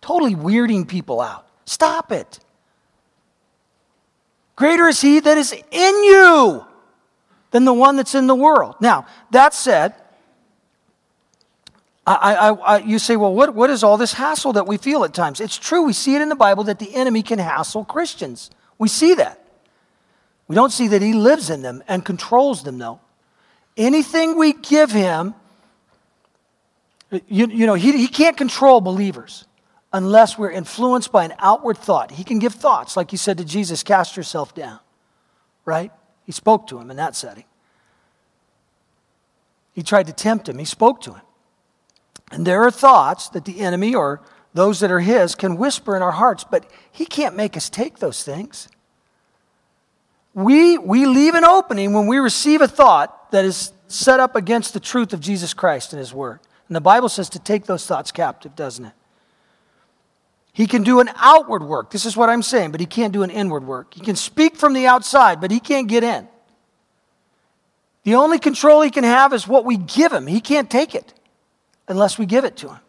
totally 0.02 0.34
weirding 0.34 0.88
people 0.88 1.22
out. 1.22 1.46
Stop 1.66 2.12
it. 2.12 2.40
Greater 4.56 4.88
is 4.88 5.00
he 5.00 5.20
that 5.20 5.38
is 5.38 5.52
in 5.54 6.04
you 6.04 6.66
than 7.52 7.66
the 7.66 7.74
one 7.74 7.96
that's 7.96 8.16
in 8.16 8.26
the 8.26 8.34
world. 8.34 8.74
Now, 8.82 9.06
that 9.30 9.54
said, 9.54 9.94
I, 12.16 12.34
I, 12.34 12.54
I, 12.54 12.78
you 12.80 13.00
say, 13.00 13.16
well, 13.16 13.34
what, 13.34 13.54
what 13.54 13.70
is 13.70 13.84
all 13.84 13.98
this 13.98 14.14
hassle 14.14 14.54
that 14.54 14.68
we 14.68 14.78
feel 14.78 15.04
at 15.04 15.14
times? 15.14 15.40
It's 15.40 15.58
true, 15.58 15.84
we 15.84 15.94
see 15.94 16.16
it 16.16 16.22
in 16.22 16.30
the 16.30 16.36
Bible 16.36 16.64
that 16.66 16.80
the 16.80 16.94
enemy 16.96 17.22
can 17.24 17.40
hassle 17.40 17.86
Christians. 17.86 18.50
We 18.78 18.88
see 18.88 19.14
that. 19.16 19.44
We 20.48 20.56
don't 20.56 20.72
see 20.72 20.90
that 20.90 21.02
he 21.02 21.14
lives 21.14 21.50
in 21.50 21.62
them 21.62 21.84
and 21.88 22.04
controls 22.04 22.64
them, 22.64 22.78
though. 22.78 23.00
Anything 23.78 24.38
we 24.38 24.54
give 24.54 24.92
him, 24.92 25.34
you, 27.28 27.48
you 27.48 27.66
know, 27.66 27.74
he, 27.74 27.92
he 27.98 28.08
can't 28.08 28.36
control 28.36 28.82
believers 28.82 29.46
unless 29.94 30.38
we're 30.38 30.52
influenced 30.52 31.12
by 31.12 31.26
an 31.26 31.34
outward 31.40 31.78
thought. 31.78 32.12
He 32.12 32.24
can 32.24 32.40
give 32.40 32.54
thoughts, 32.54 32.98
like 32.98 33.12
he 33.12 33.18
said 33.18 33.38
to 33.38 33.46
Jesus, 33.46 33.84
cast 33.84 34.18
yourself 34.18 34.56
down, 34.56 34.80
right? 35.66 35.92
He 36.26 36.32
spoke 36.32 36.68
to 36.68 36.80
him 36.80 36.90
in 36.92 36.98
that 36.98 37.16
setting. 37.16 37.46
He 39.74 39.84
tried 39.84 40.08
to 40.08 40.14
tempt 40.14 40.50
him, 40.50 40.58
he 40.58 40.66
spoke 40.66 41.02
to 41.02 41.14
him. 41.14 41.22
And 42.32 42.48
there 42.48 42.64
are 42.64 42.72
thoughts 42.72 43.30
that 43.30 43.46
the 43.46 43.60
enemy 43.60 43.94
or 43.94 44.22
those 44.54 44.80
that 44.80 44.92
are 44.92 45.00
his 45.00 45.36
can 45.36 45.58
whisper 45.58 45.96
in 45.96 46.02
our 46.02 46.12
hearts, 46.12 46.44
but 46.44 46.66
he 46.92 47.06
can't 47.06 47.36
make 47.36 47.56
us 47.56 47.70
take 47.70 48.00
those 48.00 48.24
things. 48.24 48.70
We, 50.34 50.78
we 50.78 51.06
leave 51.06 51.36
an 51.36 51.44
opening 51.44 51.94
when 51.94 52.08
we 52.08 52.18
receive 52.18 52.62
a 52.62 52.68
thought 52.68 53.32
that 53.32 53.44
is 53.44 53.74
set 53.88 54.20
up 54.20 54.36
against 54.36 54.74
the 54.74 54.80
truth 54.80 55.14
of 55.14 55.20
Jesus 55.20 55.54
Christ 55.54 55.92
and 55.92 56.00
His 56.00 56.14
Word. 56.14 56.40
And 56.68 56.76
the 56.76 56.82
Bible 56.82 57.10
says 57.10 57.30
to 57.30 57.40
take 57.40 57.66
those 57.66 57.86
thoughts 57.86 58.12
captive, 58.12 58.56
doesn't 58.56 58.86
it? 58.86 58.94
He 60.54 60.68
can 60.68 60.84
do 60.84 61.00
an 61.00 61.10
outward 61.18 61.64
work. 61.64 61.92
This 61.92 62.06
is 62.06 62.16
what 62.16 62.30
I'm 62.30 62.44
saying, 62.44 62.72
but 62.72 62.80
he 62.80 62.86
can't 62.86 63.14
do 63.14 63.24
an 63.24 63.30
inward 63.30 63.66
work. 63.66 63.94
He 63.94 64.02
can 64.02 64.18
speak 64.18 64.58
from 64.58 64.74
the 64.74 64.86
outside, 64.86 65.40
but 65.40 65.52
he 65.52 65.62
can't 65.62 65.88
get 65.88 66.04
in. 66.04 66.28
The 68.04 68.16
only 68.16 68.40
control 68.40 68.82
he 68.82 68.90
can 68.90 69.04
have 69.04 69.32
is 69.34 69.48
what 69.48 69.64
we 69.64 69.78
give 69.78 70.12
him. 70.12 70.28
He 70.28 70.42
can't 70.42 70.70
take 70.70 70.96
it 70.96 71.14
unless 71.92 72.18
we 72.18 72.26
give 72.26 72.46
it 72.46 72.58
to 72.58 72.70
him. 72.70 72.80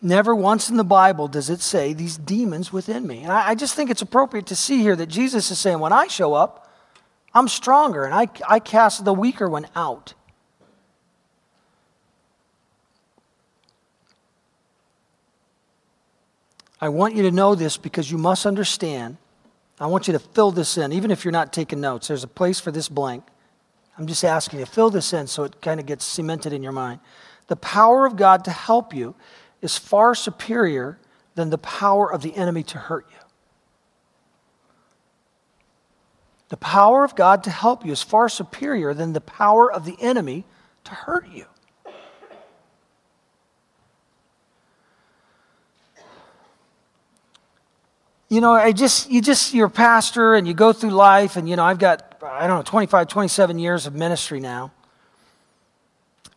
Never 0.00 0.34
once 0.34 0.70
in 0.70 0.78
the 0.78 0.84
Bible 0.84 1.28
does 1.28 1.50
it 1.50 1.60
say 1.60 1.92
these 1.92 2.16
demons 2.16 2.72
within 2.72 3.06
me. 3.06 3.22
And 3.22 3.30
I, 3.30 3.48
I 3.48 3.54
just 3.54 3.74
think 3.74 3.90
it's 3.90 4.00
appropriate 4.00 4.46
to 4.46 4.56
see 4.56 4.78
here 4.78 4.96
that 4.96 5.08
Jesus 5.08 5.50
is 5.50 5.58
saying, 5.58 5.78
when 5.78 5.92
I 5.92 6.06
show 6.06 6.32
up, 6.32 6.72
I'm 7.34 7.48
stronger 7.48 8.04
and 8.04 8.14
I, 8.14 8.28
I 8.48 8.60
cast 8.60 9.04
the 9.04 9.12
weaker 9.12 9.48
one 9.48 9.66
out. 9.76 10.14
I 16.80 16.88
want 16.88 17.14
you 17.14 17.24
to 17.24 17.30
know 17.30 17.54
this 17.54 17.76
because 17.76 18.10
you 18.10 18.16
must 18.16 18.46
understand. 18.46 19.18
I 19.78 19.86
want 19.86 20.06
you 20.06 20.12
to 20.12 20.18
fill 20.18 20.50
this 20.50 20.78
in, 20.78 20.92
even 20.92 21.10
if 21.10 21.24
you're 21.24 21.32
not 21.32 21.52
taking 21.52 21.80
notes. 21.80 22.08
There's 22.08 22.24
a 22.24 22.28
place 22.28 22.58
for 22.58 22.70
this 22.70 22.88
blank. 22.88 23.24
I'm 24.00 24.06
just 24.06 24.24
asking 24.24 24.60
you 24.60 24.64
to 24.64 24.70
fill 24.70 24.88
this 24.88 25.12
in 25.12 25.26
so 25.26 25.44
it 25.44 25.60
kind 25.60 25.78
of 25.78 25.84
gets 25.84 26.06
cemented 26.06 26.54
in 26.54 26.62
your 26.62 26.72
mind. 26.72 27.00
The 27.48 27.56
power 27.56 28.06
of 28.06 28.16
God 28.16 28.46
to 28.46 28.50
help 28.50 28.94
you 28.94 29.14
is 29.60 29.76
far 29.76 30.14
superior 30.14 30.98
than 31.34 31.50
the 31.50 31.58
power 31.58 32.10
of 32.10 32.22
the 32.22 32.34
enemy 32.34 32.62
to 32.62 32.78
hurt 32.78 33.04
you. 33.10 33.18
The 36.48 36.56
power 36.56 37.04
of 37.04 37.14
God 37.14 37.44
to 37.44 37.50
help 37.50 37.84
you 37.84 37.92
is 37.92 38.02
far 38.02 38.30
superior 38.30 38.94
than 38.94 39.12
the 39.12 39.20
power 39.20 39.70
of 39.70 39.84
the 39.84 39.98
enemy 40.00 40.46
to 40.84 40.92
hurt 40.92 41.28
you. 41.28 41.44
You 48.30 48.40
know, 48.40 48.52
I 48.52 48.70
just, 48.70 49.10
you 49.10 49.20
just, 49.20 49.52
you're 49.52 49.66
a 49.66 49.70
pastor 49.70 50.36
and 50.36 50.46
you 50.46 50.54
go 50.54 50.72
through 50.72 50.90
life, 50.90 51.34
and, 51.36 51.48
you 51.48 51.56
know, 51.56 51.64
I've 51.64 51.80
got, 51.80 52.16
I 52.22 52.46
don't 52.46 52.58
know, 52.58 52.62
25, 52.62 53.08
27 53.08 53.58
years 53.58 53.86
of 53.86 53.94
ministry 53.94 54.38
now. 54.38 54.70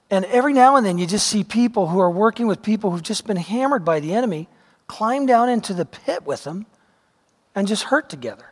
And 0.09 0.25
every 0.25 0.53
now 0.53 0.75
and 0.75 0.83
then 0.83 0.97
you 0.97 1.05
just 1.05 1.27
see 1.27 1.43
people 1.43 1.87
who 1.87 1.99
are 1.99 2.09
working 2.09 2.47
with 2.47 2.63
people 2.63 2.89
who've 2.89 3.03
just 3.03 3.27
been 3.27 3.37
hammered 3.37 3.85
by 3.85 3.99
the 3.99 4.13
enemy 4.13 4.47
climb 4.87 5.27
down 5.27 5.49
into 5.49 5.73
the 5.73 5.85
pit 5.85 6.25
with 6.25 6.43
them 6.43 6.65
and 7.53 7.67
just 7.67 7.83
hurt 7.83 8.09
together 8.09 8.51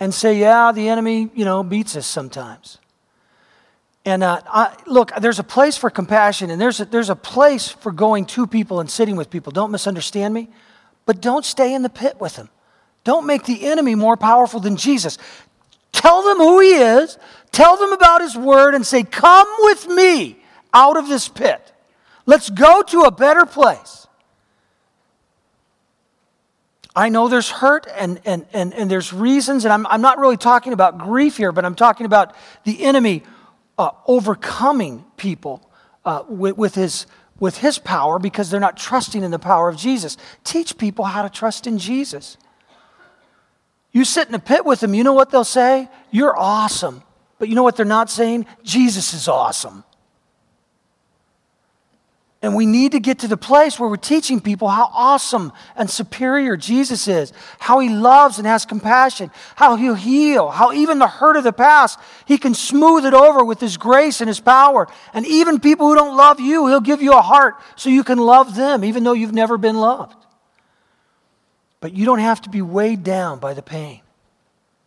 and 0.00 0.14
say, 0.14 0.38
yeah, 0.38 0.72
the 0.72 0.88
enemy, 0.88 1.30
you 1.34 1.44
know, 1.44 1.62
beats 1.62 1.94
us 1.94 2.06
sometimes. 2.06 2.78
And 4.04 4.22
uh, 4.22 4.40
I, 4.46 4.74
look, 4.86 5.12
there's 5.20 5.38
a 5.38 5.44
place 5.44 5.76
for 5.76 5.90
compassion 5.90 6.50
and 6.50 6.60
there's 6.60 6.80
a, 6.80 6.86
there's 6.86 7.10
a 7.10 7.16
place 7.16 7.68
for 7.68 7.92
going 7.92 8.24
to 8.26 8.46
people 8.46 8.80
and 8.80 8.90
sitting 8.90 9.16
with 9.16 9.28
people. 9.28 9.52
Don't 9.52 9.70
misunderstand 9.70 10.32
me, 10.32 10.48
but 11.08 11.22
don't 11.22 11.46
stay 11.46 11.72
in 11.72 11.80
the 11.80 11.88
pit 11.88 12.20
with 12.20 12.36
them. 12.36 12.50
Don't 13.02 13.24
make 13.24 13.44
the 13.44 13.64
enemy 13.64 13.94
more 13.94 14.18
powerful 14.18 14.60
than 14.60 14.76
Jesus. 14.76 15.16
Tell 15.90 16.22
them 16.22 16.36
who 16.36 16.60
he 16.60 16.74
is, 16.74 17.16
tell 17.50 17.78
them 17.78 17.94
about 17.94 18.20
his 18.20 18.36
word, 18.36 18.74
and 18.74 18.86
say, 18.86 19.04
Come 19.04 19.48
with 19.60 19.88
me 19.88 20.36
out 20.74 20.98
of 20.98 21.08
this 21.08 21.26
pit. 21.26 21.72
Let's 22.26 22.50
go 22.50 22.82
to 22.82 23.04
a 23.04 23.10
better 23.10 23.46
place. 23.46 24.06
I 26.94 27.08
know 27.08 27.28
there's 27.28 27.48
hurt 27.48 27.86
and, 27.96 28.20
and, 28.26 28.44
and, 28.52 28.74
and 28.74 28.90
there's 28.90 29.10
reasons, 29.10 29.64
and 29.64 29.72
I'm, 29.72 29.86
I'm 29.86 30.02
not 30.02 30.18
really 30.18 30.36
talking 30.36 30.74
about 30.74 30.98
grief 30.98 31.38
here, 31.38 31.52
but 31.52 31.64
I'm 31.64 31.74
talking 31.74 32.04
about 32.04 32.34
the 32.64 32.84
enemy 32.84 33.22
uh, 33.78 33.92
overcoming 34.06 35.06
people 35.16 35.70
uh, 36.04 36.24
with, 36.28 36.58
with, 36.58 36.74
his, 36.74 37.06
with 37.40 37.58
his 37.58 37.78
power 37.78 38.18
because 38.18 38.50
they're 38.50 38.60
not 38.60 38.76
trusting 38.76 39.22
in 39.22 39.30
the 39.30 39.38
power 39.38 39.68
of 39.68 39.76
Jesus. 39.76 40.16
Teach 40.44 40.76
people 40.76 41.04
how 41.04 41.22
to 41.22 41.30
trust 41.30 41.66
in 41.66 41.78
Jesus. 41.78 42.36
You 43.92 44.04
sit 44.04 44.28
in 44.28 44.34
a 44.34 44.38
pit 44.38 44.64
with 44.64 44.80
them, 44.80 44.94
you 44.94 45.04
know 45.04 45.12
what 45.12 45.30
they'll 45.30 45.44
say? 45.44 45.88
You're 46.10 46.36
awesome. 46.36 47.02
But 47.38 47.48
you 47.48 47.54
know 47.54 47.62
what 47.62 47.76
they're 47.76 47.86
not 47.86 48.10
saying? 48.10 48.46
Jesus 48.62 49.14
is 49.14 49.28
awesome. 49.28 49.84
And 52.40 52.54
we 52.54 52.66
need 52.66 52.92
to 52.92 53.00
get 53.00 53.18
to 53.20 53.28
the 53.28 53.36
place 53.36 53.80
where 53.80 53.88
we're 53.88 53.96
teaching 53.96 54.40
people 54.40 54.68
how 54.68 54.90
awesome 54.92 55.52
and 55.74 55.90
superior 55.90 56.56
Jesus 56.56 57.08
is, 57.08 57.32
how 57.58 57.80
he 57.80 57.88
loves 57.88 58.38
and 58.38 58.46
has 58.46 58.64
compassion, 58.64 59.32
how 59.56 59.74
he'll 59.74 59.94
heal, 59.94 60.48
how 60.48 60.72
even 60.72 61.00
the 61.00 61.08
hurt 61.08 61.36
of 61.36 61.42
the 61.42 61.52
past, 61.52 61.98
he 62.26 62.38
can 62.38 62.54
smooth 62.54 63.04
it 63.04 63.12
over 63.12 63.42
with 63.42 63.58
his 63.58 63.76
grace 63.76 64.20
and 64.20 64.28
his 64.28 64.38
power. 64.38 64.86
And 65.12 65.26
even 65.26 65.58
people 65.58 65.88
who 65.88 65.96
don't 65.96 66.16
love 66.16 66.38
you, 66.38 66.68
he'll 66.68 66.80
give 66.80 67.02
you 67.02 67.12
a 67.12 67.22
heart 67.22 67.56
so 67.74 67.90
you 67.90 68.04
can 68.04 68.18
love 68.18 68.54
them, 68.54 68.84
even 68.84 69.02
though 69.02 69.14
you've 69.14 69.34
never 69.34 69.58
been 69.58 69.76
loved. 69.76 70.14
But 71.80 71.92
you 71.92 72.04
don't 72.04 72.20
have 72.20 72.40
to 72.42 72.50
be 72.50 72.62
weighed 72.62 73.02
down 73.02 73.40
by 73.40 73.52
the 73.52 73.62
pain, 73.62 74.02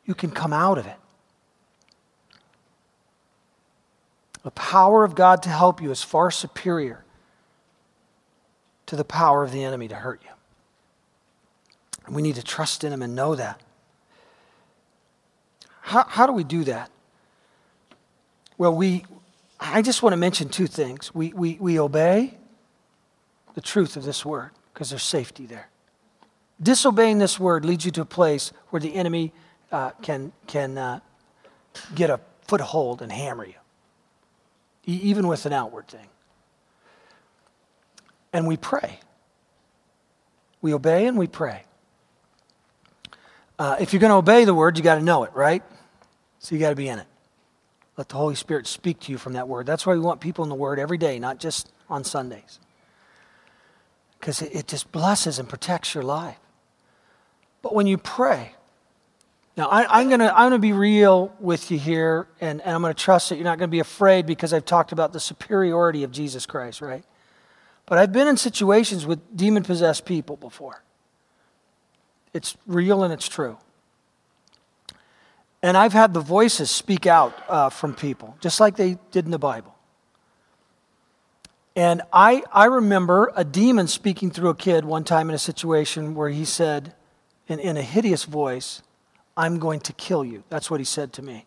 you 0.06 0.16
can 0.16 0.32
come 0.32 0.54
out 0.54 0.78
of 0.78 0.88
it. 0.88 0.96
The 4.44 4.52
power 4.52 5.04
of 5.04 5.16
God 5.16 5.44
to 5.44 5.50
help 5.50 5.82
you 5.82 5.92
is 5.92 6.02
far 6.02 6.32
superior 6.32 7.04
to 8.92 8.98
the 8.98 9.06
power 9.06 9.42
of 9.42 9.54
the 9.54 9.64
enemy 9.64 9.88
to 9.88 9.96
hurt 9.96 10.22
you. 10.22 10.30
We 12.14 12.22
need 12.22 12.36
to 12.36 12.44
trust 12.44 12.84
in 12.84 12.92
him 12.92 13.02
and 13.02 13.16
know 13.16 13.36
that. 13.36 13.62
How, 15.80 16.04
how 16.04 16.28
do 16.28 16.34
we 16.34 16.44
do 16.44 16.66
that? 16.66 16.92
Well, 18.58 18.76
we, 18.76 19.06
I 19.62 19.82
just 19.82 20.04
want 20.04 20.12
to 20.12 20.18
mention 20.18 20.50
two 20.50 20.68
things. 20.68 21.16
We, 21.16 21.32
we, 21.32 21.54
we 21.62 21.80
obey 21.80 22.38
the 23.54 23.62
truth 23.62 23.96
of 23.96 24.04
this 24.04 24.26
word 24.26 24.52
because 24.74 24.90
there's 24.90 25.04
safety 25.04 25.46
there. 25.46 25.70
Disobeying 26.62 27.20
this 27.20 27.40
word 27.40 27.64
leads 27.64 27.86
you 27.86 27.92
to 27.92 28.02
a 28.02 28.06
place 28.06 28.52
where 28.72 28.82
the 28.82 28.94
enemy 28.94 29.32
uh, 29.72 29.92
can, 30.02 30.34
can 30.48 30.78
uh, 30.78 31.00
get 31.96 32.10
a 32.10 32.20
foothold 32.46 33.02
and 33.02 33.10
hammer 33.10 33.46
you, 33.46 33.54
e- 34.86 35.00
even 35.04 35.30
with 35.30 35.46
an 35.46 35.54
outward 35.54 35.88
thing 35.88 36.10
and 38.34 38.48
we 38.48 38.58
pray. 38.58 39.00
We 40.62 40.74
obey 40.74 41.08
and 41.08 41.18
we 41.18 41.28
pray. 41.28 41.64
Uh, 43.58 43.78
if 43.80 43.94
you're 43.94 44.00
going 44.00 44.12
to 44.12 44.16
obey 44.16 44.46
the 44.46 44.54
word, 44.54 44.78
you 44.78 44.84
got 44.84 44.96
to 44.96 45.02
know 45.02 45.24
it, 45.24 45.32
right? 45.34 45.64
So 46.40 46.56
you 46.56 46.62
got 46.62 46.70
to 46.70 46.76
be 46.76 46.88
in 46.88 47.00
it. 47.00 47.08
Let 47.98 48.10
the 48.10 48.16
Holy 48.16 48.36
Spirit 48.36 48.66
speak 48.68 49.00
to 49.02 49.12
you 49.12 49.18
from 49.18 49.34
that 49.34 49.48
word. 49.48 49.66
That's 49.66 49.86
why 49.86 49.94
we 49.94 50.00
want 50.00 50.22
people 50.22 50.44
in 50.44 50.50
the 50.50 50.56
word 50.56 50.80
every 50.80 50.98
day, 50.98 51.20
not 51.20 51.40
just 51.40 51.72
on 51.90 52.04
Sundays. 52.04 52.60
Because 54.20 54.42
it, 54.42 54.56
it 54.56 54.68
just 54.68 54.92
blesses 54.92 55.38
and 55.38 55.48
protects 55.48 55.94
your 55.94 56.04
life. 56.04 56.40
But 57.62 57.76
when 57.76 57.86
you 57.86 57.98
pray, 57.98 58.54
now 59.58 59.68
I, 59.68 60.02
am 60.02 60.08
going 60.08 60.22
to 60.22 60.34
I'm 60.34 60.50
going 60.50 60.52
to 60.54 60.60
be 60.60 60.74
real 60.74 61.36
with 61.40 61.70
you 61.70 61.78
here, 61.78 62.28
and, 62.40 62.62
and 62.62 62.74
I'm 62.74 62.82
going 62.82 62.94
to 62.94 63.00
trust 63.00 63.30
that 63.30 63.36
you're 63.36 63.44
not 63.44 63.60
going 63.60 63.70
to 63.70 63.72
be 63.72 63.80
afraid 63.80 64.26
because 64.26 64.54
I've 64.54 64.66
talked 64.66 64.92
about 64.92 65.14
the 65.14 65.20
superiority 65.20 66.04
of 66.04 66.12
Jesus 66.12 66.46
Christ, 66.46 66.82
right? 66.82 67.04
But 67.92 67.98
I've 67.98 68.14
been 68.14 68.30
in 68.30 68.38
situations 68.38 69.06
with 69.06 69.20
demon 69.36 69.64
possessed 69.64 70.06
people 70.06 70.38
before. 70.38 70.82
It's 72.34 72.56
real 72.66 73.04
and 73.04 73.12
it's 73.12 73.28
true. 73.28 73.58
And 75.62 75.76
I've 75.76 75.92
had 75.92 76.14
the 76.14 76.22
voices 76.22 76.72
speak 76.72 77.06
out 77.06 77.38
uh, 77.50 77.70
from 77.70 77.94
people, 77.94 78.38
just 78.40 78.62
like 78.62 78.78
they 78.78 78.98
did 79.12 79.26
in 79.26 79.32
the 79.32 79.38
Bible. 79.38 79.76
And 81.76 82.02
I, 82.14 82.44
I 82.54 82.68
remember 82.68 83.30
a 83.36 83.44
demon 83.44 83.88
speaking 83.88 84.32
through 84.32 84.52
a 84.52 84.56
kid 84.56 84.86
one 84.86 85.04
time 85.04 85.28
in 85.28 85.36
a 85.36 85.38
situation 85.38 86.16
where 86.16 86.30
he 86.30 86.46
said, 86.46 86.94
in, 87.50 87.60
in 87.60 87.76
a 87.76 87.82
hideous 87.82 88.24
voice, 88.24 88.84
I'm 89.36 89.60
going 89.60 89.82
to 89.82 89.92
kill 89.92 90.24
you. 90.24 90.46
That's 90.48 90.72
what 90.72 90.80
he 90.80 90.86
said 90.86 91.12
to 91.12 91.22
me. 91.22 91.44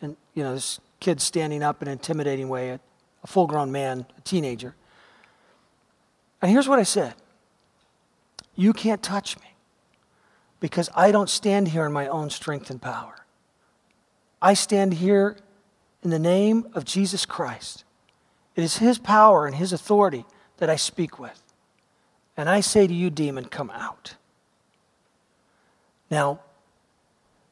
And, 0.00 0.16
you 0.32 0.42
know, 0.42 0.54
this 0.54 0.80
kid 1.00 1.20
standing 1.20 1.62
up 1.62 1.82
in 1.82 1.88
an 1.88 1.92
intimidating 1.92 2.48
way, 2.48 2.70
a, 2.70 2.80
a 3.22 3.26
full 3.26 3.46
grown 3.46 3.70
man, 3.70 4.06
a 4.16 4.20
teenager. 4.22 4.74
And 6.46 6.52
here's 6.52 6.68
what 6.68 6.78
I 6.78 6.84
said 6.84 7.14
You 8.54 8.72
can't 8.72 9.02
touch 9.02 9.36
me 9.40 9.56
because 10.60 10.88
I 10.94 11.10
don't 11.10 11.28
stand 11.28 11.66
here 11.66 11.84
in 11.84 11.92
my 11.92 12.06
own 12.06 12.30
strength 12.30 12.70
and 12.70 12.80
power. 12.80 13.26
I 14.40 14.54
stand 14.54 14.94
here 14.94 15.36
in 16.04 16.10
the 16.10 16.20
name 16.20 16.68
of 16.72 16.84
Jesus 16.84 17.26
Christ. 17.26 17.82
It 18.54 18.62
is 18.62 18.76
His 18.76 18.96
power 18.96 19.44
and 19.44 19.56
His 19.56 19.72
authority 19.72 20.24
that 20.58 20.70
I 20.70 20.76
speak 20.76 21.18
with. 21.18 21.42
And 22.36 22.48
I 22.48 22.60
say 22.60 22.86
to 22.86 22.94
you, 22.94 23.10
demon, 23.10 23.46
come 23.46 23.70
out. 23.70 24.14
Now, 26.12 26.38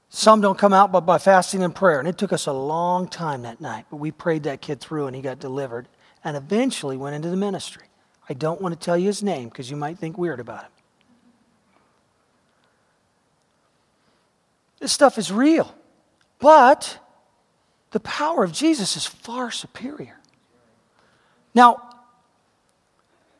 some 0.08 0.40
don't 0.40 0.56
come 0.56 0.72
out 0.72 0.92
but 0.92 1.00
by 1.00 1.18
fasting 1.18 1.64
and 1.64 1.74
prayer. 1.74 1.98
And 1.98 2.06
it 2.06 2.16
took 2.16 2.32
us 2.32 2.46
a 2.46 2.52
long 2.52 3.08
time 3.08 3.42
that 3.42 3.60
night, 3.60 3.86
but 3.90 3.96
we 3.96 4.12
prayed 4.12 4.44
that 4.44 4.60
kid 4.60 4.78
through 4.78 5.08
and 5.08 5.16
he 5.16 5.20
got 5.20 5.40
delivered 5.40 5.88
and 6.22 6.36
eventually 6.36 6.96
went 6.96 7.16
into 7.16 7.28
the 7.28 7.36
ministry. 7.36 7.88
I 8.28 8.34
don't 8.34 8.60
want 8.60 8.78
to 8.78 8.82
tell 8.82 8.96
you 8.96 9.06
his 9.06 9.22
name 9.22 9.48
because 9.48 9.70
you 9.70 9.76
might 9.76 9.98
think 9.98 10.16
weird 10.16 10.40
about 10.40 10.64
him. 10.64 10.70
This 14.80 14.92
stuff 14.92 15.18
is 15.18 15.32
real. 15.32 15.74
But 16.38 16.98
the 17.92 18.00
power 18.00 18.44
of 18.44 18.52
Jesus 18.52 18.96
is 18.96 19.06
far 19.06 19.50
superior. 19.50 20.18
Now, 21.54 21.80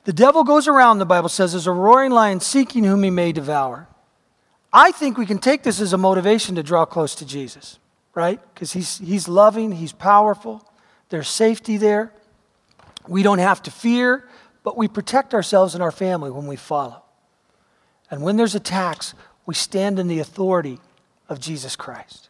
the 0.04 0.12
devil 0.12 0.44
goes 0.44 0.68
around, 0.68 0.98
the 0.98 1.06
Bible 1.06 1.28
says, 1.28 1.54
as 1.54 1.66
a 1.66 1.72
roaring 1.72 2.12
lion 2.12 2.40
seeking 2.40 2.84
whom 2.84 3.02
he 3.02 3.10
may 3.10 3.32
devour. 3.32 3.88
I 4.72 4.90
think 4.90 5.18
we 5.18 5.26
can 5.26 5.38
take 5.38 5.62
this 5.62 5.80
as 5.80 5.92
a 5.92 5.98
motivation 5.98 6.54
to 6.56 6.62
draw 6.62 6.84
close 6.84 7.14
to 7.16 7.26
Jesus, 7.26 7.78
right? 8.14 8.40
Because 8.52 8.72
he's, 8.72 8.98
he's 8.98 9.28
loving, 9.28 9.72
he's 9.72 9.92
powerful, 9.92 10.66
there's 11.08 11.28
safety 11.28 11.76
there. 11.76 12.12
We 13.06 13.22
don't 13.22 13.38
have 13.38 13.62
to 13.64 13.70
fear 13.70 14.28
but 14.64 14.76
we 14.76 14.88
protect 14.88 15.32
ourselves 15.34 15.74
and 15.74 15.82
our 15.82 15.92
family 15.92 16.30
when 16.30 16.48
we 16.48 16.56
follow. 16.56 17.02
And 18.10 18.22
when 18.22 18.36
there's 18.36 18.56
attacks, 18.56 19.14
we 19.46 19.54
stand 19.54 20.00
in 20.00 20.08
the 20.08 20.18
authority 20.18 20.80
of 21.28 21.38
Jesus 21.38 21.76
Christ. 21.76 22.28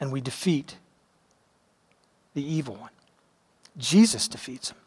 And 0.00 0.10
we 0.10 0.20
defeat 0.20 0.76
the 2.34 2.42
evil 2.42 2.74
one. 2.74 2.90
Jesus 3.76 4.26
defeats 4.26 4.70
him. 4.70 4.78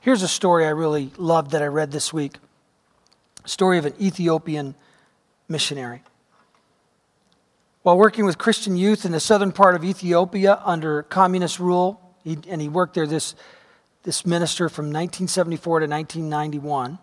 Here's 0.00 0.22
a 0.22 0.28
story 0.28 0.66
I 0.66 0.70
really 0.70 1.12
loved 1.16 1.52
that 1.52 1.62
I 1.62 1.66
read 1.66 1.92
this 1.92 2.12
week 2.12 2.36
story 3.44 3.78
of 3.78 3.86
an 3.86 3.94
Ethiopian 3.98 4.74
missionary. 5.48 6.02
While 7.82 7.96
working 7.96 8.26
with 8.26 8.36
Christian 8.36 8.76
youth 8.76 9.06
in 9.06 9.12
the 9.12 9.20
southern 9.20 9.52
part 9.52 9.74
of 9.74 9.84
Ethiopia 9.84 10.60
under 10.64 11.04
communist 11.04 11.58
rule, 11.58 11.98
he, 12.24 12.36
and 12.48 12.60
he 12.60 12.68
worked 12.68 12.94
there 12.94 13.06
this 13.06 13.34
this 14.08 14.24
minister 14.24 14.70
from 14.70 14.86
1974 14.86 15.80
to 15.80 15.86
1991. 15.86 16.98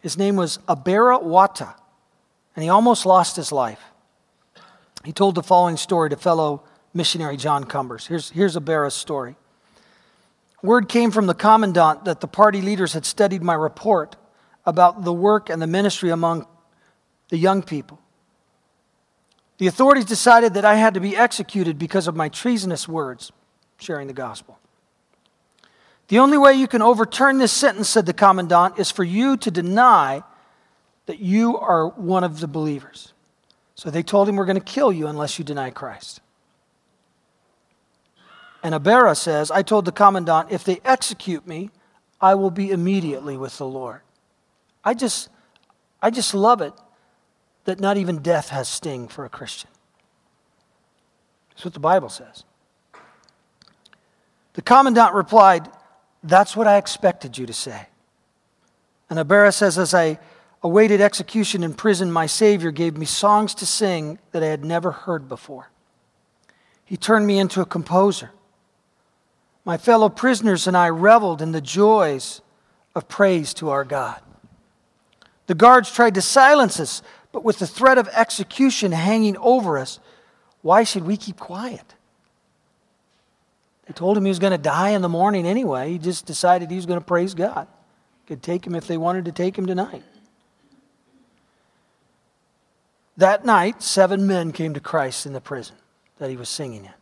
His 0.00 0.18
name 0.18 0.34
was 0.34 0.58
Abera 0.66 1.22
Wata, 1.22 1.74
and 2.56 2.64
he 2.64 2.68
almost 2.68 3.06
lost 3.06 3.36
his 3.36 3.52
life. 3.52 3.80
He 5.04 5.12
told 5.12 5.36
the 5.36 5.44
following 5.44 5.76
story 5.76 6.10
to 6.10 6.16
fellow 6.16 6.64
missionary 6.92 7.36
John 7.36 7.62
Cumbers. 7.62 8.08
Here's, 8.08 8.30
here's 8.30 8.56
Abera's 8.56 8.94
story. 8.94 9.36
Word 10.64 10.88
came 10.88 11.12
from 11.12 11.28
the 11.28 11.34
commandant 11.34 12.06
that 12.06 12.20
the 12.20 12.26
party 12.26 12.60
leaders 12.60 12.92
had 12.92 13.06
studied 13.06 13.44
my 13.44 13.54
report 13.54 14.16
about 14.66 15.04
the 15.04 15.12
work 15.12 15.48
and 15.48 15.62
the 15.62 15.68
ministry 15.68 16.10
among 16.10 16.48
the 17.28 17.38
young 17.38 17.62
people. 17.62 18.00
The 19.58 19.68
authorities 19.68 20.06
decided 20.06 20.54
that 20.54 20.64
I 20.64 20.74
had 20.74 20.94
to 20.94 21.00
be 21.00 21.16
executed 21.16 21.78
because 21.78 22.08
of 22.08 22.16
my 22.16 22.28
treasonous 22.28 22.88
words 22.88 23.30
sharing 23.78 24.08
the 24.08 24.12
gospel. 24.12 24.58
The 26.12 26.18
only 26.18 26.36
way 26.36 26.52
you 26.52 26.68
can 26.68 26.82
overturn 26.82 27.38
this 27.38 27.52
sentence, 27.52 27.88
said 27.88 28.04
the 28.04 28.12
commandant, 28.12 28.78
is 28.78 28.90
for 28.90 29.02
you 29.02 29.38
to 29.38 29.50
deny 29.50 30.22
that 31.06 31.20
you 31.20 31.56
are 31.56 31.88
one 31.88 32.22
of 32.22 32.40
the 32.40 32.46
believers. 32.46 33.14
So 33.76 33.88
they 33.88 34.02
told 34.02 34.28
him, 34.28 34.36
We're 34.36 34.44
going 34.44 34.60
to 34.60 34.60
kill 34.60 34.92
you 34.92 35.06
unless 35.06 35.38
you 35.38 35.44
deny 35.46 35.70
Christ. 35.70 36.20
And 38.62 38.74
Abera 38.74 39.16
says, 39.16 39.50
I 39.50 39.62
told 39.62 39.86
the 39.86 39.90
commandant, 39.90 40.52
if 40.52 40.64
they 40.64 40.80
execute 40.84 41.46
me, 41.46 41.70
I 42.20 42.34
will 42.34 42.50
be 42.50 42.70
immediately 42.70 43.38
with 43.38 43.56
the 43.56 43.66
Lord. 43.66 44.02
I 44.84 44.92
just, 44.92 45.30
I 46.02 46.10
just 46.10 46.34
love 46.34 46.60
it 46.60 46.74
that 47.64 47.80
not 47.80 47.96
even 47.96 48.18
death 48.18 48.50
has 48.50 48.68
sting 48.68 49.08
for 49.08 49.24
a 49.24 49.30
Christian. 49.30 49.70
That's 51.48 51.64
what 51.64 51.72
the 51.72 51.80
Bible 51.80 52.10
says. 52.10 52.44
The 54.52 54.60
commandant 54.60 55.14
replied, 55.14 55.70
that's 56.22 56.56
what 56.56 56.66
I 56.66 56.76
expected 56.76 57.36
you 57.36 57.46
to 57.46 57.52
say. 57.52 57.86
And 59.10 59.18
Abera 59.18 59.52
says, 59.52 59.78
as 59.78 59.92
I, 59.94 60.18
awaited 60.62 61.00
execution 61.00 61.62
in 61.62 61.74
prison, 61.74 62.12
my 62.12 62.26
Savior 62.26 62.70
gave 62.70 62.96
me 62.96 63.04
songs 63.04 63.54
to 63.56 63.66
sing 63.66 64.18
that 64.30 64.42
I 64.42 64.46
had 64.46 64.64
never 64.64 64.92
heard 64.92 65.28
before. 65.28 65.70
He 66.84 66.96
turned 66.96 67.26
me 67.26 67.38
into 67.38 67.60
a 67.60 67.66
composer. 67.66 68.30
My 69.64 69.76
fellow 69.76 70.08
prisoners 70.08 70.66
and 70.66 70.76
I 70.76 70.88
reveled 70.88 71.42
in 71.42 71.52
the 71.52 71.60
joys 71.60 72.40
of 72.94 73.08
praise 73.08 73.54
to 73.54 73.70
our 73.70 73.84
God. 73.84 74.20
The 75.46 75.54
guards 75.54 75.90
tried 75.90 76.14
to 76.14 76.22
silence 76.22 76.78
us, 76.78 77.02
but 77.32 77.44
with 77.44 77.58
the 77.58 77.66
threat 77.66 77.98
of 77.98 78.08
execution 78.08 78.92
hanging 78.92 79.36
over 79.38 79.78
us, 79.78 79.98
why 80.62 80.84
should 80.84 81.04
we 81.04 81.16
keep 81.16 81.38
quiet? 81.38 81.94
Told 83.94 84.16
him 84.16 84.24
he 84.24 84.28
was 84.28 84.38
going 84.38 84.52
to 84.52 84.58
die 84.58 84.90
in 84.90 85.02
the 85.02 85.08
morning 85.08 85.46
anyway. 85.46 85.92
He 85.92 85.98
just 85.98 86.26
decided 86.26 86.70
he 86.70 86.76
was 86.76 86.86
going 86.86 87.00
to 87.00 87.04
praise 87.04 87.34
God. 87.34 87.66
Could 88.26 88.42
take 88.42 88.66
him 88.66 88.74
if 88.74 88.86
they 88.86 88.96
wanted 88.96 89.24
to 89.26 89.32
take 89.32 89.56
him 89.56 89.66
tonight. 89.66 90.02
That 93.16 93.44
night, 93.44 93.82
seven 93.82 94.26
men 94.26 94.52
came 94.52 94.74
to 94.74 94.80
Christ 94.80 95.26
in 95.26 95.32
the 95.32 95.40
prison 95.40 95.76
that 96.18 96.30
he 96.30 96.36
was 96.36 96.48
singing 96.48 96.84
in. 96.84 96.94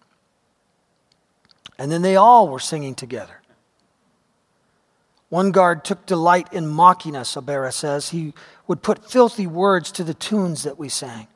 And 1.79 1.91
then 1.91 2.03
they 2.03 2.17
all 2.17 2.49
were 2.49 2.59
singing 2.59 2.95
together. 2.95 3.41
One 5.29 5.53
guard 5.53 5.85
took 5.85 6.07
delight 6.07 6.53
in 6.53 6.67
mocking 6.67 7.15
us, 7.15 7.37
Abera 7.37 7.73
says. 7.73 8.11
He 8.11 8.35
would 8.67 8.83
put 8.83 9.09
filthy 9.09 9.47
words 9.47 9.93
to 9.93 10.05
the 10.05 10.13
tunes 10.13 10.65
that 10.65 10.79
we 10.79 10.89
sang. 10.89 11.29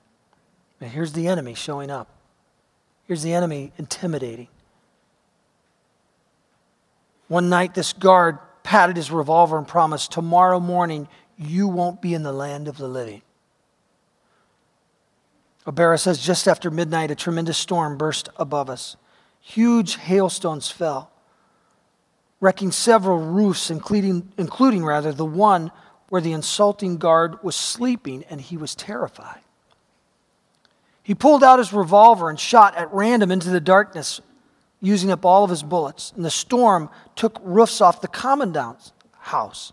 And 0.81 0.91
here's 0.91 1.13
the 1.13 1.29
enemy 1.29 1.55
showing 1.55 1.91
up. 1.91 2.09
Here's 3.07 3.23
the 3.23 3.33
enemy 3.33 3.73
intimidating. 3.79 4.49
One 7.35 7.49
night, 7.49 7.75
this 7.75 7.93
guard 7.93 8.39
patted 8.63 8.97
his 8.97 9.11
revolver 9.11 9.59
and 9.59 9.67
promised, 9.67 10.13
Tomorrow 10.13 10.61
morning, 10.61 11.09
you 11.37 11.67
won't 11.67 12.01
be 12.01 12.15
in 12.15 12.23
the 12.23 12.33
land 12.33 12.69
of 12.69 12.77
the 12.79 12.87
living. 12.87 13.23
Abera 15.67 15.99
says, 15.99 16.25
just 16.25 16.47
after 16.47 16.71
midnight, 16.71 17.11
a 17.11 17.17
tremendous 17.17 17.59
storm 17.59 17.99
burst 17.99 18.29
above 18.37 18.71
us. 18.71 18.95
Huge 19.41 19.97
hailstones 19.97 20.71
fell, 20.71 21.11
wrecking 22.39 22.71
several 22.71 23.19
roofs, 23.19 23.69
including, 23.69 24.33
including 24.39 24.85
rather 24.85 25.13
the 25.13 25.25
one 25.25 25.73
where 26.11 26.21
the 26.21 26.31
insulting 26.31 26.99
guard 26.99 27.43
was 27.43 27.57
sleeping, 27.57 28.23
and 28.31 28.43
he 28.43 28.57
was 28.57 28.77
terrified. 28.77 29.41
He 31.03 31.17
pulled 31.17 31.43
out 31.43 31.59
his 31.59 31.73
revolver 31.73 32.31
and 32.31 32.39
shot 32.39 32.77
at 32.77 32.95
random 32.95 33.33
into 33.33 33.51
the 33.51 33.61
darkness, 33.61 34.21
using 34.85 35.11
up 35.11 35.25
all 35.25 35.45
of 35.45 35.51
his 35.51 35.63
bullets. 35.63 36.13
And 36.15 36.25
the 36.25 36.31
storm 36.31 36.91
took 37.17 37.39
roofs 37.43 37.81
off 37.81 38.01
the 38.01 38.09
commandant's 38.09 38.93
house 39.19 39.73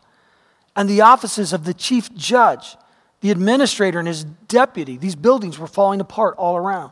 and 0.76 0.89
the 0.89 1.01
offices 1.01 1.53
of 1.53 1.66
the 1.66 1.74
chief 1.74 2.14
judge, 2.16 2.78
the 3.20 3.32
administrator, 3.32 3.99
and 3.99 4.07
his 4.07 4.24
deputy. 4.24 4.97
These 4.97 5.16
buildings 5.16 5.59
were 5.59 5.68
falling 5.68 5.99
apart 5.99 6.36
all 6.38 6.55
around. 6.55 6.91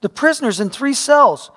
The 0.00 0.08
prisoners 0.08 0.58
in 0.58 0.70
three 0.70 0.94
cells, 0.94 1.50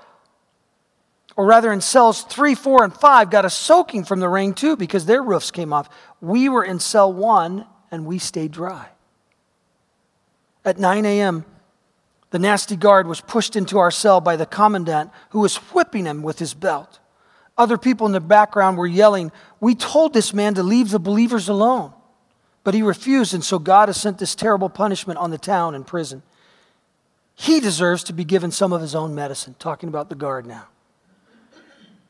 or 1.36 1.46
rather 1.46 1.72
in 1.72 1.82
cells 1.82 2.24
three, 2.24 2.54
four, 2.54 2.84
and 2.84 2.94
five, 2.94 3.30
got 3.30 3.46
a 3.46 3.50
soaking 3.50 4.04
from 4.04 4.20
the 4.20 4.30
rain 4.30 4.54
too 4.54 4.76
because 4.76 5.06
their 5.06 5.24
roofs 5.24 5.52
came 5.52 5.74
off. 5.74 5.90
We 6.22 6.50
were 6.50 6.64
in 6.64 6.80
cell 6.80 7.12
one 7.12 7.66
and 7.92 8.06
we 8.06 8.20
stayed 8.20 8.52
dry. 8.52 8.90
At 10.64 10.80
9 10.80 11.06
a.m., 11.06 11.46
the 12.36 12.40
nasty 12.40 12.76
guard 12.76 13.08
was 13.08 13.22
pushed 13.22 13.56
into 13.56 13.78
our 13.78 13.90
cell 13.90 14.20
by 14.20 14.36
the 14.36 14.46
commandant, 14.46 15.10
who 15.30 15.40
was 15.40 15.56
whipping 15.56 16.04
him 16.04 16.22
with 16.22 16.38
his 16.38 16.54
belt. 16.54 17.00
Other 17.58 17.78
people 17.78 18.06
in 18.08 18.12
the 18.12 18.20
background 18.20 18.78
were 18.78 18.86
yelling, 18.86 19.32
We 19.62 19.74
told 19.74 20.14
this 20.14 20.34
man 20.34 20.54
to 20.56 20.62
leave 20.62 20.90
the 20.90 21.00
believers 21.00 21.48
alone. 21.48 21.94
But 22.66 22.74
he 22.74 22.82
refused, 22.82 23.34
and 23.34 23.42
so 23.42 23.58
God 23.58 23.88
has 23.88 23.96
sent 23.96 24.18
this 24.18 24.36
terrible 24.36 24.68
punishment 24.68 25.18
on 25.18 25.32
the 25.32 25.38
town 25.38 25.76
and 25.76 25.88
prison. 25.88 26.24
He 27.36 27.62
deserves 27.62 28.04
to 28.04 28.12
be 28.12 28.26
given 28.26 28.52
some 28.52 28.74
of 28.74 28.82
his 28.82 28.96
own 28.96 29.16
medicine. 29.16 29.56
Talking 29.58 29.88
about 29.88 30.10
the 30.10 30.16
guard 30.16 30.46
now. 30.46 30.68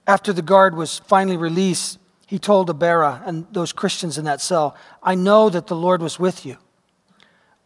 After 0.07 0.33
the 0.33 0.41
guard 0.41 0.73
was 0.73 0.97
finally 1.05 1.37
released, 1.37 1.99
he 2.25 2.39
told 2.39 2.67
Abera 2.71 3.21
and 3.27 3.45
those 3.51 3.71
Christians 3.71 4.17
in 4.17 4.25
that 4.25 4.41
cell, 4.41 4.75
I 5.03 5.13
know 5.13 5.51
that 5.51 5.67
the 5.67 5.75
Lord 5.75 6.01
was 6.01 6.17
with 6.17 6.47
you. 6.47 6.57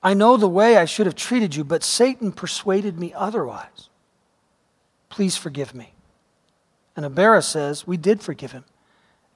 I 0.01 0.13
know 0.13 0.37
the 0.37 0.47
way 0.47 0.77
I 0.77 0.85
should 0.85 1.05
have 1.05 1.15
treated 1.15 1.55
you, 1.55 1.63
but 1.63 1.83
Satan 1.83 2.31
persuaded 2.31 2.99
me 2.99 3.13
otherwise. 3.13 3.89
Please 5.09 5.35
forgive 5.35 5.75
me. 5.75 5.93
And 6.95 7.05
Abera 7.05 7.43
says, 7.43 7.85
We 7.85 7.97
did 7.97 8.21
forgive 8.21 8.51
him. 8.51 8.63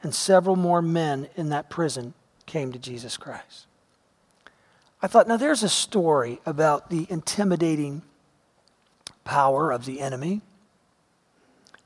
And 0.01 0.13
several 0.13 0.55
more 0.55 0.81
men 0.81 1.29
in 1.35 1.49
that 1.49 1.69
prison 1.69 2.13
came 2.45 2.71
to 2.71 2.79
Jesus 2.79 3.17
Christ. 3.17 3.67
I 5.01 5.07
thought, 5.07 5.27
now 5.27 5.37
there's 5.37 5.63
a 5.63 5.69
story 5.69 6.39
about 6.45 6.89
the 6.89 7.07
intimidating 7.09 8.03
power 9.25 9.71
of 9.71 9.85
the 9.85 9.99
enemy, 9.99 10.41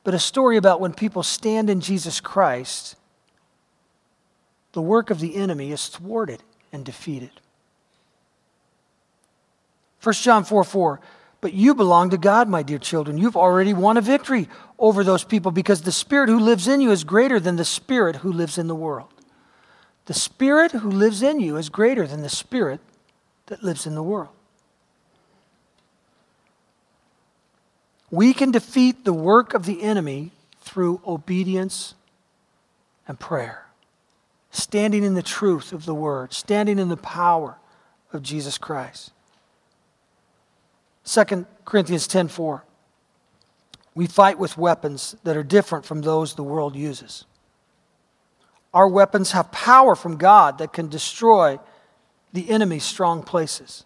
but 0.03 0.13
a 0.13 0.19
story 0.19 0.55
about 0.55 0.79
when 0.79 0.93
people 0.93 1.23
stand 1.23 1.69
in 1.69 1.81
Jesus 1.81 2.19
Christ, 2.21 2.95
the 4.73 4.81
work 4.81 5.09
of 5.09 5.19
the 5.19 5.35
enemy 5.35 5.71
is 5.71 5.87
thwarted 5.87 6.43
and 6.71 6.85
defeated. 6.85 7.41
1 10.01 10.13
John 10.15 10.43
4 10.43 10.63
4. 10.63 10.99
But 11.39 11.53
you 11.53 11.75
belong 11.75 12.09
to 12.09 12.17
God, 12.17 12.49
my 12.49 12.63
dear 12.63 12.79
children. 12.79 13.17
You've 13.17 13.37
already 13.37 13.73
won 13.73 13.97
a 13.97 14.01
victory 14.01 14.49
over 14.79 15.03
those 15.03 15.23
people 15.23 15.51
because 15.51 15.83
the 15.83 15.91
Spirit 15.91 16.29
who 16.29 16.39
lives 16.39 16.67
in 16.67 16.81
you 16.81 16.91
is 16.91 17.03
greater 17.03 17.39
than 17.39 17.57
the 17.57 17.65
Spirit 17.65 18.17
who 18.17 18.31
lives 18.31 18.57
in 18.57 18.67
the 18.67 18.75
world. 18.75 19.09
The 20.05 20.13
Spirit 20.13 20.71
who 20.71 20.89
lives 20.89 21.21
in 21.21 21.39
you 21.39 21.57
is 21.57 21.69
greater 21.69 22.07
than 22.07 22.21
the 22.21 22.29
Spirit 22.29 22.79
that 23.47 23.63
lives 23.63 23.85
in 23.85 23.93
the 23.93 24.03
world. 24.03 24.29
We 28.09 28.33
can 28.33 28.51
defeat 28.51 29.03
the 29.03 29.13
work 29.13 29.53
of 29.53 29.65
the 29.65 29.83
enemy 29.83 30.31
through 30.61 31.01
obedience 31.05 31.93
and 33.07 33.19
prayer, 33.19 33.65
standing 34.49 35.03
in 35.03 35.13
the 35.13 35.21
truth 35.21 35.73
of 35.73 35.85
the 35.85 35.93
Word, 35.93 36.33
standing 36.33 36.79
in 36.79 36.89
the 36.89 36.97
power 36.97 37.57
of 38.13 38.23
Jesus 38.23 38.57
Christ. 38.57 39.11
2 41.07 41.47
Corinthians 41.63 42.05
10:4. 42.05 42.63
We 43.95 44.07
fight 44.07 44.37
with 44.37 44.57
weapons 44.57 45.15
that 45.23 45.37
are 45.37 45.43
different 45.43 45.85
from 45.85 46.01
those 46.01 46.35
the 46.35 46.43
world 46.43 46.75
uses. 46.75 47.25
Our 48.73 48.89
weapons 48.89 49.31
have 49.31 49.49
power 49.51 49.95
from 49.95 50.17
God 50.17 50.57
that 50.57 50.73
can 50.73 50.89
destroy 50.89 51.59
the 52.33 52.49
enemy's 52.49 52.83
strong 52.83 53.23
places. 53.23 53.85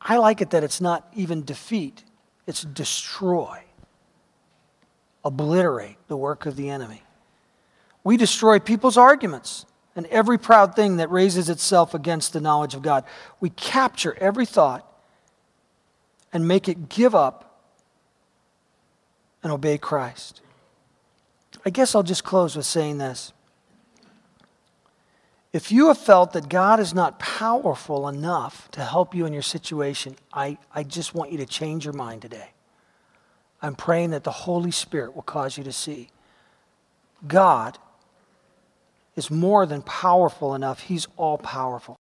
I 0.00 0.16
like 0.16 0.40
it 0.40 0.50
that 0.50 0.64
it's 0.64 0.80
not 0.80 1.08
even 1.14 1.44
defeat, 1.44 2.02
it's 2.46 2.62
destroy, 2.62 3.62
obliterate 5.24 5.96
the 6.08 6.16
work 6.16 6.44
of 6.44 6.56
the 6.56 6.68
enemy. 6.68 7.04
We 8.02 8.16
destroy 8.16 8.58
people's 8.58 8.98
arguments 8.98 9.64
and 9.94 10.06
every 10.06 10.38
proud 10.38 10.74
thing 10.74 10.96
that 10.96 11.08
raises 11.08 11.48
itself 11.48 11.94
against 11.94 12.32
the 12.32 12.40
knowledge 12.40 12.74
of 12.74 12.82
God. 12.82 13.04
We 13.38 13.50
capture 13.50 14.14
every 14.20 14.44
thought 14.44 14.90
and 16.34 16.46
make 16.46 16.68
it 16.68 16.88
give 16.90 17.14
up 17.14 17.62
and 19.42 19.52
obey 19.52 19.78
Christ. 19.78 20.42
I 21.64 21.70
guess 21.70 21.94
I'll 21.94 22.02
just 22.02 22.24
close 22.24 22.56
with 22.56 22.66
saying 22.66 22.98
this. 22.98 23.32
If 25.52 25.70
you 25.70 25.86
have 25.86 25.98
felt 25.98 26.32
that 26.32 26.48
God 26.48 26.80
is 26.80 26.92
not 26.92 27.20
powerful 27.20 28.08
enough 28.08 28.68
to 28.72 28.82
help 28.82 29.14
you 29.14 29.24
in 29.24 29.32
your 29.32 29.42
situation, 29.42 30.16
I, 30.32 30.58
I 30.74 30.82
just 30.82 31.14
want 31.14 31.30
you 31.30 31.38
to 31.38 31.46
change 31.46 31.84
your 31.84 31.94
mind 31.94 32.22
today. 32.22 32.48
I'm 33.62 33.76
praying 33.76 34.10
that 34.10 34.24
the 34.24 34.32
Holy 34.32 34.72
Spirit 34.72 35.14
will 35.14 35.22
cause 35.22 35.56
you 35.56 35.62
to 35.64 35.72
see 35.72 36.10
God 37.26 37.78
is 39.14 39.30
more 39.30 39.64
than 39.64 39.80
powerful 39.82 40.56
enough, 40.56 40.80
He's 40.80 41.06
all 41.16 41.38
powerful. 41.38 41.96